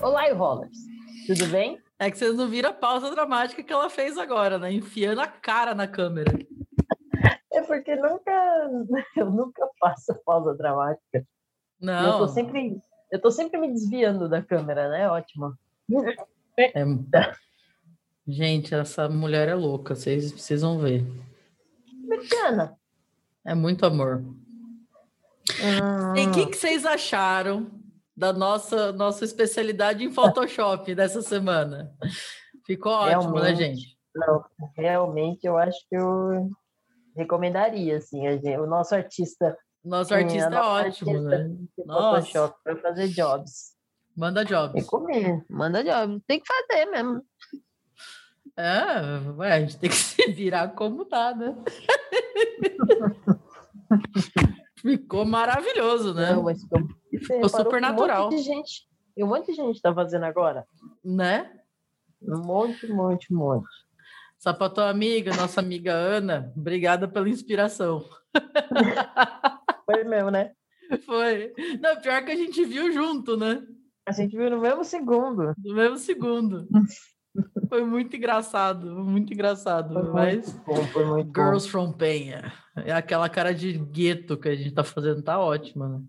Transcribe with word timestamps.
Olá, 0.03 0.31
Rollers. 0.35 0.76
Tudo 1.26 1.46
bem? 1.46 1.79
É 2.03 2.11
que 2.11 2.19
vocês 2.19 2.37
não 2.37 2.48
viram 2.48 2.71
a 2.71 2.73
pausa 2.73 3.12
dramática 3.12 3.62
que 3.62 3.72
ela 3.72 3.89
fez 3.89 4.18
agora, 4.18 4.58
né? 4.58 4.72
Enfiando 4.72 5.21
a 5.21 5.29
cara 5.29 5.72
na 5.72 5.86
câmera. 5.86 6.32
É 7.53 7.61
porque 7.63 7.95
nunca, 7.95 8.32
eu 9.17 9.31
nunca 9.31 9.68
faço 9.79 10.12
pausa 10.26 10.53
dramática. 10.57 11.25
Não. 11.81 12.14
Eu 12.14 12.18
tô 12.18 12.29
sempre, 12.29 12.81
eu 13.12 13.21
tô 13.21 13.31
sempre 13.31 13.61
me 13.61 13.68
desviando 13.68 14.29
da 14.29 14.43
câmera, 14.43 14.89
né? 14.89 15.09
Ótimo. 15.09 15.54
É... 16.59 16.85
Gente, 18.29 18.75
essa 18.75 19.09
mulher 19.09 19.48
é 19.48 19.54
louca, 19.54 19.95
vocês 19.95 20.31
precisam 20.31 20.79
ver. 20.79 21.03
Meridiana. 22.04 22.76
É 23.43 23.54
muito 23.54 23.87
amor. 23.87 24.18
Hum. 24.18 24.37
E 26.14 26.26
o 26.26 26.31
que, 26.31 26.45
que 26.45 26.57
vocês 26.59 26.84
acharam 26.84 27.82
da 28.22 28.32
nossa, 28.32 28.93
nossa 28.93 29.25
especialidade 29.25 30.04
em 30.04 30.12
Photoshop 30.12 30.94
dessa 30.94 31.21
semana? 31.21 31.93
Ficou 32.64 32.92
ótimo, 32.92 33.34
né, 33.41 33.50
Realmente. 33.50 33.58
gente? 33.58 33.98
Não, 34.14 34.45
realmente 34.77 35.45
eu 35.45 35.58
acho 35.58 35.78
que 35.89 35.97
eu 35.97 36.48
recomendaria, 37.17 37.97
assim, 37.97 38.25
a 38.28 38.37
gente, 38.37 38.56
o 38.59 38.67
nosso 38.67 38.95
artista. 38.95 39.59
Nosso 39.84 40.15
artista 40.15 40.55
é 40.55 40.61
ótimo, 40.61 41.11
artista 41.11 41.39
né? 41.39 41.56
Photoshop 41.84 42.55
para 42.62 42.77
fazer 42.77 43.09
jobs. 43.09 43.73
Manda 44.17 44.45
jobs. 44.45 44.81
Recomendo, 44.81 45.45
manda 45.50 45.83
jobs. 45.83 46.23
Tem 46.25 46.39
que 46.39 46.47
fazer 46.47 46.87
mesmo. 46.87 47.25
É, 48.56 49.31
ué, 49.37 49.53
a 49.53 49.61
gente 49.61 49.78
tem 49.78 49.91
que 49.91 49.97
se 49.98 50.31
virar 50.31 50.69
como 50.69 51.05
dá, 51.05 51.34
né? 51.34 51.56
Ficou 54.83 55.25
maravilhoso, 55.25 56.12
né? 56.12 56.33
Não, 56.33 56.42
mas 56.42 56.61
ficou, 56.61 56.80
reparou 57.11 57.48
super 57.48 57.80
natural. 57.80 58.27
Um 58.27 58.30
monte 58.30 58.36
de 58.36 58.42
gente, 58.42 58.88
e 59.16 59.25
um 59.25 59.28
monte 59.28 59.47
de 59.47 59.55
gente 59.55 59.80
tá 59.80 59.94
fazendo 59.94 60.25
agora. 60.25 60.66
Né? 61.05 61.50
Um 62.20 62.38
monte, 62.38 62.91
um 62.91 62.97
monte, 62.97 63.33
um 63.33 63.38
monte. 63.38 63.69
Sapatou 64.36 64.83
amiga, 64.83 65.34
nossa 65.36 65.60
amiga 65.60 65.92
Ana, 65.92 66.53
obrigada 66.56 67.06
pela 67.06 67.28
inspiração. 67.28 68.05
Foi 69.86 70.03
mesmo, 70.03 70.30
né? 70.30 70.53
Foi. 71.06 71.53
Não, 71.80 72.00
pior 72.00 72.25
que 72.25 72.33
a 72.33 72.36
gente 72.36 72.64
viu 72.64 72.92
junto, 72.92 73.36
né? 73.36 73.64
A 74.05 74.10
gente 74.10 74.36
viu 74.36 74.50
no 74.50 74.60
mesmo 74.60 74.84
segundo. 74.84 75.55
No 75.64 75.75
mesmo 75.75 75.97
segundo. 75.97 76.66
Foi 77.69 77.84
muito 77.84 78.14
engraçado, 78.16 78.86
muito 79.05 79.33
engraçado. 79.33 79.94
Foi 79.94 80.12
mas 80.12 80.52
muito 80.52 80.66
bom, 80.66 80.86
foi 80.88 81.05
muito 81.05 81.33
bom. 81.33 81.42
Girls 81.42 81.69
from 81.69 81.92
Penha. 81.92 82.52
É 82.77 82.92
aquela 82.92 83.28
cara 83.28 83.55
de 83.55 83.78
gueto 83.78 84.36
que 84.36 84.48
a 84.48 84.55
gente 84.55 84.75
tá 84.75 84.84
fazendo, 84.84 85.22
tá 85.22 85.38
ótima, 85.38 85.88
né? 85.88 86.03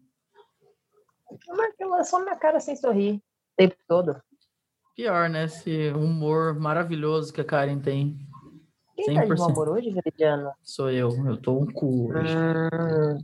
É 2.00 2.04
só 2.04 2.20
minha 2.20 2.36
cara 2.36 2.60
sem 2.60 2.76
sorrir 2.76 3.16
o 3.16 3.22
tempo 3.56 3.76
todo. 3.88 4.22
Pior, 4.96 5.30
né? 5.30 5.46
Esse 5.46 5.90
humor 5.92 6.60
maravilhoso 6.60 7.34
que 7.34 7.42
a 7.42 7.46
Karen 7.46 7.80
tem. 7.80 8.18
Quem 8.96 9.16
tá 9.16 9.26
de 9.26 9.28
100%. 9.28 9.38
bom 9.38 9.52
humor 9.52 9.70
hoje, 9.70 9.90
Veridiana? 9.90 10.54
Sou 10.62 10.92
eu. 10.92 11.10
Eu 11.26 11.38
tô 11.38 11.60
um 11.60 11.66
cu 11.66 12.12
hoje. 12.12 12.36
Hum, 12.36 13.18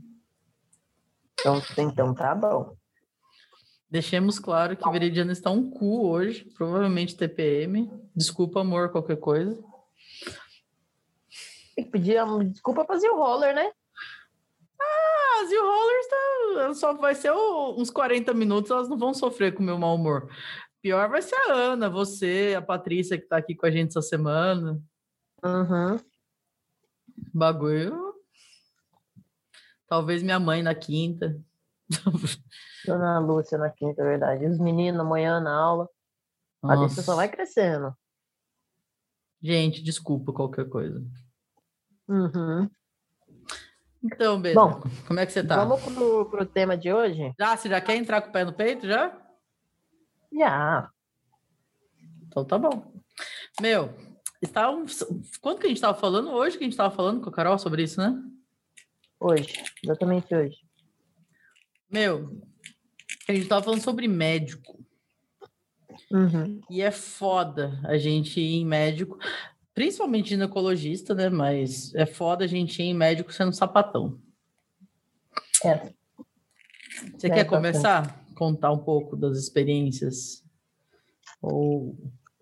então, 1.39 1.61
então 1.77 2.13
tá 2.15 2.33
bom. 2.33 2.75
Deixemos 3.89 4.37
claro 4.37 4.77
que 4.77 4.89
Veridiana 4.91 5.31
está 5.31 5.49
um 5.49 5.69
cu 5.69 6.07
hoje, 6.07 6.45
provavelmente 6.55 7.15
TPM. 7.17 7.89
Desculpa, 8.15 8.61
amor, 8.61 8.91
qualquer 8.91 9.17
coisa. 9.17 9.59
Tem 11.75 11.85
que 11.85 11.91
pedir 11.91 12.17
desculpa 12.51 12.85
pra 12.85 12.97
Zil 12.99 13.15
Roller, 13.15 13.55
né? 13.55 13.71
Ah, 14.79 15.41
As 15.43 15.51
e 15.51 15.57
o 15.57 15.63
Rollers 15.63 16.07
tá, 16.07 16.73
só 16.75 16.93
vai 16.93 17.15
ser 17.15 17.31
o- 17.31 17.75
uns 17.79 17.89
40 17.89 18.33
minutos, 18.33 18.69
elas 18.69 18.87
não 18.89 18.97
vão 18.97 19.13
sofrer 19.13 19.53
com 19.55 19.63
o 19.63 19.65
meu 19.65 19.77
mau 19.77 19.95
humor. 19.95 20.29
Pior 20.81 21.09
vai 21.09 21.21
ser 21.21 21.35
a 21.35 21.53
Ana, 21.53 21.89
você, 21.89 22.53
a 22.57 22.61
Patrícia 22.61 23.17
que 23.17 23.25
tá 23.25 23.37
aqui 23.37 23.55
com 23.55 23.65
a 23.65 23.71
gente 23.71 23.89
essa 23.89 24.01
semana. 24.01 24.79
Uhum. 25.43 25.99
Bagulho. 27.33 28.13
Talvez 29.87 30.21
minha 30.21 30.39
mãe 30.39 30.61
na 30.61 30.75
quinta. 30.75 31.39
Dona 32.85 33.19
Lúcia 33.19 33.57
na 33.57 33.69
quinta, 33.69 34.01
é 34.01 34.05
verdade. 34.05 34.45
Os 34.45 34.59
meninos 34.59 34.99
amanhã 34.99 35.39
na 35.39 35.55
aula. 35.55 35.89
A 36.63 36.75
lista 36.75 37.01
só 37.01 37.11
Nossa. 37.11 37.15
vai 37.15 37.29
crescendo. 37.29 37.95
Gente, 39.41 39.81
desculpa 39.81 40.33
qualquer 40.33 40.67
coisa. 40.67 41.01
Uhum. 42.07 42.69
Então, 44.03 44.41
Beda, 44.41 44.59
Bom, 44.59 44.81
como 45.07 45.19
é 45.19 45.25
que 45.25 45.31
você 45.31 45.43
tá? 45.43 45.63
Vamos 45.63 45.81
pro, 45.81 46.25
pro 46.29 46.45
tema 46.45 46.77
de 46.77 46.91
hoje? 46.91 47.33
Já, 47.39 47.55
você 47.55 47.69
já 47.69 47.81
quer 47.81 47.95
entrar 47.95 48.21
com 48.21 48.29
o 48.29 48.31
pé 48.31 48.43
no 48.43 48.53
peito, 48.53 48.87
já? 48.87 49.17
Já. 50.31 50.89
Então 52.27 52.45
tá 52.45 52.57
bom. 52.57 52.93
Meu, 53.61 53.93
estávamos... 54.41 55.03
quando 55.41 55.59
que 55.59 55.65
a 55.65 55.69
gente 55.69 55.77
estava 55.77 55.97
falando? 55.97 56.31
Hoje 56.31 56.57
que 56.57 56.63
a 56.63 56.65
gente 56.65 56.73
estava 56.73 56.93
falando 56.93 57.21
com 57.21 57.29
a 57.29 57.33
Carol 57.33 57.57
sobre 57.57 57.83
isso, 57.83 57.99
né? 57.99 58.21
Hoje. 59.19 59.63
Exatamente 59.83 60.33
hoje. 60.33 60.68
Meu, 61.89 62.37
a 63.27 63.31
gente 63.33 63.43
estava 63.43 63.63
falando 63.63 63.81
sobre 63.81 64.07
médico. 64.07 64.77
Uhum. 66.11 66.61
E 66.69 66.81
é 66.81 66.91
foda 66.91 67.79
a 67.83 67.97
gente 67.97 68.39
ir 68.39 68.55
em 68.61 68.65
médico, 68.65 69.17
principalmente 69.73 70.29
ginecologista, 70.29 71.13
né? 71.13 71.29
Mas 71.29 71.93
é 71.95 72.05
foda 72.05 72.43
a 72.45 72.47
gente 72.47 72.81
ir 72.81 72.85
em 72.85 72.93
médico 72.93 73.31
sendo 73.31 73.53
sapatão. 73.53 74.19
É. 75.63 75.91
Você 77.17 77.27
É, 77.27 77.29
quer 77.29 77.43
bastante. 77.43 77.47
começar? 77.49 78.25
Contar 78.35 78.71
um 78.71 78.79
pouco 78.79 79.15
das 79.15 79.37
experiências? 79.37 80.43
Ou 81.41 81.95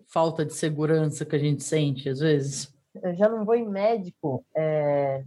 falta 0.06 0.44
de 0.44 0.54
segurança 0.54 1.24
que 1.24 1.36
a 1.36 1.38
gente 1.38 1.62
sente 1.62 2.08
às 2.08 2.20
vezes? 2.20 2.72
Eu 3.02 3.14
já 3.14 3.28
não 3.28 3.44
vou 3.44 3.54
em 3.54 3.68
médico 3.68 4.44
é, 4.56 5.24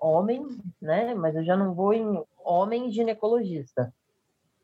homem, 0.00 0.46
né? 0.80 1.14
Mas 1.14 1.34
eu 1.36 1.44
já 1.44 1.56
não 1.56 1.74
vou 1.74 1.92
em 1.92 2.22
homem 2.46 2.90
ginecologista. 2.90 3.92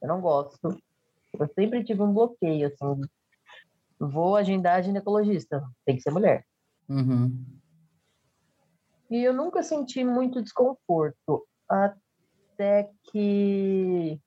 Eu 0.00 0.09
não 0.09 0.20
gosto. 0.20 0.76
Eu 1.38 1.48
sempre 1.54 1.84
tive 1.84 2.03
um 2.03 2.12
bloqueio, 2.12 2.69
assim. 2.69 3.00
Vou 3.98 4.37
agendar 4.37 4.82
ginecologista. 4.82 5.62
Tem 5.84 5.97
que 5.97 6.03
ser 6.03 6.10
mulher. 6.10 6.44
Uhum. 6.88 7.44
E 9.10 9.22
eu 9.22 9.32
nunca 9.32 9.62
senti 9.62 10.03
muito 10.04 10.43
desconforto. 10.43 11.47
Até 11.69 12.91
que. 13.10 14.20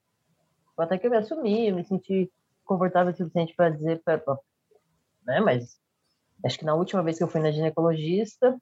Até 0.77 0.97
que 0.97 1.07
eu 1.07 1.11
me 1.11 1.17
assumi, 1.17 1.67
eu 1.67 1.75
me 1.75 1.85
senti 1.85 2.31
confortável 2.63 3.13
o 3.13 3.15
suficiente 3.15 3.53
para 3.55 3.69
dizer. 3.69 4.01
Pra, 4.03 4.17
pra- 4.17 4.37
né? 5.25 5.39
Mas 5.39 5.79
acho 6.43 6.59
que 6.59 6.65
na 6.65 6.75
última 6.75 7.01
vez 7.03 7.17
que 7.17 7.23
eu 7.23 7.27
fui 7.27 7.41
na 7.41 7.51
ginecologista, 7.51 8.57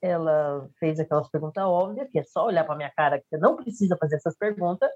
ela 0.00 0.68
fez 0.78 1.00
aquelas 1.00 1.28
perguntas 1.28 1.64
óbvias, 1.64 2.08
que 2.10 2.18
é 2.18 2.24
só 2.24 2.46
olhar 2.46 2.64
para 2.64 2.76
minha 2.76 2.90
cara, 2.90 3.18
que 3.18 3.26
você 3.28 3.36
não 3.36 3.56
precisa 3.56 3.96
fazer 3.96 4.16
essas 4.16 4.36
perguntas. 4.36 4.90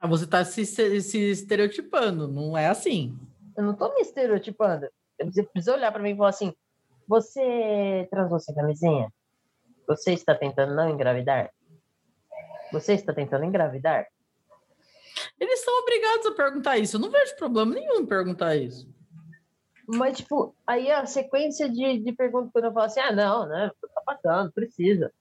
Ah, 0.00 0.06
você 0.06 0.24
está 0.24 0.44
se, 0.44 0.64
se 0.66 1.18
estereotipando, 1.30 2.28
não 2.28 2.56
é 2.56 2.66
assim. 2.66 3.18
Eu 3.56 3.64
não 3.64 3.74
tô 3.74 3.92
me 3.94 4.00
estereotipando. 4.00 4.88
Você 5.22 5.42
precisa 5.42 5.74
olhar 5.74 5.90
para 5.90 6.02
mim 6.02 6.10
e 6.10 6.16
falar 6.16 6.28
assim: 6.28 6.54
você 7.08 8.06
transou 8.10 8.38
sem 8.38 8.54
camisinha? 8.54 9.10
Você 9.86 10.12
está 10.12 10.34
tentando 10.34 10.74
não 10.74 10.90
engravidar? 10.90 11.50
Você 12.72 12.94
está 12.94 13.14
tentando 13.14 13.44
engravidar? 13.44 14.06
Eles 15.40 15.64
são 15.64 15.80
obrigados 15.80 16.26
a 16.26 16.34
perguntar 16.34 16.78
isso. 16.78 16.96
Eu 16.96 17.00
não 17.00 17.10
vejo 17.10 17.36
problema 17.36 17.74
nenhum 17.74 18.00
em 18.00 18.06
perguntar 18.06 18.56
isso. 18.56 18.88
Mas, 19.86 20.18
tipo, 20.18 20.54
aí 20.66 20.90
a 20.90 21.06
sequência 21.06 21.68
de, 21.68 21.98
de 21.98 22.12
perguntas 22.12 22.50
quando 22.52 22.64
eu 22.64 22.72
falo 22.72 22.86
assim: 22.86 23.00
ah, 23.00 23.12
não, 23.12 23.46
né? 23.46 23.70
Tá 23.94 24.02
passando, 24.04 24.52
precisa. 24.52 25.12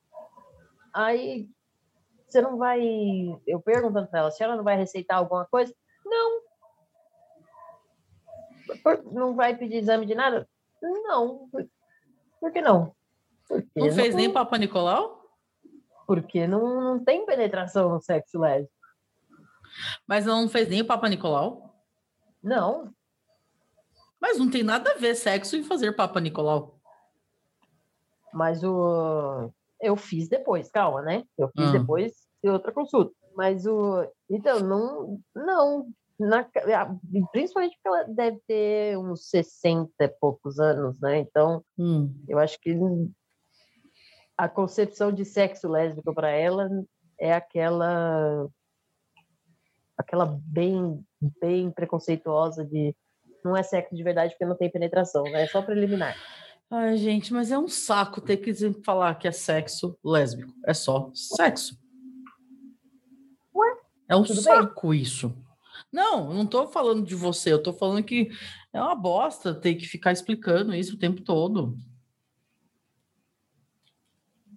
Aí 0.94 1.47
você 2.27 2.41
não 2.41 2.57
vai. 2.57 2.81
Eu 3.45 3.62
perguntando 3.62 4.07
para 4.07 4.19
ela 4.19 4.31
se 4.31 4.44
ela 4.44 4.56
não 4.56 4.63
vai 4.63 4.75
receitar 4.75 5.17
alguma 5.17 5.45
coisa. 5.45 5.73
Não. 6.06 6.41
Não 9.12 9.35
vai 9.35 9.56
pedir 9.56 9.77
exame 9.77 10.06
de 10.06 10.15
nada? 10.15 10.47
Não. 10.81 11.47
Por, 12.39 12.51
que 12.51 12.61
não? 12.61 12.95
Porque 13.47 13.68
Não 13.75 13.91
fez 13.91 14.15
nem 14.15 14.31
Papa 14.31 14.57
Nicolau? 14.57 15.23
Porque 16.07 16.47
não, 16.47 16.81
não 16.81 17.03
tem 17.03 17.25
penetração 17.25 17.89
no 17.89 18.01
sexo 18.01 18.39
lésbico. 18.39 18.73
Mas 20.07 20.25
não 20.25 20.47
fez 20.47 20.68
nem 20.69 20.81
o 20.81 20.85
Papa 20.85 21.09
Nicolau? 21.09 21.75
Não. 22.41 22.94
Mas 24.25 24.39
não 24.39 24.50
tem 24.50 24.63
nada 24.63 24.89
a 24.89 24.95
ver 24.98 25.13
sexo 25.13 25.56
e 25.56 25.63
fazer 25.63 25.92
Papa 25.95 26.19
Nicolau. 26.19 26.80
Mas 28.33 28.63
o 28.63 29.51
eu 29.80 29.95
fiz 29.95 30.27
depois, 30.27 30.68
calma, 30.72 31.04
né? 31.04 31.24
Eu 31.38 31.48
fiz 31.50 31.69
Ah. 31.69 31.72
depois 31.74 32.12
de 32.44 32.50
outra 32.50 32.72
consulta. 32.72 33.13
Mas 33.36 33.68
o 33.68 34.04
então 34.27 34.60
não 34.62 35.19
não 35.36 35.88
na, 36.19 36.44
principalmente 37.31 37.75
porque 37.75 37.88
ela 37.88 38.04
deve 38.06 38.42
ter 38.48 38.98
uns 38.98 39.30
60 39.30 39.92
e 40.00 40.07
poucos 40.07 40.60
anos, 40.60 41.00
né? 41.00 41.19
Então, 41.19 41.63
Hum. 41.78 42.12
eu 42.28 42.39
acho 42.39 42.60
que 42.60 42.75
a 44.36 44.50
concepção 44.50 45.12
de 45.12 45.24
sexo 45.24 45.68
lésbico 45.68 46.12
para 46.16 46.31
ela 46.31 46.68
é 47.19 47.31
aquela 47.31 48.48
aquela 49.95 50.25
bem 50.25 51.06
bem 51.39 51.69
preconceituosa 51.69 52.66
de 52.66 52.95
não 53.45 53.56
é 53.56 53.62
sexo 53.62 53.95
de 53.95 54.01
verdade 54.03 54.33
porque 54.33 54.44
não 54.45 54.57
tem 54.57 54.71
penetração, 54.71 55.24
né? 55.24 55.44
É 55.44 55.47
só 55.47 55.62
preliminar. 55.62 56.18
Ai, 56.71 56.97
gente, 56.97 57.31
mas 57.31 57.51
é 57.51 57.59
um 57.59 57.68
saco 57.68 58.19
ter 58.19 58.38
que 58.38 58.51
falar 58.83 59.13
que 59.15 59.27
é 59.27 59.31
sexo 59.31 59.95
lésbico. 60.03 60.51
É 60.65 60.74
só 60.74 61.12
sexo. 61.13 61.80
Ué, 63.53 63.77
É 64.09 64.15
um 64.15 64.24
tudo 64.24 64.36
bem. 64.38 64.44
saco 64.44 64.94
isso. 64.95 65.31
Não, 65.92 66.33
não 66.33 66.45
tô 66.47 66.68
falando 66.68 67.06
de 67.06 67.13
você, 67.13 67.53
eu 67.53 67.62
tô 67.62 67.71
falando 67.71 68.03
que 68.03 68.30
é 68.74 68.81
uma 68.81 68.95
bosta 68.95 69.53
ter 69.53 69.75
que 69.75 69.86
ficar 69.86 70.12
explicando 70.12 70.74
isso 70.74 70.95
o 70.95 71.00
tempo 71.00 71.21
todo. 71.21 71.77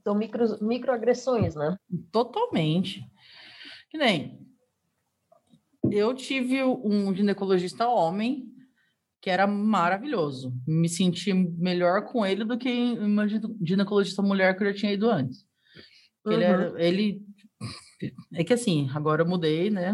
São 0.02 0.14
micro, 0.14 0.64
microagressões, 0.64 1.54
né? 1.54 1.76
Totalmente. 2.10 3.04
Que 3.90 3.98
nem 3.98 4.40
eu 5.90 6.14
tive 6.14 6.62
um 6.64 7.14
ginecologista 7.14 7.86
homem 7.86 8.54
que 9.20 9.28
era 9.30 9.46
maravilhoso. 9.46 10.52
Me 10.66 10.88
senti 10.88 11.32
melhor 11.34 12.04
com 12.04 12.24
ele 12.24 12.44
do 12.44 12.56
que 12.58 12.68
uma 12.98 13.26
gine- 13.28 13.56
ginecologista 13.62 14.22
mulher 14.22 14.56
que 14.56 14.62
eu 14.64 14.68
já 14.72 14.78
tinha 14.78 14.92
ido 14.92 15.10
antes. 15.10 15.44
Ele, 16.26 16.36
Uhum. 16.36 16.42
era, 16.42 16.82
ele 16.84 17.22
é 18.34 18.44
que 18.44 18.52
assim, 18.52 18.88
agora 18.94 19.22
eu 19.22 19.28
mudei, 19.28 19.70
né? 19.70 19.92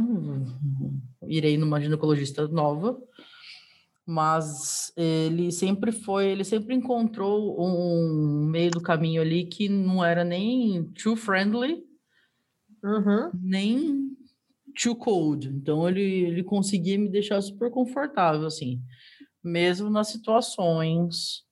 Irei 1.26 1.56
numa 1.56 1.80
ginecologista 1.80 2.46
nova, 2.48 2.98
mas 4.06 4.92
ele 4.96 5.50
sempre 5.50 5.90
foi, 5.90 6.26
ele 6.26 6.44
sempre 6.44 6.74
encontrou 6.74 7.56
um 7.58 8.46
meio 8.46 8.70
do 8.70 8.80
caminho 8.82 9.22
ali 9.22 9.46
que 9.46 9.68
não 9.68 10.04
era 10.04 10.22
nem 10.24 10.84
too 11.02 11.16
friendly, 11.16 11.82
Uhum. 12.82 13.30
nem 13.42 14.10
too 14.82 14.94
cold. 14.96 15.48
Então 15.48 15.88
ele, 15.88 16.02
ele 16.02 16.42
conseguia 16.44 16.98
me 16.98 17.08
deixar 17.08 17.40
super 17.40 17.70
confortável, 17.70 18.46
assim, 18.46 18.78
mesmo 19.44 19.90
nas 19.90 20.08
situações 20.08 21.44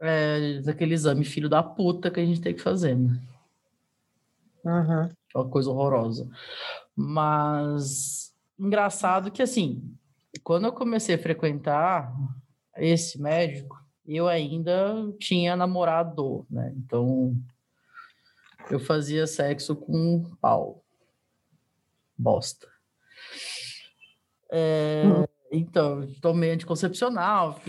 é, 0.00 0.60
daquele 0.60 0.94
exame 0.94 1.24
filho 1.24 1.48
da 1.48 1.62
puta 1.62 2.10
que 2.10 2.20
a 2.20 2.24
gente 2.24 2.40
tem 2.40 2.54
que 2.54 2.60
fazer, 2.60 2.96
né? 2.96 3.20
Uhum. 4.64 5.10
Aquela 5.28 5.48
coisa 5.48 5.70
horrorosa. 5.70 6.28
Mas 6.94 8.34
engraçado 8.58 9.30
que 9.30 9.42
assim, 9.42 9.96
quando 10.42 10.66
eu 10.66 10.72
comecei 10.72 11.14
a 11.14 11.22
frequentar 11.22 12.12
esse 12.76 13.20
médico, 13.20 13.80
eu 14.06 14.28
ainda 14.28 15.12
tinha 15.18 15.56
namorado, 15.56 16.46
né? 16.50 16.72
Então 16.76 17.34
eu 18.70 18.78
fazia 18.78 19.26
sexo 19.26 19.74
com 19.74 19.96
um 19.96 20.36
pau. 20.36 20.84
Bosta. 22.18 22.68
É, 24.50 25.02
Então, 25.52 26.06
tomei 26.22 26.50
anticoncepcional, 26.50 27.60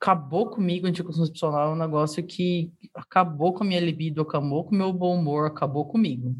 acabou 0.00 0.50
comigo 0.50 0.86
anticoncepcional, 0.88 1.70
é 1.70 1.72
um 1.74 1.78
negócio 1.78 2.26
que 2.26 2.72
acabou 2.92 3.54
com 3.54 3.62
a 3.62 3.66
minha 3.66 3.80
libido, 3.80 4.20
acabou 4.20 4.64
com 4.64 4.74
o 4.74 4.78
meu 4.78 4.92
bom 4.92 5.16
humor, 5.16 5.46
acabou 5.46 5.86
comigo. 5.86 6.34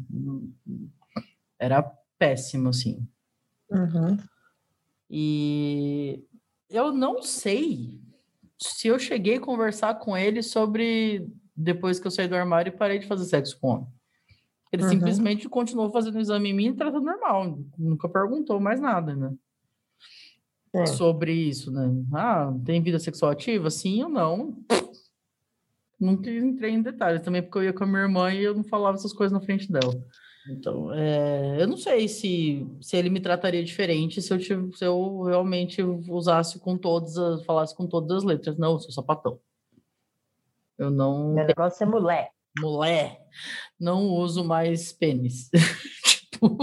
Era 1.57 1.81
péssimo, 2.19 2.69
assim. 2.69 3.07
Uhum. 3.71 4.17
E 5.09 6.21
eu 6.69 6.91
não 6.91 7.21
sei 7.21 8.01
se 8.59 8.87
eu 8.89 8.99
cheguei 8.99 9.35
a 9.37 9.41
conversar 9.41 9.95
com 9.95 10.17
ele 10.17 10.43
sobre 10.43 11.25
depois 11.55 11.99
que 11.99 12.07
eu 12.07 12.11
saí 12.11 12.27
do 12.27 12.35
armário 12.35 12.73
e 12.73 12.77
parei 12.77 12.99
de 12.99 13.07
fazer 13.07 13.23
sexo 13.25 13.57
com 13.59 13.67
homem. 13.69 13.87
Ele 14.71 14.83
Uhum. 14.83 14.89
simplesmente 14.89 15.47
continuou 15.47 15.89
fazendo 15.91 16.15
o 16.15 16.19
exame 16.19 16.49
em 16.49 16.53
mim 16.53 16.67
e 16.67 16.73
tratando 16.75 17.05
normal, 17.05 17.57
nunca 17.77 18.09
perguntou 18.09 18.59
mais 18.59 18.81
nada, 18.81 19.15
né? 19.15 19.33
É. 20.81 20.85
Sobre 20.85 21.31
isso, 21.33 21.71
né? 21.71 21.89
Ah, 22.13 22.53
tem 22.65 22.81
vida 22.81 22.99
sexual 22.99 23.31
ativa? 23.31 23.69
Sim 23.69 24.03
ou 24.03 24.09
não? 24.09 24.57
Nunca 25.99 26.29
entrei 26.29 26.71
em 26.71 26.81
detalhes 26.81 27.21
também, 27.23 27.41
porque 27.41 27.57
eu 27.57 27.63
ia 27.63 27.73
com 27.73 27.83
a 27.83 27.87
minha 27.87 28.01
irmã 28.03 28.31
e 28.31 28.43
eu 28.43 28.53
não 28.53 28.63
falava 28.63 28.97
essas 28.97 29.13
coisas 29.13 29.31
na 29.37 29.43
frente 29.43 29.71
dela. 29.71 29.93
Então, 30.49 30.93
é, 30.93 31.61
eu 31.61 31.67
não 31.67 31.75
sei 31.75 32.07
se, 32.07 32.65
se 32.79 32.95
ele 32.95 33.09
me 33.09 33.19
trataria 33.19 33.63
diferente 33.63 34.21
se 34.21 34.31
eu, 34.33 34.39
se 34.39 34.85
eu 34.85 35.23
realmente 35.23 35.81
usasse 35.81 36.59
com 36.59 36.77
todas 36.77 37.17
as, 37.17 37.43
falasse 37.43 37.75
com 37.75 37.85
todas 37.87 38.17
as 38.17 38.23
letras. 38.23 38.57
Não, 38.57 38.73
eu 38.73 38.79
sou 38.79 38.91
sapatão. 38.91 39.39
Eu 40.77 40.89
não, 40.91 41.33
Meu 41.33 41.45
negócio 41.47 41.83
é 41.83 41.87
mulher. 41.87 42.31
mulher, 42.59 43.19
não 43.79 44.05
uso 44.05 44.43
mais 44.45 44.93
pênis. 44.93 45.49
tipo, 46.05 46.55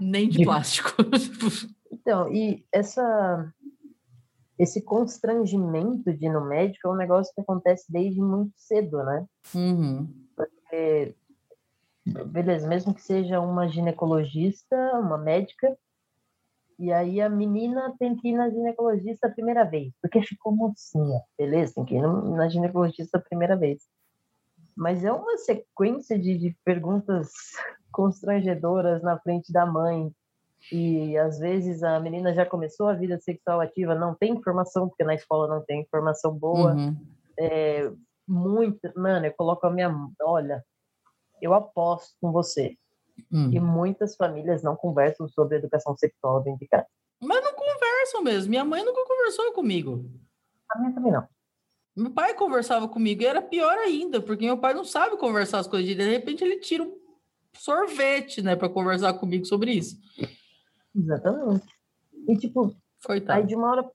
nem 0.00 0.28
de 0.28 0.38
De- 0.38 0.44
plástico. 0.44 0.90
Então, 2.02 2.32
e 2.32 2.66
essa 2.72 3.52
esse 4.58 4.82
constrangimento 4.82 6.12
de 6.12 6.26
ir 6.26 6.32
no 6.32 6.44
médico 6.46 6.86
é 6.86 6.90
um 6.90 6.96
negócio 6.96 7.32
que 7.34 7.40
acontece 7.40 7.90
desde 7.90 8.20
muito 8.20 8.52
cedo, 8.56 9.02
né? 9.02 9.26
Uhum, 9.54 10.08
Porque, 10.36 11.16
beleza, 12.26 12.68
mesmo 12.68 12.94
que 12.94 13.02
seja 13.02 13.40
uma 13.40 13.66
ginecologista, 13.68 14.76
uma 14.98 15.16
médica, 15.16 15.76
e 16.78 16.92
aí 16.92 17.20
a 17.20 17.28
menina 17.28 17.94
tem 17.98 18.16
que 18.16 18.28
ir 18.28 18.32
na 18.32 18.50
ginecologista 18.50 19.26
a 19.26 19.30
primeira 19.30 19.64
vez, 19.64 19.92
porque 20.00 20.22
ficou 20.22 20.54
mocinha, 20.54 21.20
beleza? 21.38 21.74
Tem 21.74 21.84
que 21.84 21.94
ir 21.94 22.02
na 22.02 22.48
ginecologista 22.48 23.18
a 23.18 23.22
primeira 23.22 23.56
vez. 23.56 23.82
Mas 24.76 25.04
é 25.04 25.12
uma 25.12 25.38
sequência 25.38 26.18
de, 26.18 26.38
de 26.38 26.56
perguntas 26.64 27.30
constrangedoras 27.90 29.02
na 29.02 29.18
frente 29.18 29.52
da 29.52 29.66
mãe, 29.66 30.12
e 30.70 31.16
às 31.16 31.38
vezes 31.38 31.82
a 31.82 31.98
menina 31.98 32.34
já 32.34 32.46
começou 32.46 32.88
a 32.88 32.94
vida 32.94 33.18
sexual 33.18 33.60
ativa, 33.60 33.94
não 33.94 34.14
tem 34.14 34.32
informação, 34.32 34.88
porque 34.88 35.04
na 35.04 35.14
escola 35.14 35.48
não 35.48 35.62
tem 35.64 35.80
informação 35.80 36.32
boa 36.32 36.74
uhum. 36.74 36.96
muito, 38.28 38.80
mano, 38.96 39.26
eu 39.26 39.32
coloco 39.32 39.66
a 39.66 39.70
minha, 39.70 39.90
olha, 40.20 40.64
eu 41.40 41.54
aposto 41.54 42.14
com 42.20 42.30
você 42.30 42.76
Hum. 43.30 43.50
que 43.50 43.60
muitas 43.60 44.16
famílias 44.16 44.62
não 44.62 44.76
conversam 44.76 45.28
sobre 45.28 45.56
educação 45.56 45.96
sexual 45.96 46.42
dentro 46.42 46.60
de 46.60 46.68
casa. 46.68 46.86
Mas 47.20 47.42
não 47.42 47.54
conversam 47.54 48.22
mesmo. 48.22 48.50
Minha 48.50 48.64
mãe 48.64 48.84
nunca 48.84 49.04
conversou 49.06 49.52
comigo. 49.52 50.04
A 50.70 50.78
minha 50.78 50.92
também 50.92 51.12
não. 51.12 51.26
Meu 51.94 52.10
pai 52.10 52.34
conversava 52.34 52.88
comigo 52.88 53.22
e 53.22 53.26
era 53.26 53.42
pior 53.42 53.76
ainda, 53.78 54.20
porque 54.20 54.44
meu 54.44 54.58
pai 54.58 54.74
não 54.74 54.84
sabe 54.84 55.16
conversar 55.16 55.58
as 55.58 55.66
coisas. 55.66 55.94
De 55.94 56.10
repente 56.10 56.42
ele 56.42 56.58
tira 56.58 56.82
um 56.82 56.98
sorvete, 57.54 58.42
né, 58.42 58.56
para 58.56 58.68
conversar 58.68 59.12
comigo 59.14 59.44
sobre 59.44 59.72
isso. 59.72 59.96
Exatamente. 60.94 61.66
E 62.28 62.36
tipo, 62.36 62.66
aí 62.66 62.74
Coitado. 63.20 63.46
de 63.46 63.54
uma 63.54 63.70
hora 63.70 63.90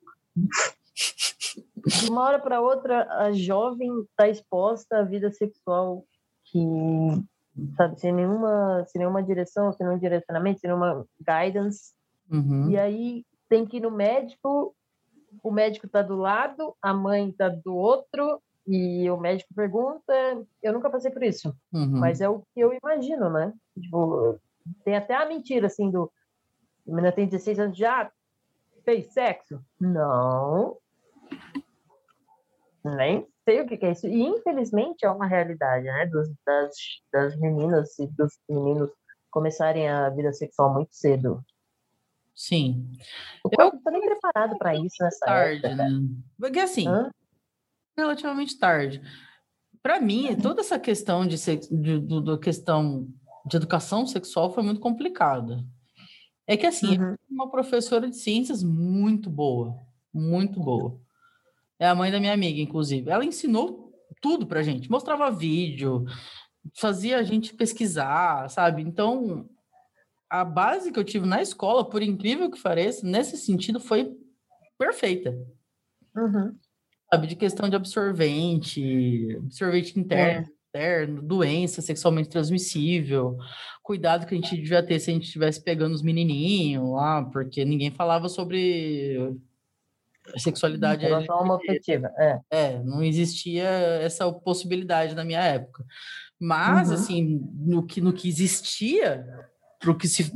de 1.85 2.09
uma 2.09 2.23
hora 2.23 2.39
para 2.39 2.61
outra 2.61 3.07
a 3.23 3.31
jovem 3.31 3.89
está 4.01 4.27
exposta 4.27 4.97
à 4.99 5.03
vida 5.03 5.31
sexual 5.31 6.03
que 6.45 6.59
sabe 7.75 7.99
sem 7.99 8.11
nenhuma 8.13 8.85
sem 8.87 8.99
nenhuma 8.99 9.23
direção, 9.23 9.71
sem 9.73 9.85
nenhum 9.85 9.99
direcionamento, 9.99 10.59
sem 10.59 10.69
nenhuma 10.69 11.05
guidance. 11.19 11.93
Uhum. 12.29 12.69
E 12.69 12.77
aí 12.77 13.25
tem 13.49 13.65
que 13.65 13.77
ir 13.77 13.81
no 13.81 13.91
médico, 13.91 14.75
o 15.43 15.51
médico 15.51 15.87
tá 15.87 16.01
do 16.01 16.15
lado, 16.17 16.75
a 16.81 16.93
mãe 16.93 17.31
tá 17.31 17.47
do 17.49 17.73
outro, 17.73 18.41
e 18.67 19.09
o 19.09 19.17
médico 19.17 19.53
pergunta. 19.55 20.13
Eu 20.61 20.73
nunca 20.73 20.89
passei 20.89 21.09
por 21.09 21.23
isso, 21.23 21.55
Uhum. 21.71 21.99
mas 21.99 22.19
é 22.19 22.27
o 22.27 22.41
que 22.53 22.59
eu 22.59 22.73
imagino, 22.73 23.29
né? 23.29 23.53
Tipo, 23.79 24.37
tem 24.83 24.95
até 24.97 25.15
a 25.15 25.25
mentira 25.25 25.67
assim 25.67 25.89
do. 25.89 26.11
A 26.87 26.91
menina 26.91 27.11
tem 27.11 27.27
16 27.27 27.59
anos 27.59 27.77
já 27.77 28.09
fez 28.85 29.11
sexo? 29.13 29.61
Não. 29.79 30.77
Nem 32.83 33.27
sei 33.43 33.61
o 33.61 33.67
que 33.67 33.77
que 33.77 33.85
é 33.85 33.91
isso. 33.91 34.07
E 34.07 34.21
infelizmente 34.23 35.05
é 35.05 35.09
uma 35.09 35.27
realidade, 35.27 35.85
né? 35.85 36.05
Dos, 36.05 36.29
das, 36.45 36.75
das 37.11 37.35
meninas 37.37 37.97
e 37.99 38.07
dos 38.07 38.33
meninos 38.49 38.89
começarem 39.29 39.87
a 39.89 40.09
vida 40.09 40.31
sexual 40.31 40.73
muito 40.73 40.95
cedo. 40.95 41.43
Sim. 42.33 42.91
O 43.43 43.49
corpo 43.49 43.75
não 43.75 43.83
tá 43.83 43.91
nem 43.91 44.01
preparado 44.01 44.57
para 44.57 44.75
isso 44.75 44.95
nessa 45.01 45.25
Tarde, 45.25 45.65
época. 45.65 45.75
né? 45.75 45.89
Porque 46.39 46.59
assim, 46.59 46.87
Hã? 46.87 47.11
relativamente 47.97 48.57
tarde. 48.57 49.01
Para 49.81 49.99
mim, 49.99 50.35
toda 50.41 50.61
essa 50.61 50.79
questão 50.79 51.27
de, 51.27 51.35
de, 51.37 51.99
do- 51.99 52.21
da 52.21 52.37
questão 52.37 53.07
de 53.45 53.57
educação 53.57 54.05
sexual 54.05 54.53
foi 54.53 54.63
muito 54.63 54.79
complicada. 54.79 55.63
É 56.47 56.55
que 56.55 56.65
assim, 56.65 56.97
Uhum. 56.97 57.15
uma 57.29 57.51
professora 57.51 58.09
de 58.09 58.15
ciências 58.15 58.63
muito 58.63 59.29
boa, 59.29 59.77
muito 60.13 60.59
boa. 60.59 60.99
É 61.77 61.87
a 61.87 61.93
mãe 61.93 62.09
da 62.11 62.19
minha 62.19 62.33
amiga, 62.33 62.59
inclusive. 62.61 63.09
Ela 63.11 63.25
ensinou 63.25 63.91
tudo 64.21 64.47
pra 64.47 64.63
gente, 64.63 64.89
mostrava 64.89 65.29
vídeo, 65.29 66.05
fazia 66.75 67.17
a 67.17 67.23
gente 67.23 67.53
pesquisar, 67.53 68.49
sabe? 68.49 68.81
Então, 68.81 69.47
a 70.29 70.43
base 70.43 70.91
que 70.91 70.97
eu 70.99 71.03
tive 71.03 71.25
na 71.27 71.41
escola, 71.41 71.87
por 71.87 72.01
incrível 72.01 72.49
que 72.49 72.61
pareça, 72.61 73.05
nesse 73.05 73.37
sentido 73.37 73.79
foi 73.79 74.17
perfeita. 74.77 75.37
Uhum. 76.15 76.55
Sabe, 77.13 77.27
de 77.27 77.35
questão 77.35 77.69
de 77.69 77.75
absorvente, 77.75 79.37
absorvente 79.37 79.99
interno, 79.99 80.47
é. 80.47 80.56
Interno, 80.69 81.21
doença 81.21 81.81
sexualmente 81.81 82.29
transmissível, 82.29 83.37
cuidado 83.81 84.25
que 84.25 84.33
a 84.33 84.37
gente 84.37 84.55
devia 84.55 84.83
ter 84.83 84.99
se 84.99 85.09
a 85.09 85.13
gente 85.13 85.25
estivesse 85.25 85.63
pegando 85.63 85.93
os 85.93 86.01
menininhos 86.01 86.89
lá, 86.91 87.23
porque 87.23 87.63
ninguém 87.65 87.91
falava 87.91 88.29
sobre 88.29 89.33
sexualidade 90.37 91.05
homoafetiva, 91.05 92.11
é. 92.17 92.39
É, 92.49 92.83
não 92.83 93.01
existia 93.01 93.63
essa 94.01 94.29
possibilidade 94.31 95.15
na 95.15 95.23
minha 95.23 95.41
época. 95.41 95.85
Mas, 96.39 96.89
uhum. 96.89 96.93
assim, 96.93 97.51
no 97.55 97.85
que, 97.85 98.01
no 98.01 98.13
que 98.13 98.27
existia, 98.27 99.25
pro 99.79 99.97
que 99.97 100.07
se, 100.07 100.31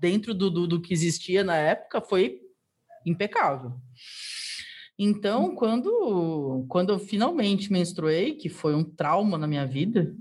dentro 0.00 0.32
do, 0.32 0.50
do, 0.50 0.66
do 0.66 0.80
que 0.80 0.94
existia 0.94 1.42
na 1.42 1.56
época, 1.56 2.00
foi 2.00 2.40
impecável. 3.04 3.72
Então, 4.98 5.54
quando, 5.54 6.66
quando 6.68 6.92
eu 6.92 6.98
finalmente 6.98 7.72
menstruei, 7.72 8.34
que 8.34 8.48
foi 8.48 8.74
um 8.74 8.82
trauma 8.82 9.38
na 9.38 9.46
minha 9.46 9.64
vida, 9.64 10.12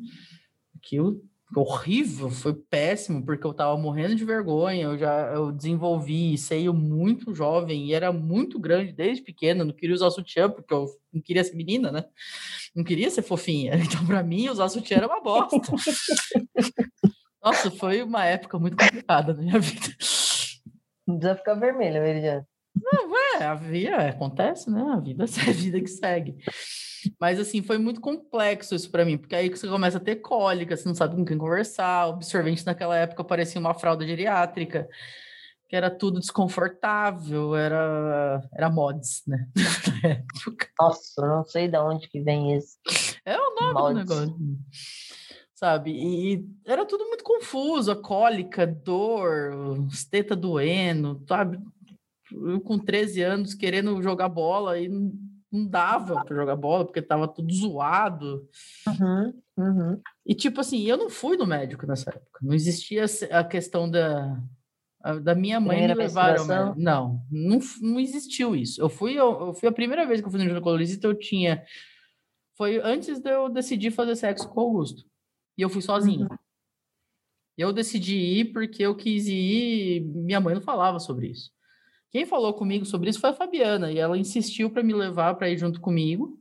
eu 0.91 1.21
horrível, 1.55 2.29
foi 2.29 2.53
péssimo, 2.53 3.23
porque 3.25 3.47
eu 3.47 3.53
tava 3.53 3.77
morrendo 3.77 4.15
de 4.15 4.25
vergonha, 4.25 4.83
eu 4.83 4.97
já 4.97 5.31
eu 5.33 5.51
desenvolvi 5.51 6.37
seio 6.37 6.73
muito 6.73 7.33
jovem 7.33 7.85
e 7.85 7.93
era 7.93 8.11
muito 8.11 8.59
grande 8.59 8.91
desde 8.91 9.23
pequena, 9.23 9.63
não 9.63 9.73
queria 9.73 9.95
usar 9.95 10.11
sutiã, 10.11 10.49
porque 10.49 10.73
eu 10.73 10.87
não 11.11 11.21
queria 11.21 11.43
ser 11.43 11.55
menina, 11.55 11.91
né? 11.91 12.05
Não 12.75 12.83
queria 12.83 13.09
ser 13.09 13.21
fofinha. 13.21 13.73
Então, 13.87 14.05
para 14.05 14.21
mim, 14.23 14.49
usar 14.49 14.67
sutiã 14.69 14.97
era 14.97 15.07
uma 15.07 15.21
bosta. 15.21 15.57
Nossa, 17.41 17.71
foi 17.71 18.03
uma 18.03 18.25
época 18.25 18.59
muito 18.59 18.75
complicada 18.75 19.33
na 19.33 19.41
minha 19.41 19.59
vida. 19.59 19.87
Não 21.07 21.17
precisa 21.17 21.35
ficar 21.37 21.55
vermelha, 21.55 22.01
Veridiana. 22.01 22.45
É, 23.39 23.45
a 23.45 23.55
vida 23.55 24.09
acontece, 24.09 24.69
né? 24.69 24.81
A 24.81 24.99
vida 24.99 25.25
é 25.45 25.49
a 25.49 25.53
vida 25.53 25.79
que 25.79 25.87
segue. 25.87 26.35
Mas 27.19 27.39
assim, 27.39 27.61
foi 27.61 27.77
muito 27.77 28.01
complexo 28.01 28.75
isso 28.75 28.89
para 28.89 29.05
mim, 29.05 29.17
porque 29.17 29.35
aí 29.35 29.49
você 29.49 29.67
começa 29.67 29.97
a 29.97 30.01
ter 30.01 30.17
cólica, 30.17 30.75
você 30.75 30.87
não 30.87 30.95
sabe 30.95 31.15
com 31.15 31.25
quem 31.25 31.37
conversar. 31.37 32.07
O 32.07 32.13
absorvente 32.13 32.65
naquela 32.65 32.97
época 32.97 33.23
parecia 33.23 33.59
uma 33.59 33.73
fralda 33.73 34.05
geriátrica, 34.05 34.87
que 35.69 35.75
era 35.75 35.89
tudo 35.89 36.19
desconfortável, 36.19 37.55
era 37.55 38.41
era 38.53 38.69
mods, 38.69 39.23
né? 39.27 39.47
Nossa, 40.79 41.27
não 41.27 41.45
sei 41.45 41.67
de 41.67 41.77
onde 41.77 42.07
que 42.07 42.21
vem 42.21 42.55
isso. 42.55 42.77
É 43.25 43.37
o 43.37 43.55
nome 43.55 43.73
mods. 43.73 44.05
do 44.05 44.15
negócio. 44.15 44.57
Sabe? 45.53 45.91
E 45.91 46.45
era 46.65 46.85
tudo 46.85 47.07
muito 47.07 47.23
confuso, 47.23 47.91
a 47.91 47.95
cólica, 47.95 48.67
dor, 48.67 49.87
esteta 49.91 50.35
doendo, 50.35 51.23
sabe? 51.27 51.57
Eu 52.31 52.59
com 52.61 52.77
13 52.77 53.21
anos 53.21 53.53
querendo 53.53 54.01
jogar 54.01 54.29
bola 54.29 54.79
e 54.79 54.89
não 54.89 55.67
dava 55.67 56.23
para 56.23 56.35
jogar 56.35 56.55
bola 56.55 56.85
porque 56.85 57.01
tava 57.01 57.27
tudo 57.27 57.53
zoado. 57.53 58.47
Uhum, 58.87 59.33
uhum. 59.57 60.01
E 60.25 60.35
tipo 60.35 60.59
assim, 60.59 60.83
eu 60.83 60.97
não 60.97 61.09
fui 61.09 61.37
no 61.37 61.45
médico 61.45 61.87
nessa 61.87 62.09
época. 62.09 62.39
Não 62.41 62.53
existia 62.53 63.05
a 63.31 63.43
questão 63.43 63.89
da 63.89 64.41
da 65.23 65.33
minha 65.33 65.57
mãe 65.59 65.77
primeira 65.77 65.95
me 65.95 66.01
levar 66.01 66.37
ao 66.37 66.45
médico. 66.45 66.75
Não, 66.77 67.21
não, 67.31 67.59
não 67.81 67.99
existiu 67.99 68.55
isso. 68.55 68.81
Eu 68.81 68.89
fui, 68.89 69.13
eu, 69.13 69.47
eu, 69.47 69.53
fui 69.53 69.69
a 69.69 69.71
primeira 69.71 70.05
vez 70.05 70.19
que 70.19 70.27
eu 70.27 70.31
fui 70.31 70.39
no 70.39 70.47
ginecologista, 70.47 71.07
eu 71.07 71.13
tinha 71.13 71.63
foi 72.57 72.81
antes 72.83 73.19
de 73.19 73.29
eu 73.29 73.47
decidir 73.47 73.91
fazer 73.91 74.15
sexo 74.15 74.49
com 74.49 74.59
o 74.59 74.63
Augusto. 74.63 75.05
E 75.55 75.61
eu 75.61 75.69
fui 75.69 75.81
sozinho. 75.81 76.27
Uhum. 76.29 76.37
Eu 77.55 77.71
decidi 77.71 78.15
ir 78.15 78.45
porque 78.51 78.83
eu 78.83 78.95
quis 78.95 79.27
ir, 79.27 80.01
minha 80.01 80.39
mãe 80.39 80.55
não 80.55 80.61
falava 80.61 80.99
sobre 80.99 81.27
isso. 81.27 81.51
Quem 82.09 82.25
falou 82.25 82.53
comigo 82.53 82.85
sobre 82.85 83.09
isso 83.09 83.19
foi 83.19 83.31
a 83.31 83.33
Fabiana, 83.33 83.91
e 83.91 83.97
ela 83.97 84.17
insistiu 84.17 84.69
para 84.69 84.83
me 84.83 84.93
levar 84.93 85.35
para 85.35 85.49
ir 85.49 85.57
junto 85.57 85.81
comigo. 85.81 86.39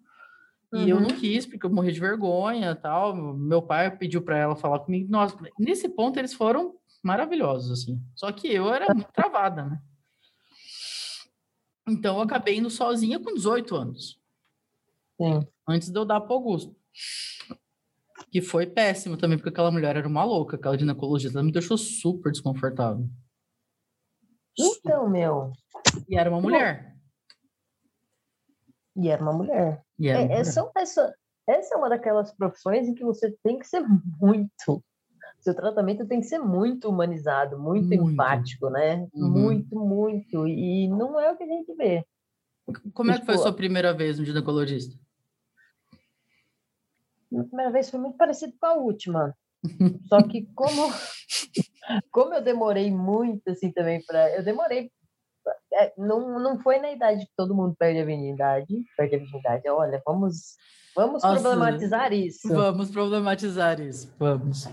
E 0.73 0.79
uhum. 0.79 0.89
eu 0.89 1.01
não 1.01 1.09
uhum. 1.09 1.17
quis, 1.17 1.47
porque 1.47 1.65
eu 1.65 1.71
morri 1.71 1.93
de 1.93 2.01
vergonha 2.01 2.75
tal. 2.75 3.15
Meu 3.15 3.63
pai 3.63 3.97
pediu 3.97 4.23
para 4.23 4.39
ela 4.39 4.57
falar 4.57 4.81
comigo. 4.81 5.11
Nossa, 5.11 5.37
nesse 5.59 5.89
ponto 5.89 6.19
eles 6.19 6.35
foram 6.35 6.75
maravilhosos, 7.03 7.71
assim. 7.71 8.01
Só 8.15 8.31
que 8.33 8.53
eu 8.53 8.73
era 8.73 8.93
muito 8.93 9.13
travada, 9.13 9.65
né? 9.65 9.81
Então 11.89 12.17
eu 12.17 12.23
acabei 12.23 12.57
indo 12.57 12.69
sozinha 12.69 13.19
com 13.21 13.33
18 13.33 13.77
anos. 13.77 14.19
Sim. 15.21 15.47
Antes 15.69 15.89
de 15.89 15.99
eu 15.99 16.05
dar 16.05 16.21
para 16.21 16.35
Augusto. 16.35 16.75
Que 18.31 18.41
foi 18.43 18.67
péssimo 18.67 19.17
também, 19.17 19.39
porque 19.39 19.51
aquela 19.51 19.71
mulher 19.71 19.97
era 19.97 20.09
uma 20.09 20.25
louca, 20.25 20.57
aquela 20.57 20.77
ginecologista. 20.77 21.39
Ela 21.39 21.47
me 21.47 21.53
deixou 21.53 21.79
super 21.79 22.33
desconfortável. 22.33 23.09
Então, 24.59 25.09
meu. 25.09 25.53
E 26.09 26.17
era 26.17 26.31
uma 26.31 26.41
mulher. 26.41 26.97
E 28.97 29.09
era 29.09 29.23
uma 29.23 29.33
mulher. 29.33 29.85
E 29.99 30.09
era 30.09 30.19
uma 30.19 30.25
é, 30.25 30.29
mulher. 30.29 30.41
Essa, 30.41 30.71
essa, 30.77 31.15
essa 31.47 31.75
é 31.75 31.79
uma 31.79 31.89
daquelas 31.89 32.33
profissões 32.33 32.89
em 32.89 32.95
que 32.95 33.05
você 33.05 33.37
tem 33.43 33.59
que 33.59 33.67
ser 33.67 33.85
muito. 34.21 34.83
Seu 35.41 35.55
tratamento 35.55 36.07
tem 36.07 36.21
que 36.21 36.27
ser 36.27 36.39
muito 36.39 36.89
humanizado, 36.89 37.59
muito, 37.59 37.89
muito. 37.89 38.11
empático, 38.11 38.71
né? 38.71 39.07
Uhum. 39.15 39.29
Muito, 39.29 39.79
muito. 39.79 40.49
E 40.49 40.89
não 40.89 41.21
é 41.21 41.31
o 41.31 41.37
que 41.37 41.45
a 41.45 41.47
gente 41.47 41.73
vê. 41.75 42.05
Como 42.93 43.13
é 43.13 43.19
que 43.19 43.25
foi 43.25 43.35
a 43.35 43.37
tipo, 43.37 43.49
sua 43.49 43.55
primeira 43.55 43.93
vez 43.95 44.19
no 44.19 44.25
ginecologista? 44.25 44.99
A 47.33 47.45
primeira 47.45 47.71
vez 47.71 47.91
foi 47.91 48.01
muito 48.01 48.17
parecido 48.17 48.55
com 48.59 48.67
a 48.67 48.75
última. 48.75 49.37
Só 50.09 50.23
que 50.23 50.47
como 50.55 50.91
como 52.11 52.35
eu 52.35 52.43
demorei 52.43 52.91
muito 52.91 53.51
assim 53.51 53.71
também 53.73 54.03
para 54.05 54.37
eu 54.37 54.45
demorei 54.45 54.91
é, 55.73 55.93
não, 55.97 56.41
não 56.41 56.59
foi 56.59 56.79
na 56.79 56.91
idade 56.91 57.25
que 57.25 57.33
todo 57.37 57.55
mundo 57.55 57.77
perde 57.79 58.01
a 58.01 58.05
virgindade 58.05 58.75
perde 58.97 59.17
a 59.17 59.19
virgindade 59.19 59.69
olha 59.69 60.03
vamos 60.05 60.57
vamos 60.95 61.23
Nossa, 61.23 61.41
problematizar 61.41 62.13
isso. 62.13 62.49
vamos 62.49 62.91
problematizar 62.91 63.81
isso 63.81 64.13
vamos. 64.19 64.69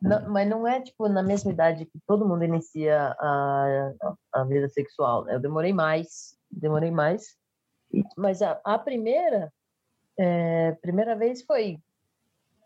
Não, 0.00 0.30
mas 0.30 0.48
não 0.48 0.66
é 0.66 0.80
tipo 0.80 1.08
na 1.08 1.22
mesma 1.22 1.52
idade 1.52 1.86
que 1.86 1.98
todo 2.06 2.26
mundo 2.26 2.44
inicia 2.44 3.14
a, 3.18 3.92
a 4.32 4.44
vida 4.44 4.68
sexual 4.68 5.24
né? 5.24 5.34
eu 5.34 5.40
demorei 5.40 5.72
mais 5.72 6.36
demorei 6.50 6.90
mais 6.90 7.36
mas 8.16 8.40
a, 8.40 8.60
a 8.64 8.78
primeira 8.78 9.52
é, 10.18 10.72
primeira 10.80 11.14
vez 11.14 11.42
foi 11.42 11.78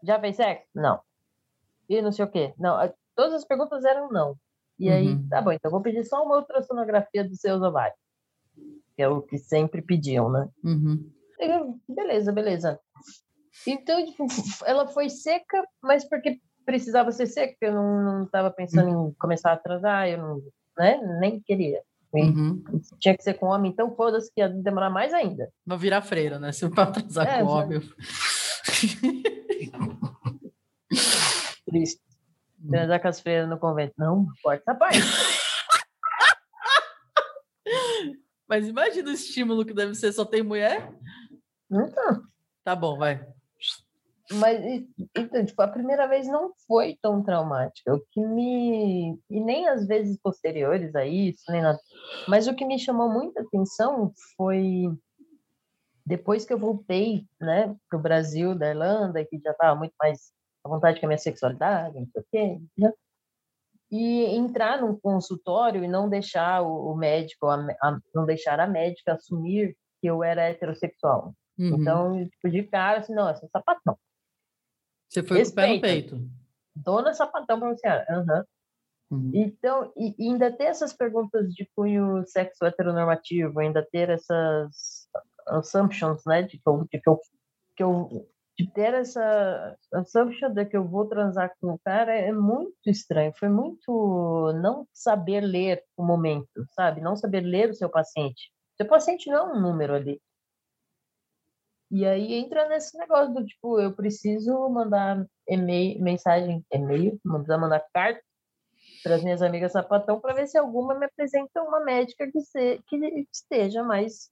já 0.02 0.18
fez 0.20 0.36
sexo? 0.36 0.66
Não 0.74 1.00
e 1.90 2.00
não 2.00 2.12
sei 2.12 2.24
o 2.24 2.30
quê 2.30 2.54
não 2.58 2.78
Todas 3.14 3.34
as 3.34 3.44
perguntas 3.44 3.84
eram 3.84 4.08
não. 4.10 4.34
E 4.78 4.88
aí, 4.88 5.08
uhum. 5.08 5.28
tá 5.28 5.42
bom, 5.42 5.52
então 5.52 5.70
vou 5.70 5.82
pedir 5.82 6.04
só 6.04 6.24
uma 6.24 6.38
ultrassonografia 6.38 7.22
dos 7.22 7.38
seus 7.38 7.60
ovários, 7.60 7.98
que 8.96 9.02
é 9.02 9.08
o 9.08 9.20
que 9.20 9.36
sempre 9.36 9.82
pediam, 9.82 10.30
né? 10.30 10.48
Uhum. 10.64 11.06
Eu, 11.38 11.78
beleza, 11.86 12.32
beleza. 12.32 12.80
Então, 13.66 14.02
tipo, 14.06 14.26
ela 14.64 14.86
foi 14.86 15.10
seca, 15.10 15.62
mas 15.82 16.08
porque 16.08 16.40
precisava 16.64 17.12
ser 17.12 17.26
seca, 17.26 17.56
eu 17.60 17.74
não 17.74 18.24
estava 18.24 18.50
pensando 18.50 18.88
uhum. 18.90 19.08
em 19.08 19.14
começar 19.18 19.50
a 19.50 19.54
atrasar, 19.54 20.08
eu 20.08 20.16
não, 20.16 20.42
né, 20.78 20.98
nem 21.20 21.40
queria. 21.40 21.82
Uhum. 22.14 22.62
Tinha 22.98 23.14
que 23.16 23.22
ser 23.22 23.34
com 23.34 23.46
homem, 23.46 23.70
então 23.70 23.94
foda-se 23.94 24.32
que 24.32 24.40
ia 24.40 24.48
demorar 24.48 24.88
mais 24.88 25.12
ainda. 25.12 25.52
Vai 25.66 25.76
virar 25.76 26.00
freira, 26.00 26.38
né? 26.38 26.52
Se 26.52 26.68
para 26.70 26.84
atrasar 26.88 27.28
é, 27.28 27.44
com 27.44 27.50
homem. 27.50 27.80
Triste. 31.70 32.02
Transar 32.68 33.00
com 33.00 33.08
as 33.08 33.20
freiras 33.20 33.48
no 33.48 33.58
convento. 33.58 33.94
Não, 33.96 34.26
corta 34.42 34.62
essa 34.66 34.78
parte. 34.78 34.98
Mas 38.48 38.66
imagina 38.66 39.08
o 39.08 39.12
estímulo 39.12 39.64
que 39.64 39.72
deve 39.72 39.94
ser, 39.94 40.12
só 40.12 40.24
tem 40.24 40.42
mulher? 40.42 40.92
Então. 41.70 42.24
Tá 42.64 42.74
bom, 42.74 42.98
vai. 42.98 43.24
Mas, 44.32 44.60
então, 45.16 45.44
tipo, 45.44 45.60
a 45.62 45.68
primeira 45.68 46.06
vez 46.06 46.26
não 46.26 46.52
foi 46.66 46.98
tão 47.00 47.22
traumática. 47.22 47.94
O 47.94 48.00
que 48.10 48.20
me... 48.20 49.18
E 49.28 49.40
nem 49.40 49.68
as 49.68 49.86
vezes 49.86 50.18
posteriores 50.20 50.94
a 50.94 51.04
isso, 51.04 51.42
nem 51.48 51.62
nada. 51.62 51.78
Mas 52.28 52.46
o 52.46 52.54
que 52.54 52.64
me 52.64 52.78
chamou 52.78 53.08
muita 53.08 53.40
atenção 53.40 54.12
foi... 54.36 54.84
Depois 56.04 56.44
que 56.44 56.52
eu 56.52 56.58
voltei, 56.58 57.24
né, 57.40 57.74
pro 57.88 57.98
Brasil, 57.98 58.54
da 58.54 58.70
Irlanda, 58.70 59.24
que 59.24 59.38
já 59.38 59.52
estava 59.52 59.78
muito 59.78 59.94
mais 60.00 60.32
à 60.64 60.68
vontade 60.68 61.00
com 61.00 61.06
a 61.06 61.08
minha 61.08 61.18
sexualidade, 61.18 61.98
não 61.98 62.08
sei 62.08 62.22
o 62.22 62.26
quê, 62.30 62.60
né? 62.76 62.92
e 63.90 64.24
entrar 64.36 64.80
num 64.80 64.96
consultório 64.96 65.82
e 65.82 65.88
não 65.88 66.08
deixar 66.08 66.62
o, 66.62 66.94
médico, 66.94 67.46
a, 67.46 67.56
a, 67.82 67.98
não 68.14 68.24
deixar 68.24 68.60
a 68.60 68.66
médica 68.66 69.14
assumir 69.14 69.76
que 70.00 70.06
eu 70.06 70.22
era 70.22 70.48
heterossexual. 70.48 71.34
Uhum. 71.58 71.80
Então, 71.80 72.28
tipo, 72.28 72.48
de 72.48 72.62
cara, 72.62 73.00
assim, 73.00 73.14
não, 73.14 73.28
esse 73.28 73.44
é 73.44 73.48
sapatão. 73.48 73.98
Você 75.08 75.22
foi 75.24 75.38
Respeita. 75.38 75.72
com 75.72 75.78
o 75.78 75.80
pé 75.80 75.94
no 75.94 76.02
peito. 76.02 76.30
Dona 76.74 77.12
sapatão 77.12 77.58
para 77.58 77.74
você. 77.74 77.88
Uhum. 77.88 78.44
Uhum. 79.10 79.30
Então, 79.34 79.92
e, 79.96 80.14
e, 80.16 80.28
ainda 80.28 80.52
ter 80.52 80.64
essas 80.64 80.92
perguntas 80.92 81.52
de 81.52 81.68
cunho 81.74 82.24
sexo 82.26 82.64
heteronormativo, 82.64 83.58
ainda 83.58 83.84
ter 83.90 84.08
essas 84.08 85.08
assumptions, 85.48 86.22
né? 86.24 86.42
De 86.42 86.58
que 86.58 86.68
eu, 86.68 86.84
de 86.84 87.00
que 87.00 87.08
eu, 87.08 87.20
que 87.76 87.82
eu 87.82 88.28
ter 88.66 88.94
essa 88.94 89.76
assumption 89.92 90.52
de 90.52 90.64
que 90.66 90.76
eu 90.76 90.86
vou 90.86 91.06
transar 91.06 91.52
com 91.60 91.74
o 91.74 91.78
cara 91.78 92.14
é 92.14 92.32
muito 92.32 92.74
estranho. 92.86 93.32
Foi 93.36 93.48
muito 93.48 94.52
não 94.60 94.86
saber 94.92 95.40
ler 95.40 95.84
o 95.96 96.04
momento, 96.04 96.66
sabe? 96.74 97.00
Não 97.00 97.16
saber 97.16 97.40
ler 97.40 97.70
o 97.70 97.74
seu 97.74 97.88
paciente. 97.88 98.52
Seu 98.76 98.86
paciente 98.86 99.28
não 99.30 99.36
é 99.36 99.52
um 99.52 99.60
número 99.60 99.94
ali. 99.94 100.20
E 101.90 102.06
aí 102.06 102.34
entra 102.34 102.68
nesse 102.68 102.96
negócio 102.96 103.34
do 103.34 103.44
tipo, 103.44 103.80
eu 103.80 103.94
preciso 103.94 104.68
mandar 104.68 105.26
e-mail, 105.48 106.00
mensagem, 106.00 106.64
e-mail, 106.72 107.18
mandar, 107.24 107.58
mandar 107.58 107.84
carta 107.92 108.22
para 109.02 109.16
as 109.16 109.22
minhas 109.24 109.42
amigas 109.42 109.72
sapatão 109.72 110.20
para 110.20 110.34
ver 110.34 110.46
se 110.46 110.56
alguma 110.56 110.94
me 110.94 111.06
apresenta 111.06 111.62
uma 111.62 111.80
médica 111.80 112.30
que, 112.30 112.40
se, 112.40 112.80
que 112.86 113.26
esteja 113.32 113.82
mais 113.82 114.30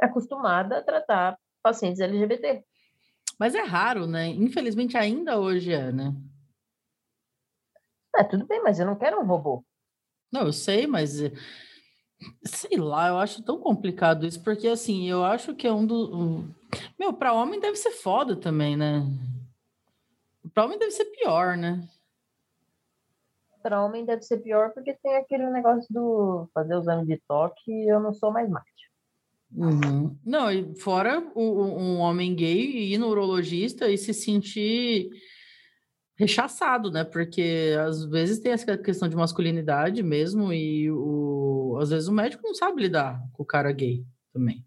acostumada 0.00 0.78
a 0.78 0.82
tratar 0.82 1.36
pacientes 1.62 2.00
LGBT. 2.00 2.64
Mas 3.40 3.54
é 3.54 3.62
raro, 3.62 4.06
né? 4.06 4.28
Infelizmente 4.28 4.98
ainda 4.98 5.40
hoje 5.40 5.72
é, 5.72 5.90
né? 5.90 6.14
É, 8.14 8.22
tudo 8.22 8.46
bem, 8.46 8.62
mas 8.62 8.78
eu 8.78 8.84
não 8.84 8.94
quero 8.94 9.18
um 9.18 9.24
robô. 9.24 9.64
Não, 10.30 10.42
eu 10.42 10.52
sei, 10.52 10.86
mas 10.86 11.22
eh, 11.22 11.32
sei 12.44 12.76
lá, 12.76 13.08
eu 13.08 13.16
acho 13.16 13.42
tão 13.42 13.58
complicado 13.58 14.26
isso, 14.26 14.44
porque 14.44 14.68
assim, 14.68 15.08
eu 15.08 15.24
acho 15.24 15.54
que 15.54 15.66
é 15.66 15.72
um 15.72 15.86
dos. 15.86 16.10
Meu, 16.98 17.14
para 17.14 17.32
homem 17.32 17.58
deve 17.58 17.76
ser 17.76 17.92
foda 17.92 18.36
também, 18.36 18.76
né? 18.76 19.00
Para 20.52 20.66
homem 20.66 20.78
deve 20.78 20.90
ser 20.90 21.06
pior, 21.06 21.56
né? 21.56 21.88
Para 23.62 23.82
homem 23.82 24.04
deve 24.04 24.20
ser 24.20 24.38
pior 24.42 24.70
porque 24.74 24.92
tem 25.02 25.16
aquele 25.16 25.48
negócio 25.48 25.86
do 25.88 26.46
fazer 26.52 26.74
o 26.74 26.80
exame 26.80 27.06
de 27.06 27.18
toque 27.26 27.72
e 27.72 27.90
eu 27.90 28.00
não 28.00 28.12
sou 28.12 28.30
mais 28.30 28.50
macho. 28.50 28.89
Uhum. 29.52 30.16
Não, 30.24 30.50
e 30.50 30.74
fora 30.76 31.20
o, 31.34 31.64
um 31.64 31.98
homem 31.98 32.34
gay 32.34 32.92
ir 32.92 32.98
no 32.98 33.08
urologista 33.08 33.88
e 33.88 33.98
se 33.98 34.14
sentir 34.14 35.10
rechaçado, 36.16 36.90
né? 36.90 37.02
Porque 37.02 37.74
às 37.84 38.04
vezes 38.04 38.38
tem 38.38 38.52
essa 38.52 38.76
questão 38.76 39.08
de 39.08 39.16
masculinidade 39.16 40.02
mesmo, 40.02 40.52
e 40.52 40.90
o, 40.90 41.78
às 41.80 41.90
vezes 41.90 42.08
o 42.08 42.12
médico 42.12 42.42
não 42.46 42.54
sabe 42.54 42.82
lidar 42.82 43.20
com 43.32 43.42
o 43.42 43.46
cara 43.46 43.72
gay 43.72 44.04
também. 44.32 44.64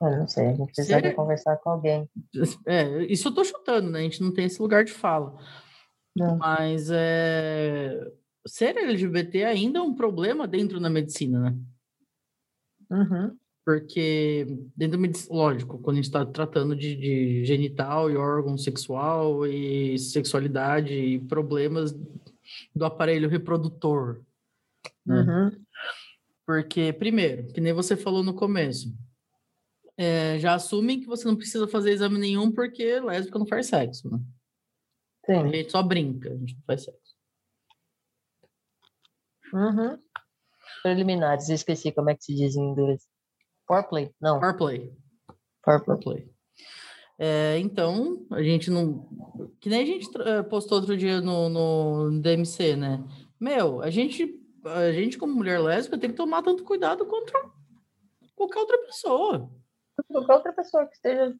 Eu 0.00 0.18
não 0.18 0.28
sei, 0.28 0.48
a 0.48 0.54
gente 0.54 0.72
precisaria 0.74 1.10
Ser... 1.10 1.16
conversar 1.16 1.56
com 1.56 1.70
alguém. 1.70 2.10
É, 2.66 3.04
isso 3.04 3.28
eu 3.28 3.34
tô 3.34 3.44
chutando, 3.44 3.90
né? 3.90 4.00
A 4.00 4.02
gente 4.02 4.22
não 4.22 4.32
tem 4.32 4.44
esse 4.44 4.60
lugar 4.60 4.84
de 4.84 4.92
fala. 4.92 5.38
Não. 6.14 6.36
Mas 6.36 6.90
é... 6.90 7.98
ser 8.46 8.76
LGBT 8.76 9.44
ainda 9.44 9.78
é 9.78 9.82
um 9.82 9.94
problema 9.94 10.46
dentro 10.46 10.78
da 10.80 10.90
medicina, 10.90 11.40
né? 11.40 11.58
Uhum. 12.90 13.36
Porque 13.66 14.46
dentro 14.76 14.96
medicina, 14.96 15.34
lógico, 15.34 15.80
quando 15.80 15.94
a 15.94 15.96
gente 15.96 16.04
está 16.04 16.24
tratando 16.24 16.76
de, 16.76 16.94
de, 16.94 17.44
genital 17.44 18.08
e 18.08 18.16
órgão 18.16 18.56
sexual 18.56 19.44
e 19.44 19.98
sexualidade 19.98 20.94
e 20.94 21.18
problemas 21.18 21.92
do 22.72 22.84
aparelho 22.84 23.28
reprodutor. 23.28 24.22
Né? 25.04 25.20
Uhum. 25.20 25.64
Porque, 26.46 26.92
primeiro, 26.92 27.48
que 27.52 27.60
nem 27.60 27.72
você 27.72 27.96
falou 27.96 28.22
no 28.22 28.34
começo, 28.34 28.96
é, 29.96 30.38
já 30.38 30.54
assumem 30.54 31.00
que 31.00 31.06
você 31.06 31.26
não 31.26 31.34
precisa 31.34 31.66
fazer 31.66 31.90
exame 31.90 32.20
nenhum 32.20 32.52
porque 32.52 33.00
lésbica 33.00 33.36
não 33.36 33.48
faz 33.48 33.66
sexo, 33.66 34.08
né? 34.08 34.20
Sim. 35.24 35.42
A 35.42 35.48
gente 35.48 35.72
só 35.72 35.82
brinca, 35.82 36.30
a 36.30 36.36
gente 36.36 36.54
não 36.54 36.62
faz 36.64 36.84
sexo. 36.84 37.16
Uhum. 39.52 39.98
Preliminares, 40.84 41.48
esqueci 41.48 41.90
como 41.90 42.10
é 42.10 42.14
que 42.14 42.22
se 42.22 42.32
diz 42.32 42.54
em 42.54 42.62
inglês. 42.62 43.15
Foreplay, 43.66 44.10
não. 44.20 44.38
Foreplay. 44.40 44.92
Foreplay. 45.64 46.30
É, 47.18 47.58
então, 47.58 48.26
a 48.30 48.42
gente 48.42 48.70
não. 48.70 49.08
Que 49.60 49.68
nem 49.68 49.82
a 49.82 49.86
gente 49.86 50.08
eh, 50.20 50.42
postou 50.42 50.78
outro 50.78 50.96
dia 50.96 51.20
no, 51.20 51.48
no 51.48 52.20
DMC, 52.20 52.76
né? 52.76 53.02
Meu, 53.40 53.80
a 53.80 53.90
gente, 53.90 54.38
a 54.64 54.92
gente, 54.92 55.18
como 55.18 55.34
mulher 55.34 55.58
lésbica, 55.58 55.98
tem 55.98 56.10
que 56.10 56.16
tomar 56.16 56.42
tanto 56.42 56.62
cuidado 56.62 57.06
contra 57.06 57.42
qualquer 58.34 58.60
outra 58.60 58.78
pessoa 58.78 59.50
qualquer 60.04 60.34
outra 60.34 60.52
pessoa 60.52 60.86
que 60.86 60.94
esteja 60.94 61.34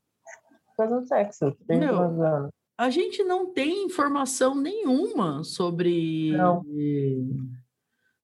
fazendo 0.77 1.07
sexo. 1.07 1.57
Meu, 1.69 2.51
a 2.79 2.91
gente 2.91 3.23
não 3.25 3.53
tem 3.53 3.85
informação 3.85 4.55
nenhuma 4.55 5.43
sobre 5.45 6.33
não. 6.37 6.65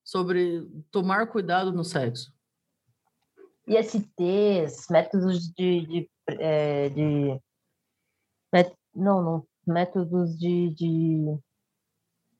sobre 0.03 0.67
tomar 0.91 1.27
cuidado 1.27 1.71
no 1.71 1.83
sexo. 1.83 2.33
ISTs, 3.67 4.87
métodos 4.89 5.47
de, 5.53 5.85
de, 5.87 6.09
é, 6.27 6.89
de 6.89 7.39
não, 8.95 9.23
não, 9.23 9.47
métodos 9.65 10.37
de, 10.37 10.69
de 10.71 11.37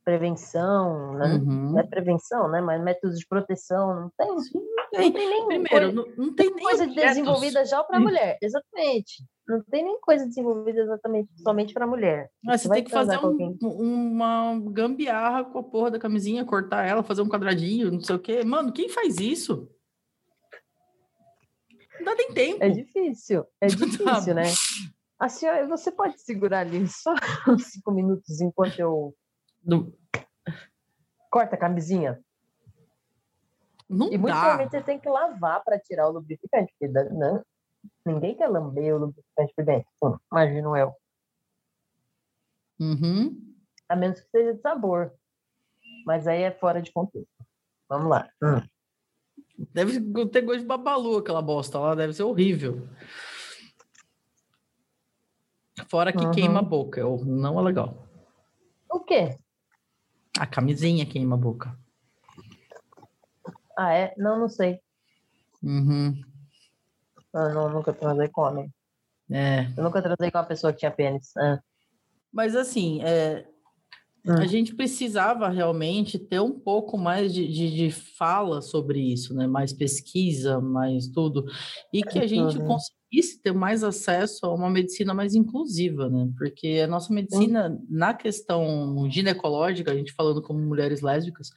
prevenção, 0.03 1.13
né? 1.13 1.35
Uhum. 1.35 1.71
não 1.71 1.79
é 1.79 1.83
prevenção, 1.83 2.47
né? 2.49 2.61
Mas 2.61 2.83
métodos 2.83 3.17
de 3.17 3.27
proteção, 3.27 4.01
não 4.01 4.11
tem. 4.17 4.39
Sim, 4.39 4.61
tem. 4.91 5.01
Não 5.01 5.11
tem 5.11 5.29
nem 5.29 5.47
Primeiro, 5.47 5.69
coisa, 5.69 5.91
não, 5.91 6.25
não 6.25 6.33
tem 6.35 6.53
nem 6.53 6.63
coisa 6.63 6.87
desenvolvida 6.87 7.65
já 7.65 7.83
para 7.83 7.99
mulher, 7.99 8.37
exatamente. 8.41 9.23
Não 9.47 9.61
tem 9.63 9.83
nem 9.83 9.99
coisa 9.99 10.25
desenvolvida 10.25 10.81
exatamente 10.81 11.29
somente 11.41 11.73
para 11.73 11.87
mulher. 11.87 12.29
Mas 12.43 12.61
você, 12.61 12.67
você 12.67 12.73
tem 12.75 12.83
que 12.83 12.91
fazer 12.91 13.17
um, 13.17 13.57
uma 13.63 14.57
gambiarra 14.71 15.43
com 15.43 15.59
a 15.59 15.63
porra 15.63 15.91
da 15.91 15.99
camisinha, 15.99 16.45
cortar 16.45 16.85
ela, 16.87 17.03
fazer 17.03 17.21
um 17.21 17.29
quadradinho, 17.29 17.91
não 17.91 17.99
sei 17.99 18.15
o 18.15 18.19
quê. 18.19 18.43
Mano, 18.43 18.71
quem 18.71 18.87
faz 18.87 19.17
isso? 19.17 19.69
Não 22.03 22.11
dá 22.11 22.15
nem 22.15 22.33
tempo. 22.33 22.63
É 22.63 22.69
difícil, 22.69 23.45
é 23.61 23.67
difícil, 23.67 24.35
né? 24.35 24.43
A 25.17 25.29
senhora, 25.29 25.65
você 25.65 25.89
pode 25.89 26.19
segurar 26.19 26.59
ali 26.59 26.85
só 26.87 27.13
uns 27.47 27.67
cinco 27.67 27.91
minutos 27.91 28.41
enquanto 28.41 28.77
eu 28.77 29.15
do... 29.61 29.97
Corta 31.31 31.55
a 31.55 31.59
camisinha. 31.59 32.21
Não 33.89 34.07
e 34.11 34.17
muito 34.17 34.33
provavelmente 34.33 34.71
você 34.71 34.83
tem 34.83 34.99
que 34.99 35.07
lavar 35.07 35.63
para 35.63 35.79
tirar 35.79 36.09
o 36.09 36.11
lubrificante, 36.11 36.73
porque 36.77 36.91
não, 36.91 37.35
né? 37.35 37.43
ninguém 38.05 38.35
quer 38.35 38.47
lamber 38.47 38.95
o 38.95 38.99
lubrificante 38.99 39.53
por 39.55 39.65
dentro. 39.65 39.89
imagino 40.31 40.75
eu. 40.75 40.93
Uhum. 42.79 43.55
A 43.87 43.95
menos 43.95 44.19
que 44.19 44.29
seja 44.29 44.53
de 44.53 44.61
sabor. 44.61 45.13
Mas 46.05 46.27
aí 46.27 46.41
é 46.41 46.51
fora 46.51 46.81
de 46.81 46.91
contexto. 46.91 47.29
Vamos 47.87 48.09
lá. 48.09 48.29
Hum. 48.43 48.61
Deve 49.57 49.99
ter 50.27 50.41
gosto 50.41 50.61
de 50.61 50.65
babalu 50.65 51.17
aquela 51.17 51.41
bosta 51.41 51.79
lá, 51.79 51.95
deve 51.95 52.13
ser 52.13 52.23
horrível. 52.23 52.87
Fora 55.87 56.11
que 56.11 56.23
uhum. 56.23 56.31
queima 56.31 56.59
a 56.59 56.63
boca, 56.63 57.01
não 57.01 57.59
é 57.59 57.63
legal. 57.63 58.07
O 58.89 58.99
quê? 58.99 59.37
A 60.39 60.45
camisinha 60.45 61.05
queima 61.05 61.35
a 61.35 61.37
boca. 61.37 61.77
Ah, 63.77 63.93
é? 63.93 64.13
Não, 64.17 64.39
não 64.39 64.49
sei. 64.49 64.79
Uhum. 65.61 66.19
Eu 67.33 67.53
não, 67.53 67.69
nunca 67.69 67.93
transei 67.93 68.27
com 68.27 68.41
homem. 68.41 68.73
É. 69.31 69.71
Eu 69.75 69.83
nunca 69.83 70.01
transei 70.01 70.29
com 70.29 70.37
uma 70.37 70.43
pessoa 70.45 70.71
que 70.71 70.79
tinha 70.79 70.91
pênis. 70.91 71.35
É. 71.37 71.59
Mas 72.31 72.55
assim, 72.55 73.01
é. 73.03 73.47
A 74.25 74.45
gente 74.45 74.73
precisava 74.73 75.49
realmente 75.49 76.17
ter 76.17 76.39
um 76.39 76.57
pouco 76.57 76.97
mais 76.97 77.33
de, 77.33 77.47
de, 77.47 77.75
de, 77.75 77.91
fala 77.91 78.61
sobre 78.61 78.99
isso, 78.99 79.33
né? 79.33 79.47
Mais 79.47 79.73
pesquisa, 79.73 80.61
mais 80.61 81.07
tudo. 81.07 81.45
E 81.91 82.01
que 82.01 82.19
a 82.19 82.27
gente 82.27 82.57
conseguisse 82.59 83.03
conseguisse 83.13 83.39
ter 83.39 83.53
mais 83.53 83.83
acesso 83.83 84.45
a 84.45 84.53
uma 84.53 84.69
medicina 84.69 85.13
mais 85.13 85.35
inclusiva, 85.35 86.09
né? 86.09 86.27
Porque 86.35 86.81
a 86.83 86.87
nossa 86.87 87.13
medicina, 87.13 87.69
hum. 87.69 87.85
na 87.89 88.13
questão 88.13 89.07
ginecológica, 89.09 89.91
a 89.91 89.95
gente 89.95 90.13
falando 90.13 90.41
como 90.41 90.59
mulheres 90.59 91.01
lésbicas, 91.01 91.51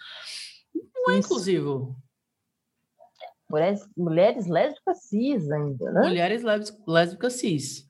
não 0.74 1.14
é 1.14 1.18
Isso. 1.18 1.26
inclusivo. 1.26 1.96
Mulheres, 3.48 3.88
mulheres 3.96 4.46
lésbicas 4.46 5.05
cis 5.05 5.50
ainda, 5.50 5.90
né? 5.92 6.00
Mulheres 6.02 6.42
lésbicas 6.87 7.33
cis. 7.35 7.88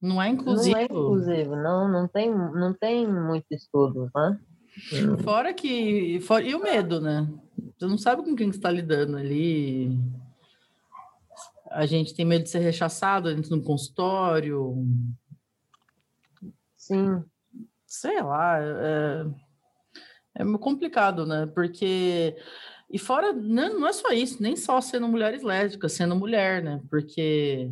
Não 0.00 0.20
é 0.20 0.28
inclusivo. 0.28 0.74
Não 0.74 0.80
é 0.80 0.84
inclusivo, 0.84 1.56
não, 1.56 1.88
não 1.88 2.08
tem, 2.08 2.30
não 2.30 2.72
tem 2.72 3.06
muito 3.06 3.46
estudo, 3.50 4.10
né? 4.14 4.38
Fora 5.22 5.52
que. 5.52 6.20
For, 6.20 6.44
e 6.44 6.54
o 6.54 6.62
medo, 6.62 7.00
né? 7.00 7.28
Você 7.76 7.86
não 7.86 7.98
sabe 7.98 8.22
com 8.22 8.34
quem 8.34 8.50
você 8.50 8.58
está 8.58 8.70
lidando 8.70 9.16
ali 9.16 9.98
a 11.70 11.86
gente 11.86 12.14
tem 12.14 12.24
medo 12.24 12.42
de 12.42 12.50
ser 12.50 12.58
rechaçado 12.58 13.32
dentro 13.32 13.50
do 13.50 13.62
consultório. 13.62 14.84
Sim. 16.76 17.22
Sei 17.86 18.20
lá, 18.20 18.58
é, 18.60 19.26
é 20.34 20.58
complicado, 20.58 21.24
né? 21.24 21.46
Porque. 21.54 22.36
E 22.92 22.98
fora, 22.98 23.32
não, 23.32 23.78
não 23.78 23.86
é 23.86 23.92
só 23.92 24.10
isso, 24.10 24.42
nem 24.42 24.56
só 24.56 24.80
sendo 24.80 25.06
mulheres 25.06 25.44
lésbicas, 25.44 25.92
sendo 25.92 26.16
mulher, 26.16 26.60
né? 26.60 26.82
Porque 26.90 27.70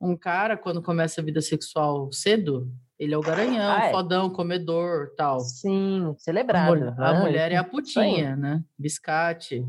um 0.00 0.16
cara, 0.16 0.56
quando 0.56 0.82
começa 0.82 1.20
a 1.20 1.24
vida 1.24 1.40
sexual 1.42 2.10
cedo, 2.10 2.72
ele 2.98 3.14
é 3.14 3.18
o 3.18 3.22
garanhão, 3.22 3.70
ah, 3.70 3.86
é. 3.86 3.90
fodão, 3.90 4.30
comedor, 4.30 5.12
tal. 5.16 5.40
Sim, 5.40 6.14
celebrado. 6.18 6.72
A, 6.72 6.76
mulher, 6.76 6.94
a 6.98 7.14
mulher 7.20 7.52
é 7.52 7.56
a 7.56 7.64
putinha, 7.64 8.34
né? 8.34 8.64
Biscate. 8.78 9.66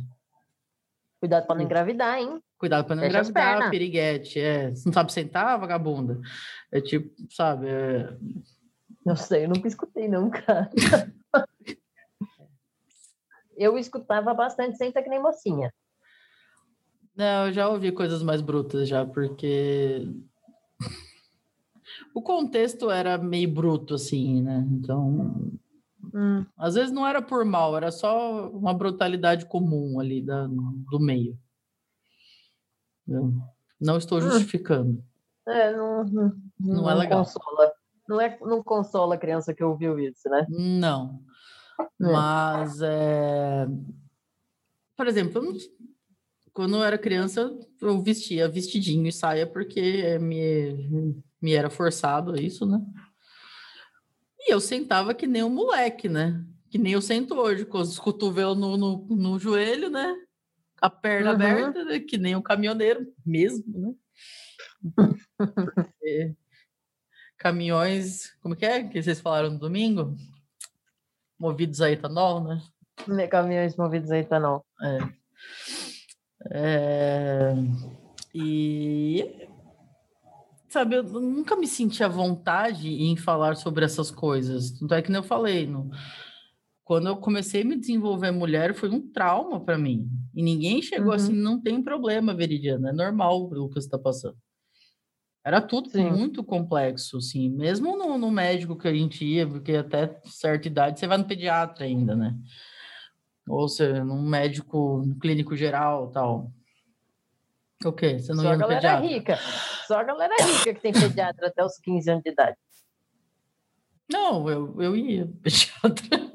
Cuidado 1.19 1.45
para 1.45 1.55
não 1.55 1.63
engravidar, 1.63 2.17
hein? 2.17 2.41
Cuidado 2.57 2.85
para 2.85 2.95
não 2.95 3.03
Fecha 3.03 3.19
engravidar, 3.19 3.69
piriguete. 3.69 4.39
É. 4.39 4.69
Você 4.71 4.87
não 4.87 4.93
sabe 4.93 5.11
sentar, 5.11 5.59
vagabunda? 5.59 6.19
É 6.71 6.79
tipo, 6.79 7.13
sabe? 7.29 7.67
é- 7.67 8.17
Não 9.05 9.15
sei, 9.15 9.45
eu 9.45 9.49
nunca 9.49 9.67
escutei, 9.67 10.07
não, 10.07 10.29
cara. 10.29 10.69
eu 13.57 13.77
escutava 13.77 14.33
bastante, 14.33 14.77
senta 14.77 15.01
que 15.03 15.09
nem 15.09 15.21
mocinha. 15.21 15.73
Não, 17.15 17.47
eu 17.47 17.53
já 17.53 17.67
ouvi 17.69 17.91
coisas 17.91 18.23
mais 18.23 18.41
brutas 18.41 18.87
já, 18.87 19.05
porque 19.05 20.07
o 22.13 22.21
contexto 22.21 22.89
era 22.89 23.17
meio 23.17 23.51
bruto, 23.51 23.95
assim, 23.95 24.41
né? 24.41 24.65
Então, 24.71 25.51
Hum, 26.13 26.45
às 26.57 26.73
vezes 26.75 26.91
não 26.91 27.07
era 27.07 27.21
por 27.21 27.45
mal, 27.45 27.77
era 27.77 27.89
só 27.91 28.49
uma 28.49 28.73
brutalidade 28.73 29.45
comum 29.45 29.97
ali 29.99 30.21
da, 30.21 30.45
do 30.47 30.99
meio. 30.99 31.37
Eu 33.07 33.33
não 33.79 33.97
estou 33.97 34.17
Hum. 34.17 34.21
justificando. 34.21 35.03
é, 35.47 35.71
não, 35.75 36.03
não, 36.05 36.33
Não 36.59 36.89
é 36.89 36.93
legal. 36.95 37.23
Consola. 37.23 37.71
Não, 38.09 38.19
é, 38.19 38.37
não 38.41 38.61
consola 38.63 39.15
a 39.15 39.17
criança 39.17 39.53
que 39.53 39.63
ouviu 39.63 39.97
isso, 39.99 40.27
né? 40.29 40.45
Não. 40.49 41.21
É. 41.79 42.11
Mas, 42.11 42.81
é... 42.81 43.67
por 44.97 45.07
exemplo, 45.07 45.37
eu 45.37 45.43
não- 45.43 45.53
quando 46.53 46.75
eu 46.75 46.83
era 46.83 46.97
criança, 46.97 47.49
eu 47.81 48.01
vestia 48.01 48.47
vestidinho 48.49 49.07
e 49.07 49.11
saia 49.11 49.47
porque 49.47 50.17
me, 50.19 51.21
me 51.41 51.53
era 51.53 51.69
forçado 51.69 52.35
isso, 52.39 52.65
né? 52.65 52.79
E 54.39 54.51
eu 54.53 54.59
sentava 54.59 55.13
que 55.13 55.27
nem 55.27 55.43
um 55.43 55.49
moleque, 55.49 56.09
né? 56.09 56.43
Que 56.69 56.77
nem 56.77 56.93
eu 56.93 57.01
sento 57.01 57.35
hoje, 57.35 57.65
com 57.65 57.79
os 57.79 57.97
cotovelos 57.99 58.57
no, 58.57 58.75
no, 58.77 59.05
no 59.09 59.39
joelho, 59.39 59.89
né? 59.89 60.15
A 60.81 60.89
perna 60.89 61.29
Uhum. 61.29 61.35
aberta, 61.35 61.85
né? 61.85 61.99
que 61.99 62.17
nem 62.17 62.35
um 62.35 62.41
caminhoneiro 62.41 63.05
mesmo, 63.25 63.63
né? 63.79 63.93
É. 66.03 66.33
Caminhões, 67.37 68.33
como 68.41 68.55
que 68.55 68.65
é 68.65 68.83
que 68.87 69.01
vocês 69.01 69.19
falaram 69.19 69.51
no 69.51 69.59
domingo? 69.59 70.15
Movidos 71.39 71.81
a 71.81 71.89
etanol, 71.91 72.43
né? 72.43 72.61
Ne- 73.07 73.27
Caminhões 73.27 73.75
movidos 73.75 74.11
a 74.11 74.17
etanol. 74.19 74.65
É. 74.81 74.99
É, 76.49 77.53
E 78.33 79.47
sabe, 80.69 80.95
eu 80.95 81.03
nunca 81.03 81.55
me 81.55 81.67
senti 81.67 82.03
à 82.03 82.07
vontade 82.07 82.87
em 82.89 83.17
falar 83.17 83.55
sobre 83.55 83.83
essas 83.83 84.09
coisas. 84.09 84.71
Tanto 84.71 84.93
é 84.93 85.01
que 85.01 85.11
nem 85.11 85.19
eu 85.19 85.23
falei, 85.23 85.67
no... 85.67 85.91
quando 86.83 87.07
eu 87.07 87.17
comecei 87.17 87.61
a 87.61 87.65
me 87.65 87.77
desenvolver 87.77 88.31
mulher, 88.31 88.73
foi 88.73 88.89
um 88.89 89.11
trauma 89.11 89.59
para 89.59 89.77
mim. 89.77 90.09
E 90.33 90.41
ninguém 90.41 90.81
chegou 90.81 91.09
Uhum. 91.09 91.13
assim, 91.15 91.33
não 91.33 91.61
tem 91.61 91.83
problema, 91.83 92.33
Veridiana, 92.33 92.89
é 92.89 92.93
normal 92.93 93.43
o 93.43 93.67
que 93.67 93.75
você 93.75 93.87
está 93.87 93.99
passando. 93.99 94.37
Era 95.43 95.59
tudo 95.59 95.89
Sim. 95.89 96.09
muito 96.11 96.43
complexo, 96.43 97.17
assim, 97.17 97.49
mesmo 97.49 97.97
no, 97.97 98.17
no 98.17 98.31
médico 98.31 98.77
que 98.77 98.87
a 98.87 98.93
gente 98.93 99.25
ia, 99.25 99.45
porque 99.47 99.73
até 99.73 100.21
certa 100.25 100.67
idade 100.67 100.99
você 100.99 101.07
vai 101.07 101.17
no 101.17 101.25
pediatra 101.25 101.83
ainda, 101.83 102.15
né? 102.15 102.37
Ou 103.47 103.67
seja, 103.67 104.03
num 104.03 104.21
médico 104.21 105.03
clínico 105.19 105.55
geral 105.55 106.09
tal. 106.11 106.51
O 107.83 107.91
quê? 107.91 108.19
Você 108.19 108.33
não 108.33 108.43
Só 108.43 108.47
a 108.47 108.51
ia 108.51 108.57
no 108.57 108.61
galera 108.61 108.81
pediatra? 108.81 109.07
rica. 109.07 109.37
Só 109.87 109.99
a 109.99 110.03
galera 110.03 110.35
rica 110.45 110.73
que 110.73 110.81
tem 110.81 110.93
pediatra 110.93 111.47
até 111.47 111.63
os 111.63 111.77
15 111.79 112.11
anos 112.11 112.23
de 112.23 112.29
idade. 112.29 112.57
Não, 114.11 114.49
eu, 114.49 114.81
eu 114.81 114.95
ia 114.95 115.25
no 115.25 115.33
pediatra. 115.41 116.31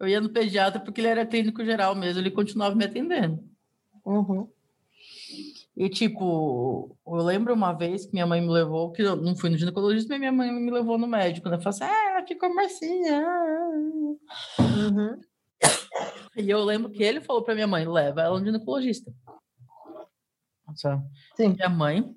Eu 0.00 0.08
ia 0.08 0.20
no 0.20 0.30
pediatra 0.30 0.80
porque 0.80 1.00
ele 1.00 1.08
era 1.08 1.26
clínico 1.26 1.64
geral 1.64 1.94
mesmo, 1.94 2.20
ele 2.20 2.30
continuava 2.30 2.74
me 2.74 2.84
atendendo. 2.84 3.44
Uhum. 4.04 4.48
E, 5.78 5.88
tipo, 5.88 6.98
eu 7.06 7.14
lembro 7.22 7.54
uma 7.54 7.72
vez 7.72 8.04
que 8.04 8.12
minha 8.12 8.26
mãe 8.26 8.40
me 8.40 8.48
levou, 8.48 8.90
que 8.90 9.00
eu 9.00 9.14
não 9.14 9.36
fui 9.36 9.48
no 9.48 9.56
ginecologista, 9.56 10.08
mas 10.08 10.18
minha 10.18 10.32
mãe 10.32 10.52
me 10.52 10.72
levou 10.72 10.98
no 10.98 11.06
médico, 11.06 11.48
né? 11.48 11.56
Falou 11.56 11.68
assim, 11.68 11.84
ah, 11.84 12.10
ela 12.10 12.26
ficou 12.26 12.52
marcinha. 12.52 13.24
Uhum. 14.58 15.20
E 16.36 16.50
eu 16.50 16.64
lembro 16.64 16.90
que 16.90 17.00
ele 17.00 17.20
falou 17.20 17.44
pra 17.44 17.54
minha 17.54 17.68
mãe, 17.68 17.86
leva 17.86 18.22
ela 18.22 18.40
no 18.40 18.44
ginecologista. 18.44 19.14
Nossa, 20.66 21.00
Sim. 21.36 21.50
Minha 21.50 21.68
mãe... 21.68 22.12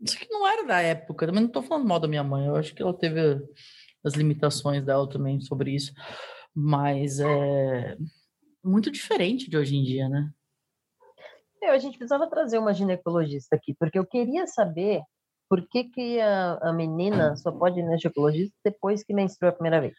Isso 0.00 0.18
que 0.18 0.30
não 0.30 0.48
era 0.48 0.66
da 0.66 0.80
época, 0.80 1.26
também 1.26 1.42
não 1.42 1.50
tô 1.50 1.62
falando 1.62 1.86
mal 1.86 2.00
da 2.00 2.08
minha 2.08 2.24
mãe, 2.24 2.46
eu 2.46 2.56
acho 2.56 2.74
que 2.74 2.82
ela 2.82 2.92
teve 2.92 3.20
as 4.02 4.14
limitações 4.14 4.82
dela 4.82 5.06
também 5.08 5.40
sobre 5.42 5.72
isso, 5.72 5.92
mas 6.54 7.20
é 7.20 7.96
muito 8.64 8.90
diferente 8.90 9.48
de 9.48 9.56
hoje 9.58 9.76
em 9.76 9.84
dia, 9.84 10.08
né? 10.08 10.32
Eu, 11.62 11.72
a 11.72 11.78
gente 11.78 11.96
precisava 11.96 12.28
trazer 12.28 12.58
uma 12.58 12.74
ginecologista 12.74 13.54
aqui, 13.54 13.74
porque 13.78 13.98
eu 13.98 14.04
queria 14.04 14.46
saber 14.46 15.02
por 15.48 15.66
que, 15.68 15.84
que 15.84 16.20
a, 16.20 16.58
a 16.62 16.72
menina 16.72 17.36
só 17.36 17.52
pode 17.52 17.78
ir 17.78 17.84
na 17.84 17.96
ginecologista 17.96 18.54
depois 18.64 19.04
que 19.04 19.14
menstrua 19.14 19.50
a 19.50 19.54
primeira 19.54 19.80
vez. 19.80 19.94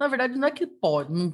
Na 0.00 0.08
verdade, 0.08 0.38
não 0.38 0.48
é 0.48 0.50
que 0.50 0.66
pode, 0.66 1.12
não, 1.12 1.32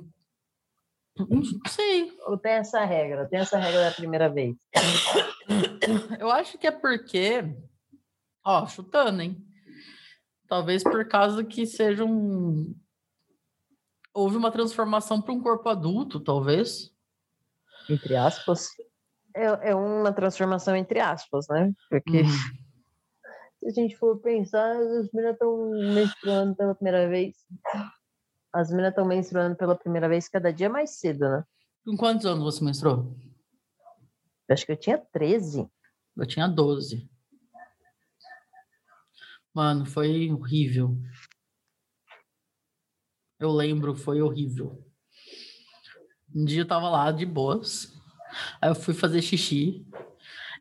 não 1.26 1.42
sei, 1.68 2.12
Ou 2.26 2.36
tem 2.38 2.52
essa 2.52 2.84
regra, 2.84 3.28
tem 3.28 3.40
essa 3.40 3.58
regra 3.58 3.88
da 3.88 3.90
primeira 3.90 4.28
vez. 4.28 4.56
Eu 6.18 6.30
acho 6.30 6.58
que 6.58 6.66
é 6.66 6.70
porque, 6.70 7.56
ó, 8.44 8.66
chutando, 8.66 9.22
hein? 9.22 9.44
Talvez 10.46 10.82
por 10.82 11.06
causa 11.08 11.44
que 11.44 11.66
seja 11.66 12.04
um. 12.04 12.74
Houve 14.14 14.36
uma 14.36 14.50
transformação 14.50 15.20
para 15.20 15.32
um 15.32 15.40
corpo 15.40 15.68
adulto, 15.68 16.20
talvez. 16.20 16.92
Entre 17.88 18.16
aspas. 18.16 18.68
É, 19.34 19.70
é 19.70 19.74
uma 19.74 20.12
transformação 20.12 20.74
entre 20.74 21.00
aspas, 21.00 21.46
né? 21.48 21.72
Porque 21.88 22.22
Uhum. 22.22 22.28
se 23.60 23.66
a 23.66 23.70
gente 23.70 23.96
for 23.96 24.18
pensar, 24.20 24.76
as 24.76 25.10
meninas 25.12 25.34
estão 25.34 25.70
menstruando 25.94 26.56
pela 26.56 26.74
primeira 26.74 27.08
vez. 27.08 27.36
As 28.52 28.70
meninas 28.70 28.90
estão 28.90 29.04
menstruando 29.04 29.56
pela 29.56 29.76
primeira 29.76 30.08
vez 30.08 30.28
cada 30.28 30.52
dia 30.52 30.68
mais 30.68 30.98
cedo, 30.98 31.28
né? 31.28 31.44
Com 31.84 31.96
quantos 31.96 32.24
anos 32.26 32.44
você 32.44 32.64
menstruou? 32.64 33.16
Eu 34.48 34.54
acho 34.54 34.64
que 34.64 34.72
eu 34.72 34.76
tinha 34.76 34.98
13. 34.98 35.68
Eu 36.16 36.26
tinha 36.26 36.48
12. 36.48 37.08
Mano, 39.54 39.84
foi 39.84 40.30
horrível. 40.30 40.96
Eu 43.38 43.50
lembro, 43.50 43.94
foi 43.94 44.22
horrível. 44.22 44.84
Um 46.34 46.44
dia 46.44 46.62
eu 46.62 46.68
tava 46.68 46.88
lá 46.88 47.10
de 47.10 47.24
boas. 47.24 47.97
Aí 48.60 48.70
eu 48.70 48.74
fui 48.74 48.94
fazer 48.94 49.22
xixi. 49.22 49.86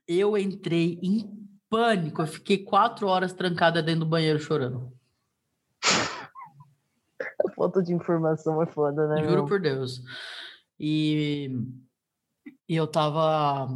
Eu 0.08 0.38
entrei 0.38 1.00
em 1.02 1.48
pânico. 1.70 2.22
Eu 2.22 2.28
fiquei 2.28 2.64
quatro 2.64 3.08
horas 3.08 3.34
trancada 3.34 3.82
dentro 3.84 4.02
do 4.02 4.06
banheiro 4.06 4.40
chorando. 4.40 4.92
A 7.46 7.52
falta 7.56 7.82
de 7.82 7.94
informação 7.94 8.62
é 8.62 8.66
foda, 8.68 9.08
né? 9.08 9.24
Juro 9.24 9.36
meu? 9.36 9.46
por 9.46 9.60
Deus. 9.60 10.02
E, 10.80 11.52
e 12.68 12.76
eu 12.76 12.88
tava. 12.88 13.68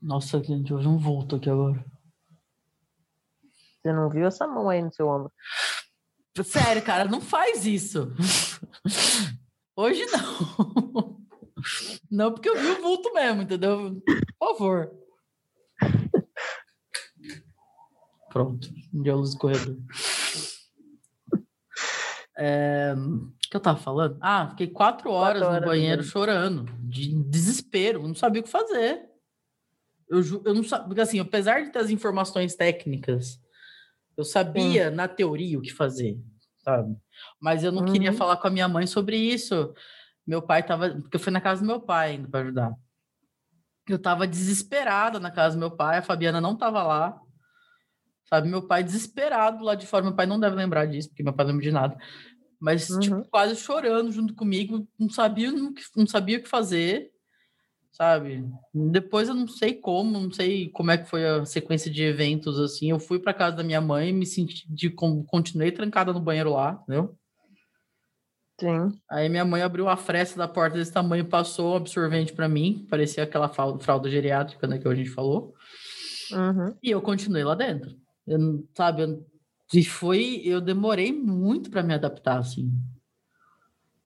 Nossa, 0.00 0.42
gente, 0.42 0.72
houve 0.72 0.86
um 0.86 0.98
vulto 0.98 1.36
aqui 1.36 1.48
agora. 1.48 1.84
Você 3.82 3.92
não 3.92 4.08
viu 4.08 4.26
essa 4.26 4.46
mão 4.46 4.68
aí 4.68 4.82
no 4.82 4.92
seu 4.92 5.08
ombro? 5.08 5.32
Sério, 6.44 6.82
cara, 6.82 7.04
não 7.04 7.20
faz 7.20 7.66
isso. 7.66 8.12
Hoje 9.76 10.04
não. 10.06 11.18
Não, 12.12 12.30
porque 12.30 12.46
eu 12.46 12.58
vi 12.58 12.66
o 12.66 12.82
vulto 12.82 13.10
mesmo, 13.14 13.40
entendeu? 13.40 14.02
Por 14.38 14.52
favor. 14.58 14.92
Pronto, 18.28 18.68
deu 18.92 19.16
luz 19.16 19.34
corredor. 19.34 19.78
É, 22.36 22.94
o 22.94 23.32
que 23.50 23.56
eu 23.56 23.60
tava 23.60 23.78
falando? 23.78 24.18
Ah, 24.20 24.48
fiquei 24.50 24.66
quatro 24.66 25.10
horas, 25.10 25.42
horas 25.42 25.60
no 25.60 25.66
banheiro 25.66 26.00
andando. 26.00 26.10
chorando, 26.10 26.64
de 26.82 27.14
desespero, 27.24 28.06
não 28.06 28.14
sabia 28.14 28.40
o 28.42 28.44
que 28.44 28.50
fazer. 28.50 29.08
Eu, 30.08 30.20
eu 30.44 30.54
não 30.54 30.62
sabia, 30.64 30.86
porque 30.88 31.00
assim, 31.00 31.18
apesar 31.18 31.62
de 31.64 31.70
ter 31.72 31.78
as 31.78 31.88
informações 31.90 32.54
técnicas, 32.54 33.40
eu 34.18 34.24
sabia 34.24 34.90
na 34.90 35.08
teoria 35.08 35.58
o 35.58 35.62
que 35.62 35.72
fazer, 35.72 36.18
sabe? 36.62 36.94
Mas 37.40 37.64
eu 37.64 37.72
não 37.72 37.84
queria 37.86 38.10
Uhum. 38.10 38.16
falar 38.18 38.36
com 38.36 38.48
a 38.48 38.50
minha 38.50 38.68
mãe 38.68 38.86
sobre 38.86 39.16
isso. 39.16 39.74
Meu 40.26 40.40
pai 40.42 40.62
tava, 40.64 40.90
porque 41.00 41.16
eu 41.16 41.20
fui 41.20 41.32
na 41.32 41.40
casa 41.40 41.60
do 41.62 41.66
meu 41.66 41.80
pai 41.80 42.12
ainda 42.12 42.28
para 42.28 42.40
ajudar. 42.40 42.72
Eu 43.88 43.98
tava 44.00 44.26
desesperada 44.26 45.18
na 45.18 45.30
casa 45.30 45.56
do 45.56 45.60
meu 45.60 45.70
pai, 45.70 45.98
a 45.98 46.02
Fabiana 46.02 46.40
não 46.40 46.56
tava 46.56 46.82
lá. 46.82 47.20
Sabe, 48.24 48.48
meu 48.48 48.66
pai 48.66 48.82
desesperado 48.82 49.64
lá 49.64 49.74
de 49.74 49.86
fora, 49.86 50.04
meu 50.04 50.14
pai 50.14 50.24
não 50.26 50.40
deve 50.40 50.56
lembrar 50.56 50.86
disso, 50.86 51.08
porque 51.08 51.22
meu 51.22 51.32
pai 51.34 51.44
não 51.44 51.52
lembra 51.52 51.64
de 51.66 51.72
nada. 51.72 51.98
Mas 52.60 52.96
tipo, 52.96 53.16
Uhum. 53.16 53.24
quase 53.24 53.56
chorando 53.56 54.12
junto 54.12 54.34
comigo, 54.34 54.86
não 54.98 55.10
sabia 55.10 55.50
não 55.52 56.06
sabia 56.06 56.38
o 56.38 56.42
que 56.42 56.48
fazer 56.48 57.10
sabe? 57.92 58.42
Depois 58.72 59.28
eu 59.28 59.34
não 59.34 59.46
sei 59.46 59.74
como, 59.74 60.18
não 60.18 60.30
sei 60.30 60.70
como 60.70 60.90
é 60.90 60.98
que 60.98 61.04
foi 61.08 61.26
a 61.28 61.44
sequência 61.44 61.90
de 61.90 62.02
eventos 62.02 62.58
assim. 62.58 62.90
Eu 62.90 62.98
fui 62.98 63.18
para 63.18 63.34
casa 63.34 63.56
da 63.56 63.62
minha 63.62 63.80
mãe, 63.80 64.12
me 64.12 64.24
senti 64.24 64.64
de 64.72 64.88
con- 64.90 65.22
continuei 65.24 65.70
trancada 65.70 66.12
no 66.12 66.20
banheiro 66.20 66.52
lá, 66.52 66.80
entendeu? 66.82 67.16
Sim. 68.62 68.96
Aí 69.10 69.28
minha 69.28 69.44
mãe 69.44 69.60
abriu 69.60 69.88
a 69.88 69.96
fresta 69.96 70.38
da 70.38 70.46
porta 70.46 70.78
desse 70.78 70.92
tamanho, 70.92 71.28
passou 71.28 71.72
o 71.72 71.76
absorvente 71.76 72.32
para 72.32 72.48
mim, 72.48 72.86
parecia 72.88 73.24
aquela 73.24 73.48
fralda, 73.48 74.08
geriátrica 74.08 74.68
né, 74.68 74.78
que 74.78 74.86
a 74.86 74.94
gente 74.94 75.10
falou. 75.10 75.52
Uhum. 76.30 76.72
E 76.80 76.88
eu 76.92 77.02
continuei 77.02 77.42
lá 77.42 77.56
dentro. 77.56 77.90
Eu, 78.24 78.64
sabe, 78.72 79.02
eu, 79.02 79.26
e 79.74 79.84
foi, 79.84 80.42
eu 80.44 80.60
demorei 80.60 81.12
muito 81.12 81.72
para 81.72 81.82
me 81.82 81.92
adaptar, 81.92 82.38
assim. 82.38 82.72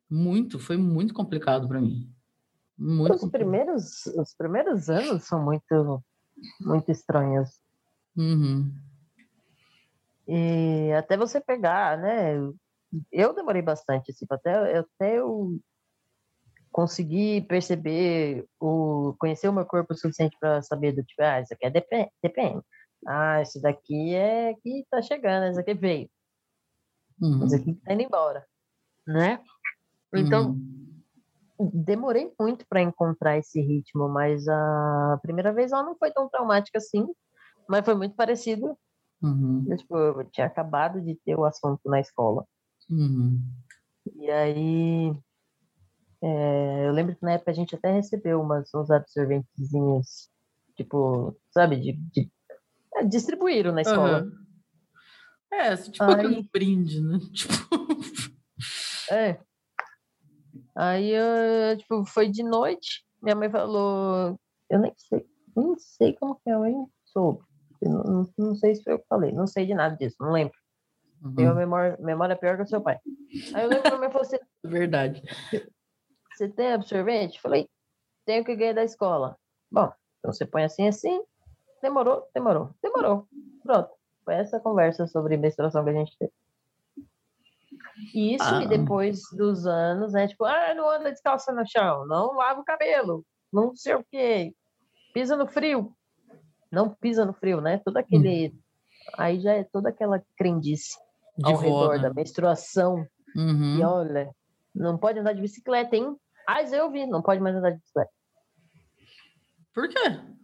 Muito, 0.09 0.59
foi 0.59 0.79
muito 0.79 1.13
complicado 1.13 1.69
para 1.69 1.79
mim. 1.79 2.11
Muito 2.79 3.13
Os 3.13 3.21
complicado. 3.21 3.51
primeiros, 3.51 4.07
os 4.07 4.35
primeiros 4.35 4.89
anos 4.89 5.25
são 5.25 5.45
muito, 5.45 6.03
muito 6.63 6.91
estranhos. 6.91 7.51
Uhum. 8.17 8.73
E 10.27 10.93
até 10.97 11.15
você 11.15 11.43
pegar, 11.43 11.99
né? 11.99 12.37
Eu 13.13 13.35
demorei 13.35 13.63
bastante, 13.63 14.11
assim, 14.11 14.27
até, 14.31 14.79
até 14.79 15.19
eu 15.19 15.59
conseguir 16.71 17.47
perceber, 17.47 18.47
o, 18.61 19.15
conhecer 19.19 19.49
o 19.49 19.53
meu 19.53 19.65
corpo 19.65 19.95
o 19.95 19.97
suficiente 19.97 20.37
para 20.39 20.63
saber 20.63 20.93
do 20.93 21.03
tipo, 21.03 21.23
ah, 21.23 21.41
isso 21.41 21.55
aqui 21.55 21.67
é 21.67 21.71
depende. 21.71 22.63
Ah, 23.07 23.41
esse 23.41 23.61
daqui 23.61 24.15
é 24.15 24.55
que 24.63 24.85
tá 24.91 25.01
chegando, 25.01 25.47
esse 25.47 25.61
aqui 25.61 25.75
veio, 25.75 26.11
Uhum. 27.21 27.45
esse 27.45 27.57
aqui 27.57 27.75
tá 27.75 27.95
indo 27.95 28.03
embora, 28.03 28.47
né? 29.07 29.43
Então, 30.15 30.51
Uhum. 30.51 31.03
demorei 31.59 32.31
muito 32.39 32.67
para 32.69 32.83
encontrar 32.83 33.39
esse 33.39 33.61
ritmo, 33.61 34.09
mas 34.09 34.47
a 34.47 35.19
primeira 35.23 35.53
vez 35.53 35.73
ela 35.73 35.83
não 35.83 35.97
foi 35.97 36.11
tão 36.11 36.29
traumática 36.29 36.79
assim, 36.79 37.07
mas 37.69 37.85
foi 37.85 37.95
muito 37.95 38.15
parecido. 38.15 38.77
Uhum. 39.23 39.65
Eu, 39.67 39.77
tipo, 39.79 39.97
eu 39.97 40.31
tinha 40.31 40.47
acabado 40.47 41.01
de 41.01 41.15
ter 41.25 41.35
o 41.39 41.45
assunto 41.45 41.81
na 41.89 42.01
escola. 42.01 42.45
Uhum. 42.91 43.41
E 44.15 44.31
aí, 44.31 45.11
é, 46.23 46.87
eu 46.89 46.93
lembro 46.93 47.17
que 47.17 47.23
na 47.25 47.33
época 47.33 47.51
a 47.51 47.55
gente 47.55 47.75
até 47.75 47.91
recebeu 47.93 48.41
umas, 48.41 48.73
uns 48.75 48.91
absorventezinhos, 48.91 50.31
tipo, 50.77 51.37
sabe, 51.51 51.77
de, 51.77 51.93
de 52.13 52.31
é, 52.95 53.05
distribuíram 53.05 53.73
na 53.73 53.83
escola. 53.83 54.19
Aham. 54.21 54.33
É, 55.53 55.69
assim, 55.69 55.91
tipo 55.91 56.05
Aí- 56.05 56.13
aquele 56.15 56.49
brinde, 56.53 57.01
né? 57.01 57.19
Tipo, 57.33 57.55
É. 59.11 59.39
Aí, 60.77 61.11
eu, 61.11 61.79
tipo, 61.79 62.05
foi 62.05 62.29
de 62.29 62.43
noite, 62.43 63.05
minha 63.23 63.35
mãe 63.35 63.49
falou, 63.51 64.39
eu 64.69 64.79
nem 64.79 64.93
sei, 64.97 65.27
nem 65.57 65.79
sei 65.79 66.13
como 66.15 66.35
que 66.37 66.43
minha 66.47 66.59
mãe 66.59 66.75
soube. 67.05 67.43
Não, 67.83 68.29
não 68.37 68.55
sei 68.57 68.75
se 68.75 68.83
foi 68.83 68.95
eu 68.95 68.99
que 68.99 69.07
falei, 69.09 69.33
não 69.33 69.47
sei 69.47 69.65
de 69.67 69.75
nada 69.75 69.97
disso, 69.97 70.17
não 70.21 70.33
lembro. 70.33 70.55
Tenho 71.35 71.49
uma 71.49 71.53
uhum. 71.53 71.59
memória, 71.59 71.97
memória 71.99 72.37
pior 72.37 72.57
que 72.57 72.63
o 72.63 72.67
seu 72.67 72.81
pai. 72.81 72.99
Aí 73.55 73.65
eu 73.65 73.69
lembro 73.69 73.83
que 73.83 73.89
minha 73.89 74.01
mãe 74.01 74.11
falou 74.11 74.27
assim, 74.27 74.39
verdade. 74.65 75.23
você 76.33 76.49
tem 76.49 76.73
absorvente? 76.73 77.41
Falei, 77.41 77.69
tenho 78.25 78.45
que 78.45 78.55
ganhar 78.55 78.75
da 78.75 78.85
escola. 78.85 79.37
Bom, 79.71 79.93
então 80.19 80.33
você 80.33 80.47
põe 80.47 80.65
assim, 80.65 80.89
assim. 80.89 81.23
Demorou, 81.83 82.29
demorou, 82.35 82.71
demorou. 82.83 83.27
Pronto. 83.63 83.91
Foi 84.25 84.35
essa 84.35 84.59
conversa 84.61 85.07
sobre 85.07 85.37
menstruação 85.37 85.85
que 85.85 85.91
a 85.91 85.95
gente 85.95 86.17
teve. 86.19 86.33
E 88.15 88.35
isso, 88.35 88.45
Ah. 88.45 88.63
e 88.63 88.69
depois 88.69 89.21
dos 89.33 89.67
anos, 89.67 90.13
né? 90.13 90.29
Tipo, 90.29 90.45
ah, 90.45 90.75
não 90.75 90.91
anda 90.91 91.11
descalça 91.11 91.53
no 91.53 91.67
chão, 91.67 92.07
não 92.07 92.35
lava 92.35 92.61
o 92.61 92.65
cabelo, 92.65 93.25
não 93.53 93.75
sei 93.75 93.95
o 93.95 94.05
quê, 94.11 94.53
pisa 95.15 95.37
no 95.37 95.47
frio. 95.47 95.93
Não 96.71 96.91
pisa 96.91 97.25
no 97.25 97.33
frio, 97.33 97.61
né? 97.61 97.81
Todo 97.85 97.97
aquele. 97.97 98.53
Aí 99.17 99.41
já 99.41 99.55
é 99.55 99.65
toda 99.65 99.89
aquela 99.89 100.23
crendice 100.37 100.97
De 101.37 101.53
ao 101.53 101.57
redor 101.57 101.97
né? 101.97 102.03
da 102.03 102.15
menstruação. 102.15 103.07
Uhum. 103.35 103.79
E 103.79 103.85
olha, 103.85 104.31
não 104.75 104.97
pode 104.97 105.19
andar 105.19 105.33
de 105.33 105.41
bicicleta, 105.41 105.97
hein? 105.97 106.17
Ah, 106.47 106.63
eu 106.63 106.91
vi, 106.91 107.07
não 107.07 107.23
pode 107.23 107.41
mais 107.41 107.57
andar 107.57 107.71
de 107.71 107.79
bicicleta. 107.79 108.11
Por 109.75 109.89
quê? 109.89 110.37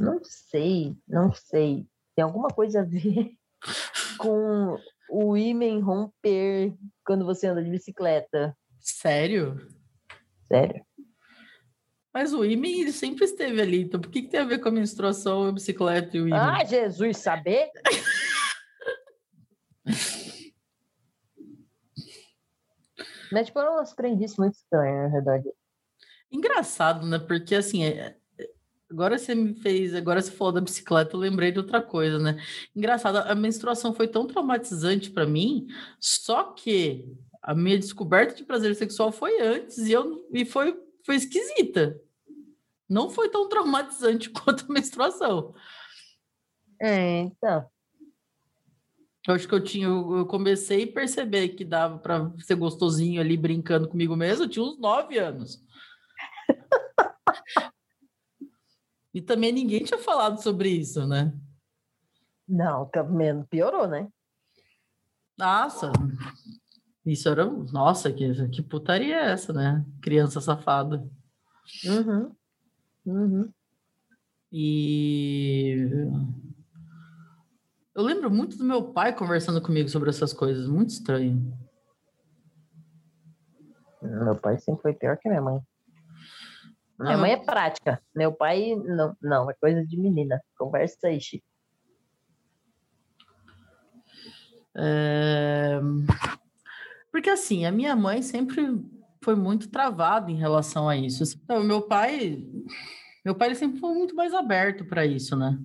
Não 0.00 0.20
sei, 0.22 0.96
não 1.06 1.32
sei. 1.32 1.86
Tem 2.14 2.24
alguma 2.24 2.48
coisa 2.48 2.80
a 2.80 2.84
ver 2.84 3.32
com 4.18 4.78
o 5.10 5.36
ímã 5.36 5.82
romper 5.82 6.74
quando 7.04 7.24
você 7.24 7.46
anda 7.46 7.62
de 7.62 7.70
bicicleta. 7.70 8.56
Sério? 8.80 9.56
Sério? 10.44 10.85
Mas 12.16 12.32
o 12.32 12.42
ímã 12.42 12.66
ele 12.66 12.92
sempre 12.92 13.26
esteve 13.26 13.60
ali, 13.60 13.82
então 13.82 14.00
por 14.00 14.10
que, 14.10 14.22
que 14.22 14.28
tem 14.28 14.40
a 14.40 14.44
ver 14.46 14.58
com 14.58 14.70
a 14.70 14.72
menstruação, 14.72 15.48
a 15.48 15.52
bicicleta 15.52 16.16
e 16.16 16.22
o 16.22 16.26
ímã? 16.26 16.54
Ah, 16.54 16.64
Jesus, 16.64 17.18
saber? 17.18 17.68
Mas, 23.30 23.48
tipo, 23.48 23.58
eram 23.58 23.74
umas 23.74 23.92
crendices 23.92 24.38
muito 24.38 24.54
estranhas, 24.54 25.02
na 25.02 25.08
verdade. 25.10 25.44
Engraçado, 26.32 27.06
né? 27.06 27.18
Porque 27.18 27.54
assim, 27.54 27.84
é- 27.84 28.16
é- 28.38 28.50
agora 28.90 29.18
você 29.18 29.34
me 29.34 29.52
fez, 29.52 29.94
agora 29.94 30.22
você 30.22 30.30
falou 30.30 30.54
da 30.54 30.62
bicicleta, 30.62 31.16
eu 31.16 31.20
lembrei 31.20 31.52
de 31.52 31.58
outra 31.58 31.82
coisa, 31.82 32.18
né? 32.18 32.42
Engraçado, 32.74 33.18
a 33.18 33.34
menstruação 33.34 33.92
foi 33.92 34.08
tão 34.08 34.26
traumatizante 34.26 35.10
para 35.10 35.26
mim, 35.26 35.66
só 36.00 36.44
que 36.54 37.14
a 37.42 37.54
minha 37.54 37.78
descoberta 37.78 38.34
de 38.34 38.42
prazer 38.42 38.74
sexual 38.74 39.12
foi 39.12 39.38
antes 39.42 39.76
e 39.76 39.92
eu 39.92 40.26
e 40.32 40.46
foi 40.46 40.82
foi 41.04 41.14
esquisita. 41.14 42.00
Não 42.88 43.10
foi 43.10 43.28
tão 43.28 43.48
traumatizante 43.48 44.30
quanto 44.30 44.64
a 44.64 44.72
menstruação. 44.72 45.54
É, 46.80 47.20
então. 47.20 47.68
Eu 49.26 49.34
acho 49.34 49.48
que 49.48 49.54
eu 49.54 49.62
tinha, 49.62 49.88
eu 49.88 50.24
comecei 50.26 50.84
a 50.84 50.92
perceber 50.92 51.48
que 51.48 51.64
dava 51.64 51.98
para 51.98 52.32
ser 52.38 52.54
gostosinho 52.54 53.20
ali 53.20 53.36
brincando 53.36 53.88
comigo 53.88 54.14
mesmo, 54.14 54.44
eu 54.44 54.48
tinha 54.48 54.64
uns 54.64 54.78
nove 54.78 55.18
anos. 55.18 55.64
e 59.12 59.20
também 59.20 59.50
ninguém 59.50 59.82
tinha 59.82 59.98
falado 59.98 60.40
sobre 60.40 60.68
isso, 60.68 61.04
né? 61.08 61.32
Não, 62.48 62.88
menos 63.10 63.48
piorou, 63.48 63.88
né? 63.88 64.08
Nossa, 65.36 65.90
isso 67.04 67.28
era. 67.28 67.44
Nossa, 67.44 68.12
que, 68.12 68.48
que 68.48 68.62
putaria 68.62 69.16
é 69.16 69.32
essa, 69.32 69.52
né? 69.52 69.84
Criança 70.00 70.40
safada. 70.40 71.04
Uhum. 71.84 72.34
Uhum. 73.06 73.52
E. 74.52 75.88
Eu 77.94 78.02
lembro 78.02 78.30
muito 78.30 78.58
do 78.58 78.64
meu 78.64 78.92
pai 78.92 79.14
conversando 79.14 79.62
comigo 79.62 79.88
sobre 79.88 80.10
essas 80.10 80.32
coisas, 80.32 80.68
muito 80.68 80.90
estranho. 80.90 81.56
Meu 84.02 84.36
pai 84.36 84.58
sempre 84.58 84.82
foi 84.82 84.92
pior 84.92 85.16
que 85.16 85.28
minha 85.28 85.40
mãe. 85.40 85.60
Minha 86.98 87.14
Ah, 87.14 87.18
mãe 87.18 87.32
é 87.32 87.36
prática. 87.36 88.02
Meu 88.14 88.32
pai, 88.32 88.74
não, 88.74 89.16
não, 89.20 89.50
é 89.50 89.54
coisa 89.54 89.84
de 89.84 89.96
menina. 89.98 90.40
Conversa 90.58 91.08
aí, 91.08 91.20
Chico. 91.20 91.46
É, 94.74 95.80
Porque 97.10 97.30
assim, 97.30 97.64
a 97.64 97.72
minha 97.72 97.96
mãe 97.96 98.20
sempre 98.20 98.78
foi 99.26 99.34
muito 99.34 99.68
travada 99.68 100.30
em 100.30 100.36
relação 100.36 100.88
a 100.88 100.96
isso. 100.96 101.24
Então, 101.42 101.60
meu 101.64 101.82
pai, 101.82 102.46
meu 103.24 103.34
pai 103.34 103.56
sempre 103.56 103.80
foi 103.80 103.92
muito 103.92 104.14
mais 104.14 104.32
aberto 104.32 104.84
para 104.84 105.04
isso, 105.04 105.34
né? 105.34 105.58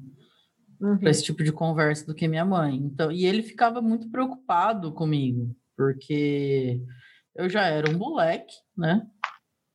Uhum. 0.81 0.97
Para 0.97 1.11
esse 1.11 1.21
tipo 1.21 1.43
de 1.43 1.51
conversa 1.51 2.03
do 2.07 2.15
que 2.15 2.27
minha 2.27 2.43
mãe. 2.43 2.75
Então, 2.75 3.11
e 3.11 3.23
ele 3.23 3.43
ficava 3.43 3.79
muito 3.79 4.09
preocupado 4.09 4.91
comigo, 4.91 5.55
porque 5.77 6.81
eu 7.35 7.47
já 7.47 7.67
era 7.67 7.87
um 7.91 7.99
moleque, 7.99 8.51
né? 8.75 9.07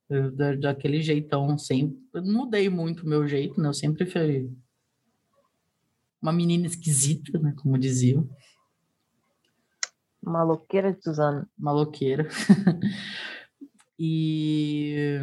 Eu, 0.09 0.35
da- 0.35 0.55
daquele 0.55 1.01
jeitão 1.01 1.57
sempre, 1.57 1.97
eu 2.13 2.21
não 2.21 2.33
mudei 2.41 2.67
muito 2.69 3.03
o 3.03 3.09
meu 3.09 3.25
jeito, 3.25 3.61
né? 3.61 3.69
Eu 3.69 3.73
sempre 3.73 4.05
fui 4.05 4.51
uma 6.21 6.33
menina 6.33 6.65
esquisita, 6.65 7.39
né? 7.39 7.53
Como 7.55 7.77
diziam. 7.77 8.27
Maloqueira 10.21 10.91
de 10.91 11.01
Suzano. 11.01 11.47
maloqueira. 11.57 12.27
e 13.99 15.19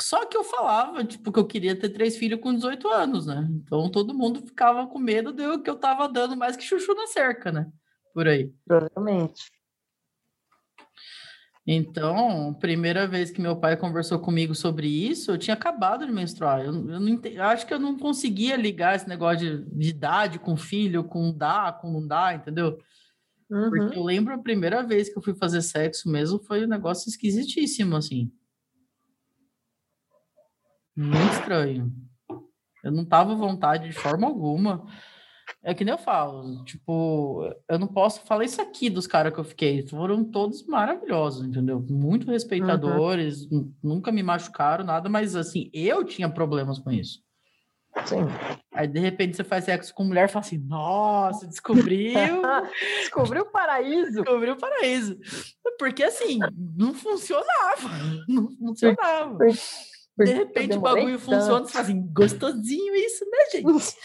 só 0.00 0.24
que 0.26 0.36
eu 0.36 0.42
falava, 0.42 1.04
tipo, 1.04 1.30
que 1.30 1.38
eu 1.38 1.46
queria 1.46 1.76
ter 1.76 1.90
três 1.90 2.16
filhos 2.16 2.40
com 2.40 2.54
18 2.54 2.88
anos, 2.88 3.26
né? 3.26 3.46
Então 3.50 3.90
todo 3.90 4.14
mundo 4.14 4.40
ficava 4.40 4.86
com 4.86 4.98
medo 4.98 5.32
de 5.32 5.42
eu, 5.42 5.62
que 5.62 5.68
eu 5.68 5.76
tava 5.76 6.08
dando 6.08 6.36
mais 6.36 6.56
que 6.56 6.64
chuchu 6.64 6.94
na 6.94 7.06
cerca, 7.06 7.52
né? 7.52 7.70
Por 8.14 8.26
aí. 8.26 8.52
Provavelmente. 8.66 9.50
Então, 11.66 12.54
primeira 12.54 13.06
vez 13.06 13.30
que 13.30 13.40
meu 13.40 13.54
pai 13.54 13.76
conversou 13.76 14.18
comigo 14.18 14.54
sobre 14.54 14.88
isso, 14.88 15.30
eu 15.30 15.38
tinha 15.38 15.54
acabado 15.54 16.06
de 16.06 16.10
menstruar. 16.10 16.60
Eu, 16.60 16.72
eu 16.90 16.98
não 16.98 17.20
eu 17.22 17.44
acho 17.44 17.66
que 17.66 17.74
eu 17.74 17.78
não 17.78 17.96
conseguia 17.96 18.56
ligar 18.56 18.96
esse 18.96 19.08
negócio 19.08 19.38
de, 19.38 19.70
de 19.76 19.90
idade 19.90 20.38
com 20.38 20.56
filho, 20.56 21.04
com 21.04 21.32
dá, 21.32 21.70
com 21.72 21.92
não 21.92 22.06
dá, 22.06 22.34
entendeu? 22.34 22.78
Porque 23.50 23.80
Uhum. 23.80 23.92
eu 23.94 24.04
lembro 24.04 24.32
a 24.32 24.38
primeira 24.38 24.80
vez 24.82 25.08
que 25.08 25.18
eu 25.18 25.22
fui 25.22 25.34
fazer 25.34 25.60
sexo 25.60 26.08
mesmo, 26.08 26.38
foi 26.38 26.64
um 26.64 26.68
negócio 26.68 27.08
esquisitíssimo, 27.08 27.96
assim. 27.96 28.30
Muito 30.96 31.32
estranho. 31.32 31.92
Eu 32.84 32.92
não 32.92 33.04
tava 33.04 33.32
à 33.32 33.36
vontade 33.36 33.88
de 33.88 33.92
forma 33.92 34.26
alguma. 34.26 34.86
É 35.64 35.74
que 35.74 35.84
nem 35.84 35.92
eu 35.92 35.98
falo, 35.98 36.64
tipo, 36.64 37.42
eu 37.68 37.78
não 37.78 37.88
posso 37.88 38.20
falar 38.22 38.44
isso 38.44 38.62
aqui 38.62 38.88
dos 38.88 39.06
caras 39.08 39.34
que 39.34 39.40
eu 39.40 39.44
fiquei. 39.44 39.86
Foram 39.86 40.24
todos 40.24 40.64
maravilhosos, 40.66 41.44
entendeu? 41.44 41.84
Muito 41.88 42.30
respeitadores, 42.30 43.46
uhum. 43.50 43.74
nunca 43.82 44.12
me 44.12 44.22
machucaram, 44.22 44.84
nada, 44.84 45.08
mas 45.08 45.34
assim, 45.34 45.68
eu 45.74 46.04
tinha 46.04 46.30
problemas 46.30 46.78
com 46.78 46.92
isso. 46.92 47.20
Sim. 48.06 48.26
Aí, 48.72 48.86
de 48.86 48.98
repente, 48.98 49.36
você 49.36 49.44
faz 49.44 49.64
sexo 49.64 49.94
com 49.94 50.04
mulher 50.04 50.28
e 50.28 50.32
fala 50.32 50.44
assim: 50.44 50.58
Nossa, 50.58 51.46
descobriu. 51.46 52.14
descobriu 53.00 53.42
o 53.42 53.50
paraíso. 53.50 54.22
Descobriu 54.22 54.54
o 54.54 54.58
paraíso. 54.58 55.18
Porque, 55.78 56.02
assim, 56.02 56.38
não 56.76 56.94
funcionava. 56.94 57.88
Não 58.28 58.50
funcionava. 58.56 59.38
de 60.18 60.32
repente, 60.32 60.76
o 60.76 60.80
bagulho 60.80 61.18
tanto. 61.18 61.24
funciona. 61.24 61.66
Você 61.66 61.72
fala 61.72 61.84
assim: 61.84 62.12
Gostosinho 62.12 62.94
isso, 62.94 63.24
né, 63.24 63.38
gente? 63.52 63.96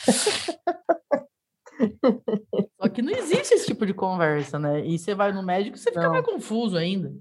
Só 2.82 2.88
que 2.88 3.02
não 3.02 3.12
existe 3.12 3.54
esse 3.54 3.66
tipo 3.68 3.86
de 3.86 3.94
conversa, 3.94 4.58
né? 4.58 4.86
E 4.86 4.98
você 4.98 5.14
vai 5.14 5.34
no 5.34 5.44
médico, 5.44 5.78
você 5.78 5.90
fica 5.90 6.04
não. 6.04 6.12
mais 6.12 6.26
confuso 6.26 6.78
ainda. 6.78 7.14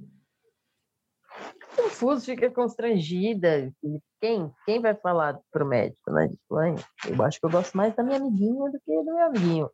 Confuso, 1.76 2.24
fica 2.24 2.50
constrangida. 2.50 3.72
Quem, 4.20 4.52
quem 4.64 4.80
vai 4.80 4.94
falar 4.94 5.38
pro 5.50 5.66
médico, 5.66 6.10
né? 6.10 6.30
Eu 7.08 7.22
acho 7.22 7.38
que 7.38 7.46
eu 7.46 7.50
gosto 7.50 7.76
mais 7.76 7.94
da 7.94 8.02
minha 8.02 8.18
amiguinha 8.18 8.70
do 8.70 8.80
que 8.80 8.92
do 8.92 9.04
meu 9.04 9.26
amiguinho. 9.26 9.70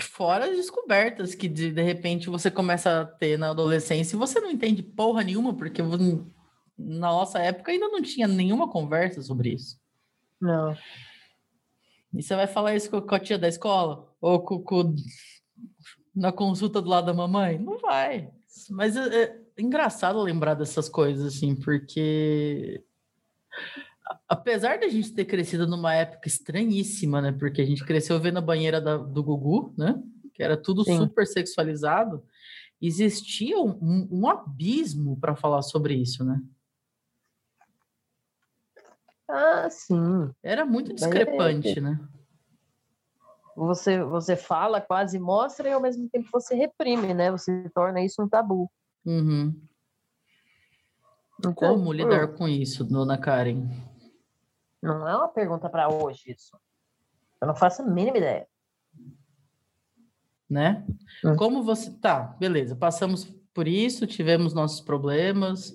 Fora 0.00 0.46
as 0.46 0.56
descobertas 0.56 1.34
que 1.34 1.48
de, 1.48 1.72
de 1.72 1.82
repente 1.82 2.30
você 2.30 2.50
começa 2.50 3.00
a 3.00 3.04
ter 3.04 3.38
na 3.38 3.50
adolescência 3.50 4.14
e 4.14 4.18
você 4.18 4.40
não 4.40 4.50
entende 4.50 4.82
porra 4.82 5.22
nenhuma, 5.22 5.54
porque 5.54 5.82
na 5.82 7.10
nossa 7.10 7.38
época 7.38 7.72
ainda 7.72 7.88
não 7.88 8.00
tinha 8.00 8.26
nenhuma 8.26 8.68
conversa 8.70 9.20
sobre 9.22 9.50
isso. 9.50 9.78
Não. 10.40 10.74
E 12.14 12.22
você 12.22 12.34
vai 12.34 12.46
falar 12.46 12.74
isso 12.74 12.90
com 12.90 13.14
a 13.14 13.20
tia 13.20 13.38
da 13.38 13.48
escola? 13.48 14.08
Ou 14.20 14.40
com, 14.40 14.62
com, 14.62 14.94
na 16.14 16.32
consulta 16.32 16.80
do 16.80 16.88
lado 16.88 17.06
da 17.06 17.14
mamãe? 17.14 17.58
Não 17.58 17.78
vai. 17.78 18.30
Mas 18.70 18.96
é, 18.96 19.24
é 19.24 19.39
engraçado 19.62 20.20
lembrar 20.20 20.54
dessas 20.54 20.88
coisas, 20.88 21.34
assim, 21.34 21.54
porque 21.54 22.84
apesar 24.28 24.78
da 24.78 24.88
gente 24.88 25.12
ter 25.12 25.24
crescido 25.24 25.66
numa 25.66 25.94
época 25.94 26.28
estranhíssima, 26.28 27.20
né? 27.20 27.32
Porque 27.32 27.60
a 27.60 27.64
gente 27.64 27.84
cresceu 27.84 28.18
vendo 28.20 28.38
a 28.38 28.42
banheira 28.42 28.80
da, 28.80 28.96
do 28.96 29.22
Gugu, 29.22 29.74
né? 29.76 30.00
Que 30.34 30.42
era 30.42 30.56
tudo 30.56 30.84
Sim. 30.84 30.96
super 30.96 31.26
sexualizado. 31.26 32.24
Existia 32.80 33.58
um, 33.58 34.08
um 34.10 34.28
abismo 34.28 35.18
para 35.18 35.36
falar 35.36 35.62
sobre 35.62 35.94
isso, 35.94 36.24
né? 36.24 36.40
Ah, 39.28 39.68
sim. 39.70 40.32
Era 40.42 40.64
muito 40.64 40.92
discrepante, 40.92 41.78
é... 41.78 41.80
né? 41.80 42.00
Você, 43.54 44.02
você 44.02 44.36
fala, 44.36 44.80
quase 44.80 45.18
mostra 45.18 45.68
e 45.68 45.72
ao 45.72 45.80
mesmo 45.80 46.08
tempo 46.08 46.28
você 46.32 46.54
reprime, 46.54 47.12
né? 47.12 47.30
Você 47.30 47.68
torna 47.74 48.02
isso 48.02 48.22
um 48.22 48.28
tabu. 48.28 48.70
Uhum. 49.04 49.60
Então, 51.38 51.54
Como 51.54 51.92
lidar 51.92 52.28
com 52.34 52.46
isso, 52.46 52.84
dona 52.84 53.16
Karen? 53.16 53.66
Não 54.82 55.08
é 55.08 55.16
uma 55.16 55.28
pergunta 55.28 55.68
para 55.70 55.88
hoje 55.88 56.32
isso. 56.32 56.56
Eu 57.40 57.48
não 57.48 57.56
faço 57.56 57.82
a 57.82 57.86
mínima 57.86 58.18
ideia. 58.18 58.46
Né? 60.48 60.84
Hum. 61.24 61.36
Como 61.36 61.62
você. 61.62 61.90
Tá, 61.92 62.36
beleza. 62.38 62.76
Passamos 62.76 63.24
por 63.54 63.66
isso, 63.66 64.06
tivemos 64.06 64.52
nossos 64.52 64.80
problemas 64.80 65.74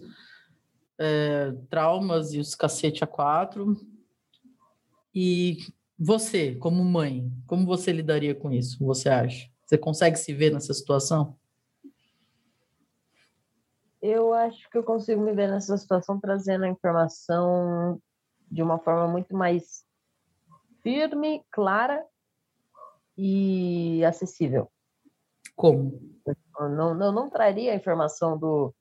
é, 0.98 1.52
traumas 1.70 2.34
e 2.34 2.40
os 2.40 2.56
cacete 2.56 3.04
a 3.04 3.08
quatro. 3.08 3.76
E 5.14 5.58
você, 5.98 6.56
como 6.56 6.84
mãe, 6.84 7.32
como 7.48 7.66
você 7.66 7.92
lidaria 7.92 8.36
com 8.36 8.52
isso? 8.52 8.84
Você 8.86 9.10
acha? 9.10 9.50
Você 9.66 9.78
consegue 9.78 10.18
se 10.18 10.34
ver 10.34 10.52
nessa 10.52 10.74
situação? 10.74 11.38
Eu 14.08 14.36
acho 14.36 14.70
que 14.70 14.78
eu 14.78 14.84
consigo 14.84 15.20
me 15.20 15.34
ver 15.34 15.50
nessa 15.50 15.76
situação 15.76 16.20
trazendo 16.20 16.63
a 16.63 16.70
informação 16.70 18.00
de 18.52 18.62
uma 18.62 18.78
forma 18.78 19.08
muito 19.08 19.36
mais 19.36 19.84
firme, 20.84 21.44
clara 21.52 22.06
e 23.18 24.06
acessível. 24.06 24.72
Como? 25.56 26.00
Eu 26.60 26.70
não, 26.70 26.94
não, 26.94 27.12
não 27.12 27.30
traria 27.32 27.72
a 27.72 27.76
informação 27.76 28.38
do 28.38 28.72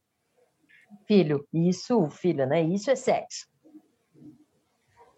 filho, 1.07 1.49
isso, 1.51 2.05
filha, 2.11 2.45
né? 2.45 2.61
Isso 2.61 2.91
é 2.91 2.95
sexo. 2.95 3.49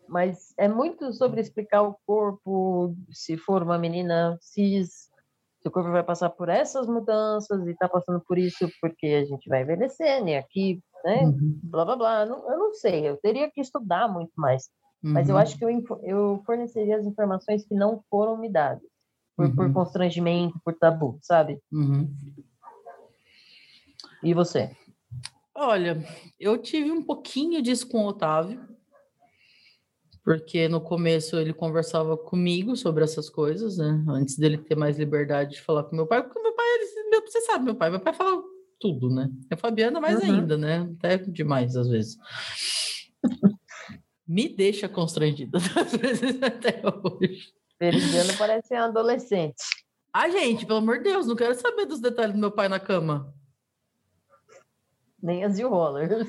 Mas 0.06 0.54
é 0.56 0.68
muito 0.68 1.12
sobre 1.14 1.40
explicar 1.40 1.82
o 1.82 1.98
corpo, 2.06 2.94
se 3.10 3.36
for 3.36 3.60
uma 3.60 3.76
menina 3.76 4.38
cis, 4.40 5.10
o 5.68 5.70
corpo 5.70 5.90
vai 5.90 6.02
passar 6.02 6.30
por 6.30 6.48
essas 6.48 6.86
mudanças 6.86 7.66
e 7.66 7.70
está 7.70 7.88
passando 7.88 8.20
por 8.26 8.38
isso 8.38 8.68
porque 8.80 9.06
a 9.06 9.24
gente 9.24 9.48
vai 9.48 9.62
envelhecer, 9.62 10.24
né? 10.24 10.38
Aqui, 10.38 10.80
né? 11.04 11.22
Uhum. 11.22 11.60
Blá, 11.62 11.84
blá, 11.84 11.96
blá. 11.96 12.26
Não, 12.26 12.50
eu 12.50 12.58
não 12.58 12.74
sei, 12.74 13.08
eu 13.08 13.16
teria 13.16 13.50
que 13.50 13.60
estudar 13.60 14.08
muito 14.08 14.32
mais. 14.36 14.68
Uhum. 15.02 15.12
Mas 15.12 15.28
eu 15.28 15.34
uhum. 15.34 15.40
acho 15.40 15.58
que 15.58 15.64
eu, 15.64 15.70
eu 16.02 16.42
forneceria 16.44 16.96
as 16.96 17.06
informações 17.06 17.66
que 17.66 17.74
não 17.74 18.02
foram 18.10 18.36
me 18.36 18.50
dadas. 18.50 18.82
Por, 19.36 19.46
uhum. 19.46 19.54
por 19.54 19.72
constrangimento, 19.72 20.58
por 20.64 20.74
tabu, 20.74 21.18
sabe? 21.20 21.60
Uhum. 21.70 22.10
E 24.22 24.32
você? 24.32 24.74
Olha, 25.54 26.02
eu 26.38 26.58
tive 26.58 26.90
um 26.90 27.02
pouquinho 27.02 27.62
disso 27.62 27.88
com 27.88 28.04
o 28.04 28.08
Otávio, 28.08 28.60
porque 30.26 30.66
no 30.66 30.80
começo 30.80 31.36
ele 31.36 31.52
conversava 31.52 32.16
comigo 32.16 32.74
sobre 32.74 33.04
essas 33.04 33.30
coisas, 33.30 33.78
né? 33.78 34.04
Antes 34.08 34.36
dele 34.36 34.58
ter 34.58 34.74
mais 34.74 34.98
liberdade 34.98 35.52
de 35.52 35.62
falar 35.62 35.84
com 35.84 35.94
meu 35.94 36.04
pai, 36.04 36.20
porque 36.20 36.42
meu 36.42 36.52
pai, 36.52 36.66
ele, 36.66 37.10
meu, 37.10 37.22
você 37.22 37.40
sabe, 37.42 37.64
meu 37.64 37.76
pai, 37.76 37.90
meu 37.90 38.00
pai 38.00 38.12
fala 38.12 38.42
tudo, 38.80 39.08
né? 39.08 39.30
A 39.52 39.56
Fabiana 39.56 40.00
mais 40.00 40.18
uhum. 40.18 40.34
ainda, 40.34 40.58
né? 40.58 40.92
Até 40.98 41.18
demais 41.18 41.76
às 41.76 41.86
vezes. 41.86 42.18
Me 44.26 44.48
deixa 44.48 44.88
constrangida 44.88 45.58
às 45.80 45.92
vezes 45.92 46.42
até 46.42 46.82
hoje. 47.04 47.52
Feliciano 47.78 48.32
parece 48.36 48.74
um 48.74 48.78
adolescente. 48.78 49.62
Ah, 50.12 50.28
gente, 50.28 50.66
pelo 50.66 50.80
amor 50.80 50.98
de 50.98 51.04
Deus, 51.04 51.28
não 51.28 51.36
quero 51.36 51.54
saber 51.54 51.86
dos 51.86 52.00
detalhes 52.00 52.34
do 52.34 52.40
meu 52.40 52.50
pai 52.50 52.68
na 52.68 52.80
cama 52.80 53.32
nem 55.26 55.44
as 55.44 55.56
de 55.56 55.64
rollers. 55.64 56.28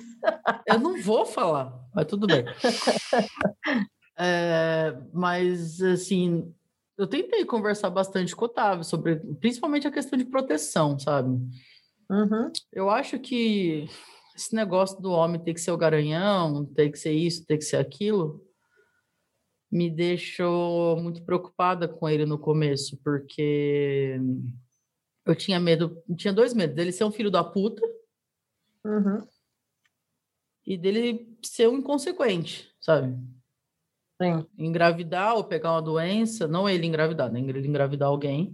Eu 0.66 0.80
não 0.80 1.00
vou 1.02 1.26
falar, 1.26 1.87
mas 1.98 2.06
tudo 2.06 2.28
bem. 2.28 2.46
É, 4.20 4.98
mas, 5.14 5.80
assim, 5.80 6.52
eu 6.98 7.06
tentei 7.06 7.46
conversar 7.46 7.92
bastante 7.92 8.36
com 8.36 8.46
o 8.46 8.48
Otávio 8.48 8.84
sobre, 8.84 9.18
principalmente 9.40 9.88
a 9.88 9.92
questão 9.92 10.18
de 10.18 10.26
proteção, 10.26 10.98
sabe? 10.98 11.38
Uhum. 12.10 12.52
Eu 12.74 12.90
acho 12.90 13.20
que 13.20 13.88
esse 14.36 14.56
negócio 14.56 15.00
do 15.00 15.12
homem 15.12 15.40
ter 15.40 15.54
que 15.54 15.62
ser 15.62 15.70
o 15.70 15.78
garanhão, 15.78 16.66
ter 16.66 16.90
que 16.90 16.98
ser 16.98 17.12
isso, 17.12 17.46
ter 17.46 17.60
que 17.60 17.64
ser 17.64 17.78
aquilo, 17.78 18.44
me 19.72 19.88
deixou 19.88 20.98
muito 20.98 21.24
preocupada 21.24 21.88
com 21.88 22.10
ele 22.10 22.26
no 22.26 22.40
começo, 22.40 22.98
porque 23.04 24.20
eu 25.28 25.36
tinha 25.36 25.60
medo, 25.60 26.02
tinha 26.18 26.34
dois 26.34 26.56
medos, 26.56 26.76
dele 26.76 26.92
ser 26.92 27.04
um 27.04 27.12
filho 27.12 27.30
da 27.30 27.44
puta, 27.44 27.84
Uhum. 28.88 29.22
E 30.68 30.78
dele 30.78 31.26
ser 31.42 31.70
um 31.70 31.78
inconsequente, 31.78 32.70
sabe? 32.82 33.18
Sim. 34.22 34.46
Engravidar 34.58 35.36
ou 35.36 35.46
pegar 35.46 35.72
uma 35.72 35.82
doença, 35.82 36.46
não 36.46 36.68
ele 36.68 36.86
engravidar, 36.86 37.32
nem 37.32 37.48
ele 37.48 37.66
engravidar 37.66 38.10
alguém, 38.10 38.54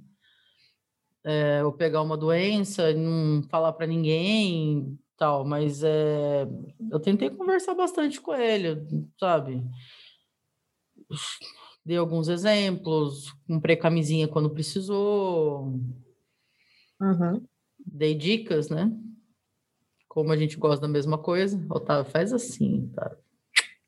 é, 1.23 1.63
ou 1.65 1.73
pegar 1.73 2.03
uma 2.03 2.15
doença 2.15 2.91
e 2.91 2.93
não 2.93 3.41
falar 3.49 3.73
para 3.73 3.87
ninguém, 3.87 4.99
tal, 5.17 5.43
mas 5.43 5.83
é, 5.83 6.45
eu 6.91 6.99
tentei 6.99 7.31
conversar 7.31 7.73
bastante 7.73 8.21
com 8.21 8.35
ele, 8.35 8.85
sabe? 9.19 9.63
Dei 11.83 11.97
alguns 11.97 12.27
exemplos, 12.27 13.33
comprei 13.47 13.75
camisinha 13.75 14.27
quando 14.27 14.51
precisou, 14.51 15.79
uhum. 17.01 17.43
dei 17.79 18.13
dicas, 18.13 18.69
né? 18.69 18.91
Como 20.13 20.31
a 20.31 20.37
gente 20.37 20.57
gosta 20.57 20.81
da 20.81 20.87
mesma 20.87 21.17
coisa, 21.17 21.59
Otávio, 21.67 22.11
faz 22.11 22.31
assim, 22.31 22.87
tá? 22.93 23.17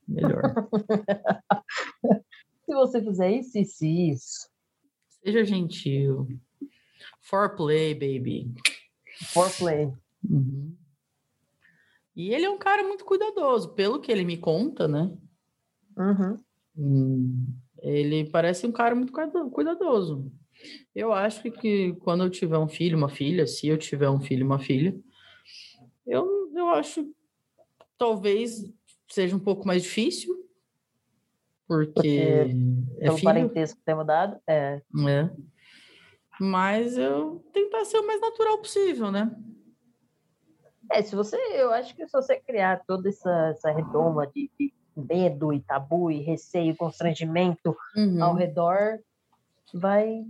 Melhor. 0.07 0.41
Se 2.65 2.73
você 2.73 2.99
fizer 2.99 3.31
isso, 3.31 3.59
isso, 3.59 3.85
isso. 3.85 4.49
Seja 5.23 5.45
gentil. 5.45 6.27
For 7.21 7.55
play, 7.55 7.93
baby. 7.93 8.51
For 9.33 9.55
play. 9.55 9.93
Uhum. 10.27 10.75
E 12.15 12.33
ele 12.33 12.45
é 12.45 12.49
um 12.49 12.57
cara 12.57 12.81
muito 12.81 13.05
cuidadoso, 13.05 13.75
pelo 13.75 14.01
que 14.01 14.11
ele 14.11 14.25
me 14.25 14.37
conta, 14.37 14.87
né? 14.87 15.15
Uhum. 15.95 16.39
Hum, 16.75 17.53
ele 17.83 18.27
parece 18.31 18.65
um 18.65 18.71
cara 18.71 18.95
muito 18.95 19.13
cuidadoso. 19.51 20.31
Eu 20.95 21.13
acho 21.13 21.51
que 21.51 21.93
quando 21.99 22.23
eu 22.23 22.31
tiver 22.31 22.57
um 22.57 22.67
filho, 22.67 22.97
uma 22.97 23.09
filha, 23.09 23.45
se 23.45 23.67
eu 23.67 23.77
tiver 23.77 24.09
um 24.09 24.19
filho, 24.19 24.43
uma 24.43 24.57
filha, 24.57 24.99
eu, 26.05 26.51
eu 26.55 26.69
acho 26.69 27.13
talvez 27.97 28.63
seja 29.07 29.35
um 29.35 29.39
pouco 29.39 29.65
mais 29.67 29.83
difícil, 29.83 30.33
porque, 31.67 31.93
porque 31.93 32.55
É 32.97 33.05
pelo 33.05 33.17
filho? 33.17 33.23
parentesco 33.25 33.79
que 33.79 33.85
temos 33.85 34.05
dado. 34.05 34.39
É. 34.47 34.81
É. 35.09 35.29
Mas 36.39 36.97
eu 36.97 37.43
tentar 37.53 37.85
ser 37.85 37.97
o 37.99 38.05
mais 38.07 38.19
natural 38.19 38.57
possível, 38.57 39.11
né? 39.11 39.31
É, 40.91 41.01
se 41.01 41.15
você, 41.15 41.37
eu 41.53 41.71
acho 41.73 41.95
que 41.95 42.05
se 42.05 42.11
você 42.11 42.39
criar 42.39 42.83
toda 42.85 43.09
essa, 43.09 43.47
essa 43.49 43.71
redoma 43.71 44.27
de, 44.27 44.51
de 44.59 44.73
medo 44.95 45.51
e 45.51 45.59
tabu 45.59 46.11
e 46.11 46.19
receio 46.21 46.71
e 46.71 46.75
constrangimento 46.75 47.75
Uhum. 47.95 48.21
ao 48.21 48.33
redor, 48.35 48.99
vai 49.73 50.25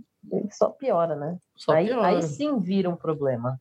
só 0.50 0.70
piora, 0.70 1.14
né? 1.14 1.38
Só 1.56 1.72
aí, 1.72 1.86
piora. 1.88 2.08
aí 2.08 2.22
sim 2.22 2.58
vira 2.60 2.88
um 2.88 2.96
problema. 2.96 3.60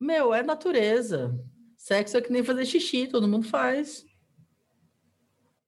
Meu, 0.00 0.32
é 0.34 0.42
natureza. 0.42 1.38
Sexo 1.76 2.16
é 2.16 2.20
que 2.20 2.32
nem 2.32 2.42
fazer 2.44 2.64
xixi, 2.66 3.06
todo 3.06 3.28
mundo 3.28 3.46
faz. 3.46 4.04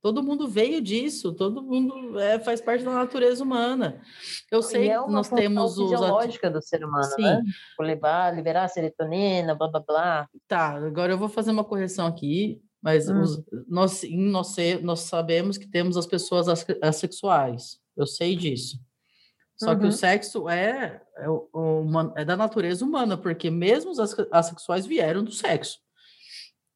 Todo 0.01 0.23
mundo 0.23 0.47
veio 0.47 0.81
disso, 0.81 1.33
todo 1.35 1.61
mundo 1.63 2.19
é, 2.21 2.39
faz 2.39 2.61
parte 2.61 2.85
da 2.85 2.93
natureza 2.93 3.43
humana. 3.43 4.01
Eu 4.51 4.63
sei 4.63 4.89
é 4.91 5.03
que 5.03 5.11
nós 5.11 5.29
temos 5.29 5.77
os. 5.77 5.91
fisiológica 5.91 6.49
do 6.51 6.63
ser 6.63 6.85
humano, 6.85 7.05
Sim. 7.05 7.23
né? 7.23 7.43
Levar, 7.81 8.35
liberar 8.35 8.65
a 8.65 8.69
serotonina, 8.69 9.55
blá 9.57 9.69
blá 9.69 9.81
blá. 9.81 10.29
Tá, 10.47 10.69
agora 10.77 11.13
eu 11.13 11.19
vou 11.19 11.29
fazer 11.29 11.51
uma 11.51 11.65
correção 11.65 12.07
aqui, 12.07 12.63
mas 12.81 13.09
Hum. 13.11 13.21
os- 13.23 13.43
nós, 13.69 14.03
nós, 14.09 14.57
nós 14.83 15.01
sabemos 15.01 15.59
que 15.59 15.67
temos 15.69 15.97
as 15.97 16.07
pessoas 16.07 16.49
as- 16.49 16.65
assexuais. 16.81 17.81
Eu 17.97 18.07
sei 18.07 18.37
disso. 18.37 18.79
Só 19.61 19.75
que 19.75 19.83
Uhum. 19.83 19.89
o 19.89 19.93
sexo 19.93 20.49
é, 20.49 21.03
é, 21.17 21.29
huma- 21.53 22.13
é 22.17 22.25
da 22.25 22.37
natureza 22.37 22.85
humana, 22.85 23.17
porque 23.19 23.51
mesmo 23.51 23.91
asse- 24.01 24.29
assexuais 24.31 24.87
vieram 24.87 25.25
do 25.25 25.33
sexo. 25.33 25.79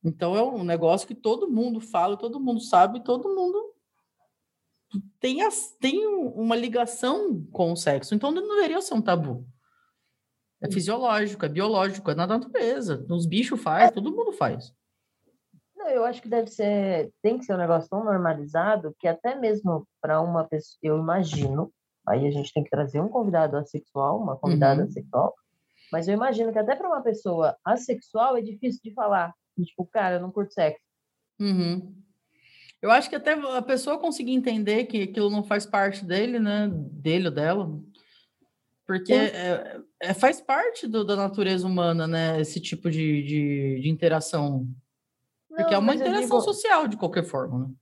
Então 0.04 0.34
é 0.36 0.42
um 0.42 0.64
negócio 0.64 1.06
que 1.06 1.14
todo 1.14 1.48
mundo 1.48 1.80
fala, 1.80 2.16
todo 2.16 2.40
mundo 2.40 2.60
sabe, 2.60 3.04
todo 3.04 3.32
mundo 3.34 3.72
tem, 5.20 5.42
as- 5.42 5.76
tem 5.80 6.06
um- 6.06 6.28
uma 6.30 6.56
ligação 6.56 7.42
com 7.52 7.72
o 7.72 7.76
sexo. 7.76 8.14
Então 8.14 8.32
não 8.32 8.42
deveria 8.56 8.80
ser 8.82 8.94
um 8.94 9.00
tabu. 9.02 9.46
É 10.60 10.70
fisiológico, 10.70 11.44
é 11.44 11.48
biológico, 11.48 12.10
é 12.10 12.14
na 12.14 12.26
natureza. 12.26 13.04
Os 13.08 13.26
bichos 13.26 13.60
faz, 13.60 13.92
todo 13.92 14.10
mundo 14.14 14.32
faz. 14.32 14.72
Não, 15.76 15.88
eu 15.88 16.04
acho 16.04 16.20
que 16.22 16.28
deve 16.28 16.48
ser, 16.48 17.12
tem 17.22 17.38
que 17.38 17.44
ser 17.44 17.54
um 17.54 17.58
negócio 17.58 17.88
tão 17.88 18.04
normalizado 18.04 18.94
que 18.98 19.06
até 19.08 19.34
mesmo 19.36 19.86
para 20.00 20.20
uma 20.20 20.44
pessoa, 20.44 20.78
eu 20.82 20.98
imagino, 20.98 21.72
aí 22.06 22.26
a 22.26 22.30
gente 22.30 22.52
tem 22.52 22.62
que 22.64 22.70
trazer 22.70 23.00
um 23.00 23.08
convidado 23.08 23.56
assexual, 23.56 24.20
uma 24.20 24.36
convidada 24.36 24.82
Uhum. 24.82 24.88
assexual, 24.88 25.34
mas 25.90 26.08
eu 26.08 26.14
imagino 26.14 26.52
que 26.52 26.58
até 26.58 26.74
para 26.74 26.88
uma 26.88 27.02
pessoa 27.02 27.56
assexual 27.64 28.36
é 28.36 28.40
difícil 28.42 28.80
de 28.82 28.92
falar. 28.92 29.32
Tipo, 29.62 29.84
cara, 29.86 30.16
eu 30.16 30.20
não 30.20 30.30
curto 30.30 30.52
sexo. 30.54 30.80
Uhum. 31.40 31.94
Eu 32.80 32.90
acho 32.90 33.08
que 33.08 33.14
até 33.16 33.32
a 33.34 33.62
pessoa 33.62 33.98
conseguir 33.98 34.32
entender 34.32 34.86
que 34.86 35.02
aquilo 35.02 35.30
não 35.30 35.44
faz 35.44 35.64
parte 35.66 36.04
dele, 36.04 36.38
né? 36.40 36.68
Dele 36.72 37.28
ou 37.28 37.34
dela. 37.34 37.80
Porque 38.86 39.14
Sim. 39.14 39.36
é, 39.36 39.80
é- 40.02 40.14
faz 40.14 40.40
parte 40.40 40.88
do- 40.88 41.04
da 41.04 41.14
natureza 41.14 41.66
humana, 41.66 42.06
né? 42.08 42.40
Esse 42.40 42.58
tipo 42.60 42.90
de, 42.90 43.22
de, 43.22 43.80
de 43.82 43.88
interação. 43.88 44.66
Porque 45.48 45.64
Não, 45.64 45.74
é 45.74 45.78
uma 45.78 45.94
interação 45.94 46.22
digo- 46.22 46.40
social, 46.40 46.88
de 46.88 46.96
qualquer 46.96 47.24
forma. 47.24 47.68
Né? 47.68 47.74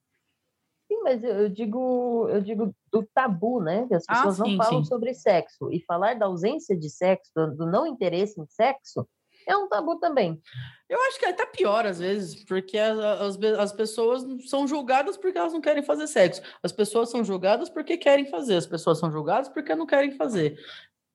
Sim, 0.90 1.02
mas 1.04 1.22
eu 1.22 1.48
digo, 1.48 2.26
eu 2.30 2.40
digo 2.40 2.74
do 2.90 3.04
tabu, 3.14 3.62
né? 3.62 3.86
Que 3.86 3.94
as 3.94 4.04
Ah, 4.08 4.16
pessoas 4.16 4.36
sim, 4.38 4.56
não 4.56 4.64
falam 4.64 4.82
sim. 4.82 4.88
sobre 4.88 5.14
sexo. 5.14 5.70
E 5.70 5.80
falar 5.84 6.14
da 6.18 6.26
ausência 6.26 6.76
de 6.76 6.90
sexo, 6.90 7.30
do, 7.32 7.64
não 7.64 7.86
interesse 7.86 8.40
em 8.40 8.46
sexo, 8.48 9.08
é 9.46 9.56
um 9.56 9.68
tabu 9.68 10.00
também. 10.00 10.42
Eu 10.88 11.00
acho 11.02 11.20
que 11.20 11.26
é 11.26 11.30
até 11.30 11.46
pior, 11.46 11.86
às 11.86 12.00
vezes, 12.00 12.42
porque 12.44 12.76
as, 12.76 12.98
as, 12.98 13.42
as 13.56 13.72
pessoas 13.72 14.26
são 14.48 14.66
julgadas 14.66 15.16
porque 15.16 15.38
elas 15.38 15.52
não 15.52 15.60
querem 15.60 15.84
fazer 15.84 16.08
sexo. 16.08 16.42
As 16.60 16.72
pessoas 16.72 17.08
são 17.08 17.22
julgadas 17.22 17.70
porque 17.70 17.96
querem 17.96 18.26
fazer. 18.26 18.56
As 18.56 18.66
pessoas 18.66 18.98
são 18.98 19.12
julgadas 19.12 19.48
porque 19.48 19.72
não 19.76 19.86
querem 19.86 20.10
fazer. 20.10 20.58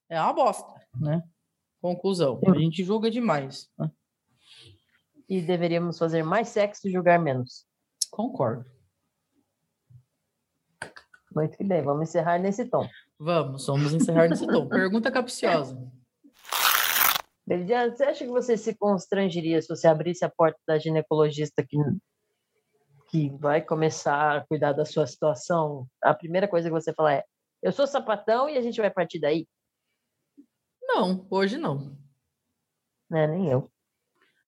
É 0.08 0.18
uma 0.18 0.32
bosta, 0.32 0.72
né? 0.98 1.22
Conclusão. 1.82 2.40
A 2.46 2.58
gente 2.58 2.82
julga 2.82 3.10
demais. 3.10 3.68
né? 3.78 3.90
E 5.28 5.42
deveríamos 5.42 5.98
fazer 5.98 6.22
mais 6.22 6.48
sexo 6.48 6.88
e 6.88 6.90
julgar 6.90 7.18
menos. 7.18 7.66
Concordo. 8.10 8.64
Muito 11.36 11.62
bem, 11.62 11.82
vamos 11.82 12.08
encerrar 12.08 12.38
nesse 12.38 12.64
tom. 12.64 12.88
Vamos, 13.18 13.66
vamos 13.66 13.92
encerrar 13.92 14.26
nesse 14.26 14.46
tom. 14.46 14.66
Pergunta 14.66 15.10
capciosa. 15.10 15.76
Belidiana, 17.46 17.94
você 17.94 18.04
acha 18.04 18.24
que 18.24 18.30
você 18.30 18.56
se 18.56 18.74
constrangeria 18.74 19.60
se 19.60 19.68
você 19.68 19.86
abrisse 19.86 20.24
a 20.24 20.30
porta 20.30 20.58
da 20.66 20.78
ginecologista 20.78 21.62
que, 21.62 21.76
que 23.10 23.28
vai 23.36 23.60
começar 23.60 24.38
a 24.38 24.46
cuidar 24.46 24.72
da 24.72 24.86
sua 24.86 25.06
situação? 25.06 25.86
A 26.02 26.14
primeira 26.14 26.48
coisa 26.48 26.70
que 26.70 26.74
você 26.74 26.94
falar 26.94 27.12
é: 27.12 27.24
eu 27.62 27.70
sou 27.70 27.86
sapatão 27.86 28.48
e 28.48 28.56
a 28.56 28.62
gente 28.62 28.80
vai 28.80 28.90
partir 28.90 29.20
daí? 29.20 29.46
Não, 30.82 31.26
hoje 31.30 31.58
não. 31.58 31.98
Né, 33.10 33.26
nem 33.26 33.50
eu. 33.50 33.70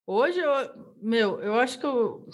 Hoje, 0.07 0.41
eu, 0.41 0.97
meu, 1.03 1.39
eu 1.43 1.61
acho 1.61 1.79
que 1.79 1.85
eu, 1.85 2.27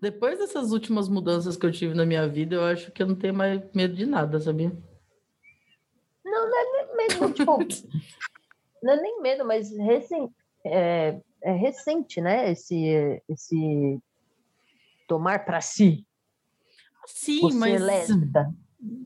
depois 0.00 0.38
dessas 0.38 0.72
últimas 0.72 1.08
mudanças 1.08 1.56
que 1.56 1.66
eu 1.66 1.72
tive 1.72 1.94
na 1.94 2.06
minha 2.06 2.26
vida, 2.28 2.54
eu 2.56 2.64
acho 2.64 2.92
que 2.92 3.02
eu 3.02 3.06
não 3.06 3.14
tenho 3.14 3.34
mais 3.34 3.62
medo 3.74 3.94
de 3.94 4.06
nada, 4.06 4.38
sabia? 4.40 4.72
Não, 6.24 6.48
não 6.48 6.58
é 6.58 6.72
nem 6.72 6.96
medo, 6.96 7.32
tipo, 7.34 7.58
não 8.82 8.92
é 8.92 9.00
nem 9.00 9.20
medo, 9.20 9.44
mas 9.44 9.70
recen, 9.76 10.32
é, 10.64 11.20
é 11.42 11.52
recente, 11.52 12.20
né? 12.20 12.50
Esse, 12.52 13.22
esse 13.28 14.00
tomar 15.08 15.44
para 15.44 15.60
si, 15.60 16.06
Sim, 17.06 17.50
ser 17.50 17.56
mas. 17.56 17.82
lésbica. 17.82 18.54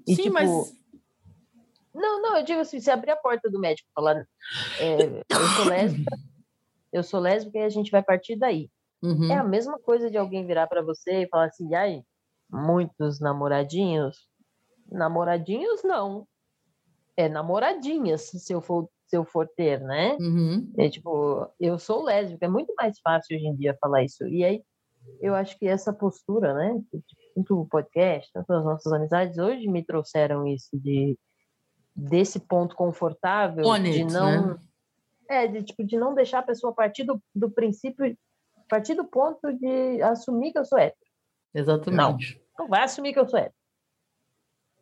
E, 0.07 0.15
Sim, 0.15 0.23
tipo, 0.25 0.35
mas. 0.35 0.83
Não, 1.95 2.23
não, 2.23 2.39
eu 2.39 2.45
digo 2.45 2.61
assim, 2.61 2.81
se 2.81 2.91
abrir 2.91 3.11
a 3.13 3.17
porta 3.17 3.51
do 3.51 3.61
médico 3.61 3.89
e 3.91 3.95
falar, 3.95 4.27
é, 4.79 5.25
eu 5.29 5.49
sou 5.57 5.65
lésbica, 5.67 6.19
eu 6.93 7.03
sou 7.03 7.21
lésbica 7.21 7.59
e 7.59 7.63
a 7.63 7.69
gente 7.69 7.91
vai 7.91 8.03
partir 8.03 8.37
daí. 8.37 8.71
Uhum. 9.03 9.31
É 9.31 9.37
a 9.37 9.45
mesma 9.45 9.79
coisa 9.79 10.11
de 10.11 10.17
alguém 10.17 10.47
virar 10.47 10.67
para 10.67 10.83
você 10.83 11.23
e 11.23 11.29
falar 11.29 11.47
assim, 11.47 11.69
e 11.69 11.75
aí, 11.75 12.03
muitos 12.51 13.21
namoradinhos? 13.21 14.29
Namoradinhos, 14.91 15.83
não. 15.83 16.27
É 17.17 17.29
namoradinhas, 17.29 18.23
se 18.23 18.53
eu 18.53 18.63
for, 18.63 18.89
se 19.07 19.17
eu 19.17 19.25
for 19.25 19.49
ter, 19.57 19.81
né? 19.81 20.17
Uhum. 20.21 20.73
É 20.79 20.89
tipo, 20.89 21.49
eu 21.59 21.79
sou 21.79 22.03
lésbica, 22.05 22.47
é 22.47 22.49
muito 22.49 22.73
mais 22.77 22.99
fácil 23.01 23.37
hoje 23.37 23.47
em 23.47 23.57
dia 23.57 23.77
falar 23.81 24.05
isso. 24.05 24.27
E 24.27 24.45
aí, 24.45 24.63
eu 25.21 25.35
acho 25.35 25.59
que 25.59 25.67
essa 25.67 25.93
postura, 25.93 26.55
né? 26.55 26.81
Tanto 27.35 27.61
o 27.61 27.67
podcast, 27.67 28.31
tanto 28.33 28.53
as 28.53 28.65
nossas 28.65 28.93
amizades, 28.93 29.39
hoje 29.39 29.67
me 29.69 29.85
trouxeram 29.85 30.47
isso 30.47 30.79
de 30.79 31.19
desse 31.95 32.41
ponto 32.41 32.75
confortável 32.75 33.67
On 33.67 33.83
de 33.83 34.03
não 34.05 34.47
né? 34.47 34.59
é 35.29 35.47
de 35.47 35.63
tipo 35.63 35.85
de 35.85 35.99
não 35.99 36.15
deixar 36.15 36.39
a 36.39 36.43
pessoa 36.43 36.75
partir 36.75 37.05
do, 37.05 37.23
do 37.35 37.51
princípio 37.51 38.17
partir 38.73 38.95
do 38.95 39.05
ponto 39.05 39.53
de 39.53 40.01
assumir 40.01 40.51
que 40.51 40.59
eu 40.59 40.65
sou 40.65 40.79
hétero. 40.79 41.11
Exatamente. 41.55 42.43
Não 42.59 42.67
vai 42.67 42.83
assumir 42.83 43.13
que 43.13 43.19
eu 43.19 43.29
sou 43.29 43.39
hétero. 43.39 43.55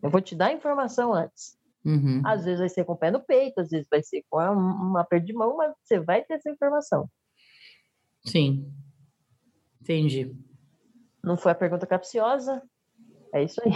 Eu 0.00 0.08
vou 0.08 0.20
te 0.20 0.36
dar 0.36 0.46
a 0.46 0.52
informação 0.52 1.12
antes. 1.12 1.58
Uhum. 1.84 2.22
Às 2.24 2.44
vezes 2.44 2.60
vai 2.60 2.68
ser 2.68 2.84
com 2.84 2.92
o 2.92 2.96
pé 2.96 3.10
no 3.10 3.20
peito, 3.20 3.60
às 3.60 3.70
vezes 3.70 3.88
vai 3.90 4.00
ser 4.00 4.24
com 4.30 4.38
uma, 4.38 4.52
uma 4.52 5.04
perda 5.04 5.26
de 5.26 5.32
mão, 5.32 5.56
mas 5.56 5.74
você 5.82 5.98
vai 5.98 6.22
ter 6.22 6.34
essa 6.34 6.48
informação. 6.48 7.10
Sim. 8.24 8.72
Entendi. 9.80 10.36
Não 11.20 11.36
foi 11.36 11.50
a 11.50 11.56
pergunta 11.56 11.84
capciosa? 11.84 12.62
É 13.34 13.42
isso 13.42 13.60
aí. 13.64 13.72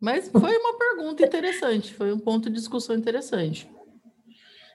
Mas 0.00 0.30
foi 0.30 0.56
uma 0.56 0.78
pergunta 0.78 1.26
interessante, 1.26 1.92
foi 1.92 2.10
um 2.10 2.18
ponto 2.18 2.48
de 2.48 2.54
discussão 2.54 2.96
interessante. 2.96 3.70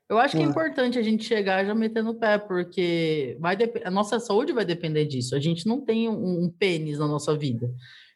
Eu 0.10 0.18
acho 0.18 0.36
que 0.36 0.42
é 0.42 0.46
Sim. 0.46 0.52
importante 0.52 1.00
a 1.00 1.02
gente 1.02 1.24
chegar 1.24 1.66
já 1.66 1.74
metendo 1.74 2.12
o 2.12 2.16
pé, 2.16 2.38
porque 2.38 3.38
vai 3.40 3.58
a 3.84 3.90
nossa 3.90 4.20
saúde 4.20 4.52
vai 4.54 4.66
depender 4.66 5.06
disso. 5.06 5.36
A 5.36 5.40
gente 5.40 5.66
não 5.66 5.82
tem 5.82 6.10
um, 6.10 6.44
um 6.44 6.50
pênis 6.50 7.00
na 7.00 7.08
nossa 7.08 7.36
vida. 7.36 7.74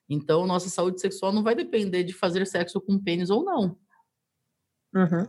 Então, 0.09 0.45
nossa 0.45 0.69
saúde 0.69 1.01
sexual 1.01 1.31
não 1.33 1.43
vai 1.43 1.55
depender 1.55 2.03
de 2.03 2.13
fazer 2.13 2.45
sexo 2.45 2.79
com 2.79 2.99
pênis 2.99 3.29
ou 3.29 3.43
não. 3.43 3.77
Uhum. 4.93 5.27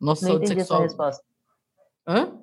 Nossa 0.00 0.26
Não 0.26 0.34
saúde 0.34 0.48
sexual. 0.48 0.82
resposta. 0.82 1.24
Hã? 2.06 2.40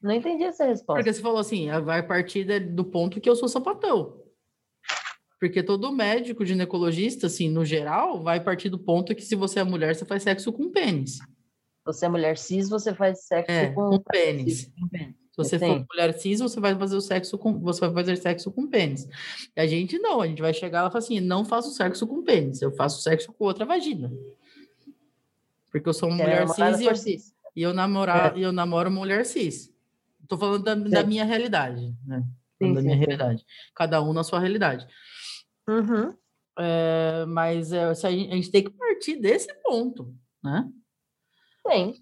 Não 0.00 0.12
entendi 0.12 0.44
essa 0.44 0.64
resposta. 0.64 0.94
Porque 0.94 1.12
você 1.12 1.20
falou 1.20 1.38
assim, 1.38 1.68
ah, 1.70 1.80
vai 1.80 2.06
partir 2.06 2.44
do 2.60 2.84
ponto 2.84 3.20
que 3.20 3.28
eu 3.28 3.36
sou 3.36 3.48
sapatão. 3.48 4.22
Porque 5.40 5.62
todo 5.62 5.92
médico 5.92 6.44
ginecologista, 6.44 7.26
assim, 7.26 7.48
no 7.48 7.64
geral, 7.64 8.20
vai 8.22 8.42
partir 8.42 8.68
do 8.68 8.78
ponto 8.78 9.14
que 9.14 9.22
se 9.22 9.36
você 9.36 9.60
é 9.60 9.64
mulher, 9.64 9.94
você 9.94 10.04
faz 10.04 10.22
sexo 10.22 10.52
com 10.52 10.70
pênis. 10.70 11.18
Você 11.88 12.04
é 12.04 12.08
mulher 12.10 12.36
cis, 12.36 12.68
você 12.68 12.92
faz 12.94 13.20
sexo 13.22 13.50
É, 13.50 13.72
com, 13.72 13.88
com 13.88 13.98
pênis. 13.98 14.58
cis, 14.58 14.72
com 14.78 14.86
pênis. 14.88 15.14
Se 15.30 15.36
você 15.38 15.58
Sim. 15.58 15.66
for 15.66 15.86
mulher 15.90 16.12
cis, 16.18 16.38
você 16.38 16.60
vai 16.60 16.74
fazer 16.76 16.96
o 16.96 17.00
sexo 17.00 17.38
com 17.38 17.58
você 17.60 17.80
vai 17.80 17.92
fazer 17.94 18.16
sexo 18.16 18.50
com 18.52 18.66
pênis. 18.66 19.08
E 19.56 19.60
a 19.60 19.66
gente 19.66 19.98
não, 19.98 20.20
a 20.20 20.26
gente 20.26 20.42
vai 20.42 20.52
chegar 20.52 20.82
lá 20.82 20.88
e 20.88 20.90
falar 20.90 21.02
assim, 21.02 21.18
não 21.18 21.46
faço 21.46 21.70
sexo 21.70 22.06
com 22.06 22.22
pênis, 22.22 22.60
eu 22.60 22.70
faço 22.72 23.00
sexo 23.00 23.32
com 23.32 23.44
outra 23.44 23.64
vagina. 23.64 24.12
Porque 25.70 25.88
eu 25.88 25.94
sou 25.94 26.10
uma 26.10 26.20
é 26.20 26.44
mulher 26.44 26.48
cis 26.48 26.80
e 26.80 26.84
eu, 26.84 26.96
cis. 26.96 27.34
e 27.56 27.62
eu 27.62 27.72
namorar 27.72 28.36
É. 28.36 28.40
eu 28.40 28.52
namoro 28.52 28.90
mulher 28.90 29.24
cis. 29.24 29.72
Tô 30.28 30.36
falando 30.36 30.62
da, 30.62 30.74
da 30.74 31.00
Sim. 31.00 31.06
minha 31.06 31.24
realidade, 31.24 31.94
né? 32.04 32.22
Sim, 32.60 32.74
da 32.74 32.80
sim, 32.80 32.86
minha 32.86 32.98
sim. 32.98 33.04
realidade. 33.06 33.46
Cada 33.74 34.02
um 34.02 34.12
na 34.12 34.22
sua 34.22 34.40
realidade. 34.40 34.86
Uhum. 35.66 36.14
É, 36.58 37.24
mas 37.26 37.72
é, 37.72 37.84
a, 37.84 37.94
gente, 37.94 38.30
a 38.30 38.34
gente 38.34 38.50
tem 38.50 38.62
que 38.64 38.70
partir 38.70 39.16
desse 39.16 39.54
ponto, 39.62 40.14
né? 40.44 40.68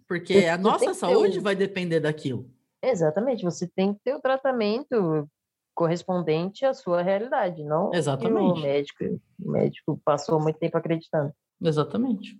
Porque 0.08 0.34
a 0.50 0.56
nossa 0.58 0.94
saúde 0.94 1.38
o- 1.38 1.42
vai 1.42 1.54
depender 1.54 2.00
daquilo. 2.00 2.50
Exatamente, 2.82 3.44
você 3.44 3.68
tem 3.68 3.94
que 3.94 4.00
ter 4.04 4.14
o 4.14 4.20
tratamento 4.20 5.28
correspondente 5.74 6.64
à 6.64 6.72
sua 6.72 7.02
realidade, 7.02 7.62
não 7.64 7.90
que 7.90 7.96
o 7.96 7.98
Exatamente. 7.98 8.60
médico, 8.62 9.04
o 9.40 9.50
médico 9.50 10.00
passou 10.04 10.40
muito 10.40 10.58
tempo 10.58 10.76
acreditando. 10.78 11.32
Exatamente. 11.62 12.38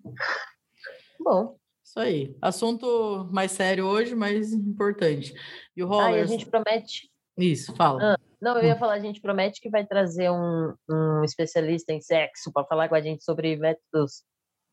Bom, 1.21 1.57
Isso 1.85 2.01
aí. 2.01 2.37
Assunto 2.43 3.29
mais 3.33 3.53
sério 3.53 3.87
hoje, 3.87 4.15
mas 4.15 4.53
importante. 4.53 5.35
E 5.77 5.83
o 5.83 5.87
aí 5.87 5.93
a 5.93 6.07
Rollers? 6.07 6.31
gente 6.31 6.47
promete. 6.47 7.11
Isso, 7.39 7.75
fala. 7.77 8.15
Ah, 8.15 8.19
Não, 8.41 8.57
eu 8.59 8.65
ia 8.65 8.77
falar, 8.77 8.95
a 8.95 8.99
gente 9.01 9.21
promete 9.21 9.61
que 9.61 9.71
vai 9.71 9.87
trazer 9.87 10.31
um, 10.31 10.75
um 10.91 11.25
especialista 11.25 11.93
em 11.93 12.01
sexo 12.01 12.53
para 12.53 12.67
falar 12.67 12.89
com 12.89 12.95
a 12.95 13.01
gente 13.01 13.23
sobre 13.25 13.57
métodos 13.57 14.23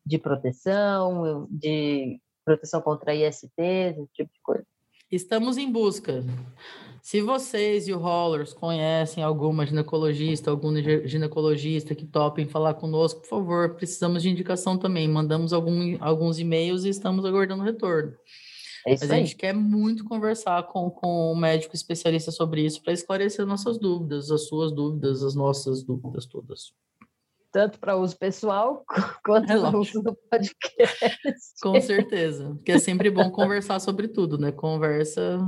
de 0.05 0.17
proteção, 0.17 1.47
de 1.49 2.19
proteção 2.45 2.81
contra 2.81 3.13
ISTs, 3.15 3.51
esse 3.57 4.07
tipo 4.13 4.31
de 4.33 4.39
coisa. 4.41 4.65
Estamos 5.11 5.57
em 5.57 5.71
busca. 5.71 6.23
Se 7.01 7.21
vocês 7.21 7.87
e 7.87 7.93
o 7.93 7.97
Rollers 7.99 8.53
conhecem 8.53 9.23
alguma 9.23 9.65
ginecologista, 9.65 10.49
algum 10.49 10.73
gi- 10.81 11.07
ginecologista 11.07 11.93
que 11.93 12.05
topem 12.05 12.45
falar 12.47 12.75
conosco, 12.75 13.19
por 13.21 13.27
favor, 13.27 13.75
precisamos 13.75 14.23
de 14.23 14.29
indicação 14.29 14.77
também. 14.77 15.07
Mandamos 15.07 15.51
algum- 15.53 15.97
alguns 15.99 16.39
e-mails 16.39 16.85
e 16.85 16.89
estamos 16.89 17.25
aguardando 17.25 17.61
retorno. 17.63 18.13
É 18.87 18.91
Mas 18.91 19.03
a 19.03 19.15
gente 19.15 19.35
quer 19.35 19.53
muito 19.53 20.03
conversar 20.05 20.63
com, 20.63 20.89
com 20.89 21.31
um 21.31 21.35
médico 21.35 21.75
especialista 21.75 22.31
sobre 22.31 22.65
isso 22.65 22.81
para 22.81 22.91
esclarecer 22.93 23.45
nossas 23.45 23.77
dúvidas, 23.77 24.31
as 24.31 24.47
suas 24.47 24.71
dúvidas, 24.73 25.23
as 25.23 25.35
nossas 25.35 25.83
dúvidas 25.83 26.25
todas. 26.25 26.73
Tanto 27.53 27.79
para 27.79 27.95
uso 27.95 28.17
pessoal 28.17 28.83
quanto 29.23 29.51
É 29.51 29.59
para 29.59 29.77
uso 29.77 30.01
do 30.01 30.15
podcast. 30.15 31.17
Com 31.61 31.79
certeza. 31.79 32.49
Porque 32.55 32.71
é 32.71 32.79
sempre 32.79 33.11
bom 33.11 33.29
conversar 33.29 33.79
sobre 33.79 34.07
tudo, 34.07 34.39
né? 34.39 34.51
Conversa 34.51 35.39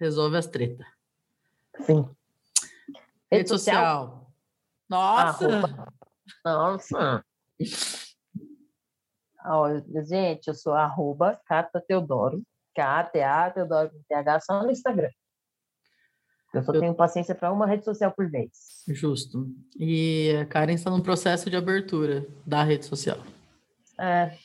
resolve 0.00 0.36
as 0.36 0.48
tretas. 0.48 0.86
Sim. 1.80 2.08
Rede 3.30 3.48
social. 3.48 4.32
Nossa! 4.88 5.46
Arroba. 5.46 5.92
Nossa. 6.44 7.24
Ó, 9.44 9.68
gente, 10.04 10.48
eu 10.48 10.54
sou 10.54 10.74
arroba 10.74 11.40
Cata 11.46 11.80
Teodoro. 11.80 12.42
K-A-T-A 12.74 13.52
Teodoro 13.52 13.90
com 13.90 14.02
TH 14.08 14.40
só 14.40 14.62
no 14.62 14.70
Instagram. 14.70 15.10
Eu 16.58 16.64
só 16.64 16.72
Eu- 16.72 16.80
tenho 16.80 16.94
paciência 16.94 17.34
para 17.34 17.52
uma 17.52 17.66
rede 17.66 17.84
social 17.84 18.12
por 18.12 18.28
vez. 18.30 18.50
Justo. 18.88 19.48
E 19.78 20.30
a 20.40 20.46
Karen 20.46 20.74
está 20.74 20.90
no 20.90 21.02
processo 21.02 21.48
de 21.50 21.56
abertura 21.56 22.26
da 22.46 22.62
rede 22.62 22.84
social. 22.86 23.18
É, 23.98 24.36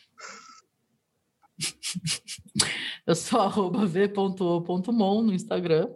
Eu 3.06 3.16
sou 3.16 3.40
arroba 3.42 3.86
v.o.mon 3.86 5.22
no 5.22 5.34
Instagram, 5.34 5.90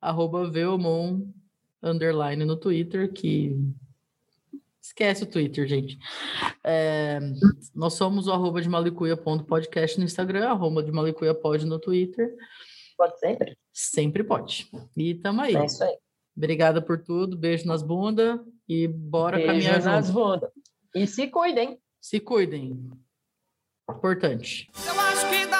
arroba 0.00 0.50
veomon 0.50 1.22
underline 1.82 2.44
no 2.44 2.56
Twitter, 2.56 3.12
que 3.12 3.56
esquece 4.82 5.24
o 5.24 5.26
Twitter, 5.26 5.66
gente. 5.66 5.98
É, 6.64 7.20
nós 7.74 7.94
somos 7.94 8.26
o 8.26 8.32
arroba 8.32 8.60
de 8.60 8.68
malicuia.podcast 8.68 9.98
no 9.98 10.04
Instagram, 10.04 10.48
arroba 10.48 10.82
de 10.82 10.90
malicuia 10.92 11.34
pod 11.34 11.64
no 11.64 11.78
Twitter, 11.78 12.34
pode 13.00 13.18
sempre. 13.18 13.56
sempre 13.72 14.22
pode. 14.22 14.68
E 14.94 15.14
tamo 15.14 15.40
aí. 15.40 15.56
É 15.56 15.64
isso 15.64 15.82
aí. 15.82 15.96
Obrigada 16.36 16.82
por 16.82 17.02
tudo, 17.02 17.36
beijo 17.36 17.66
nas 17.66 17.82
bundas 17.82 18.38
e 18.68 18.86
bora 18.86 19.36
Beijo 19.38 19.52
caminhar 19.52 19.82
nas 19.82 20.06
junto. 20.08 20.18
bundas. 20.18 20.50
E 20.94 21.06
se 21.06 21.26
cuidem. 21.28 21.78
Se 21.98 22.20
cuidem. 22.20 22.90
Importante. 23.90 24.70
Eu 24.86 25.00
acho 25.00 25.30
que 25.30 25.46
dá 25.46 25.59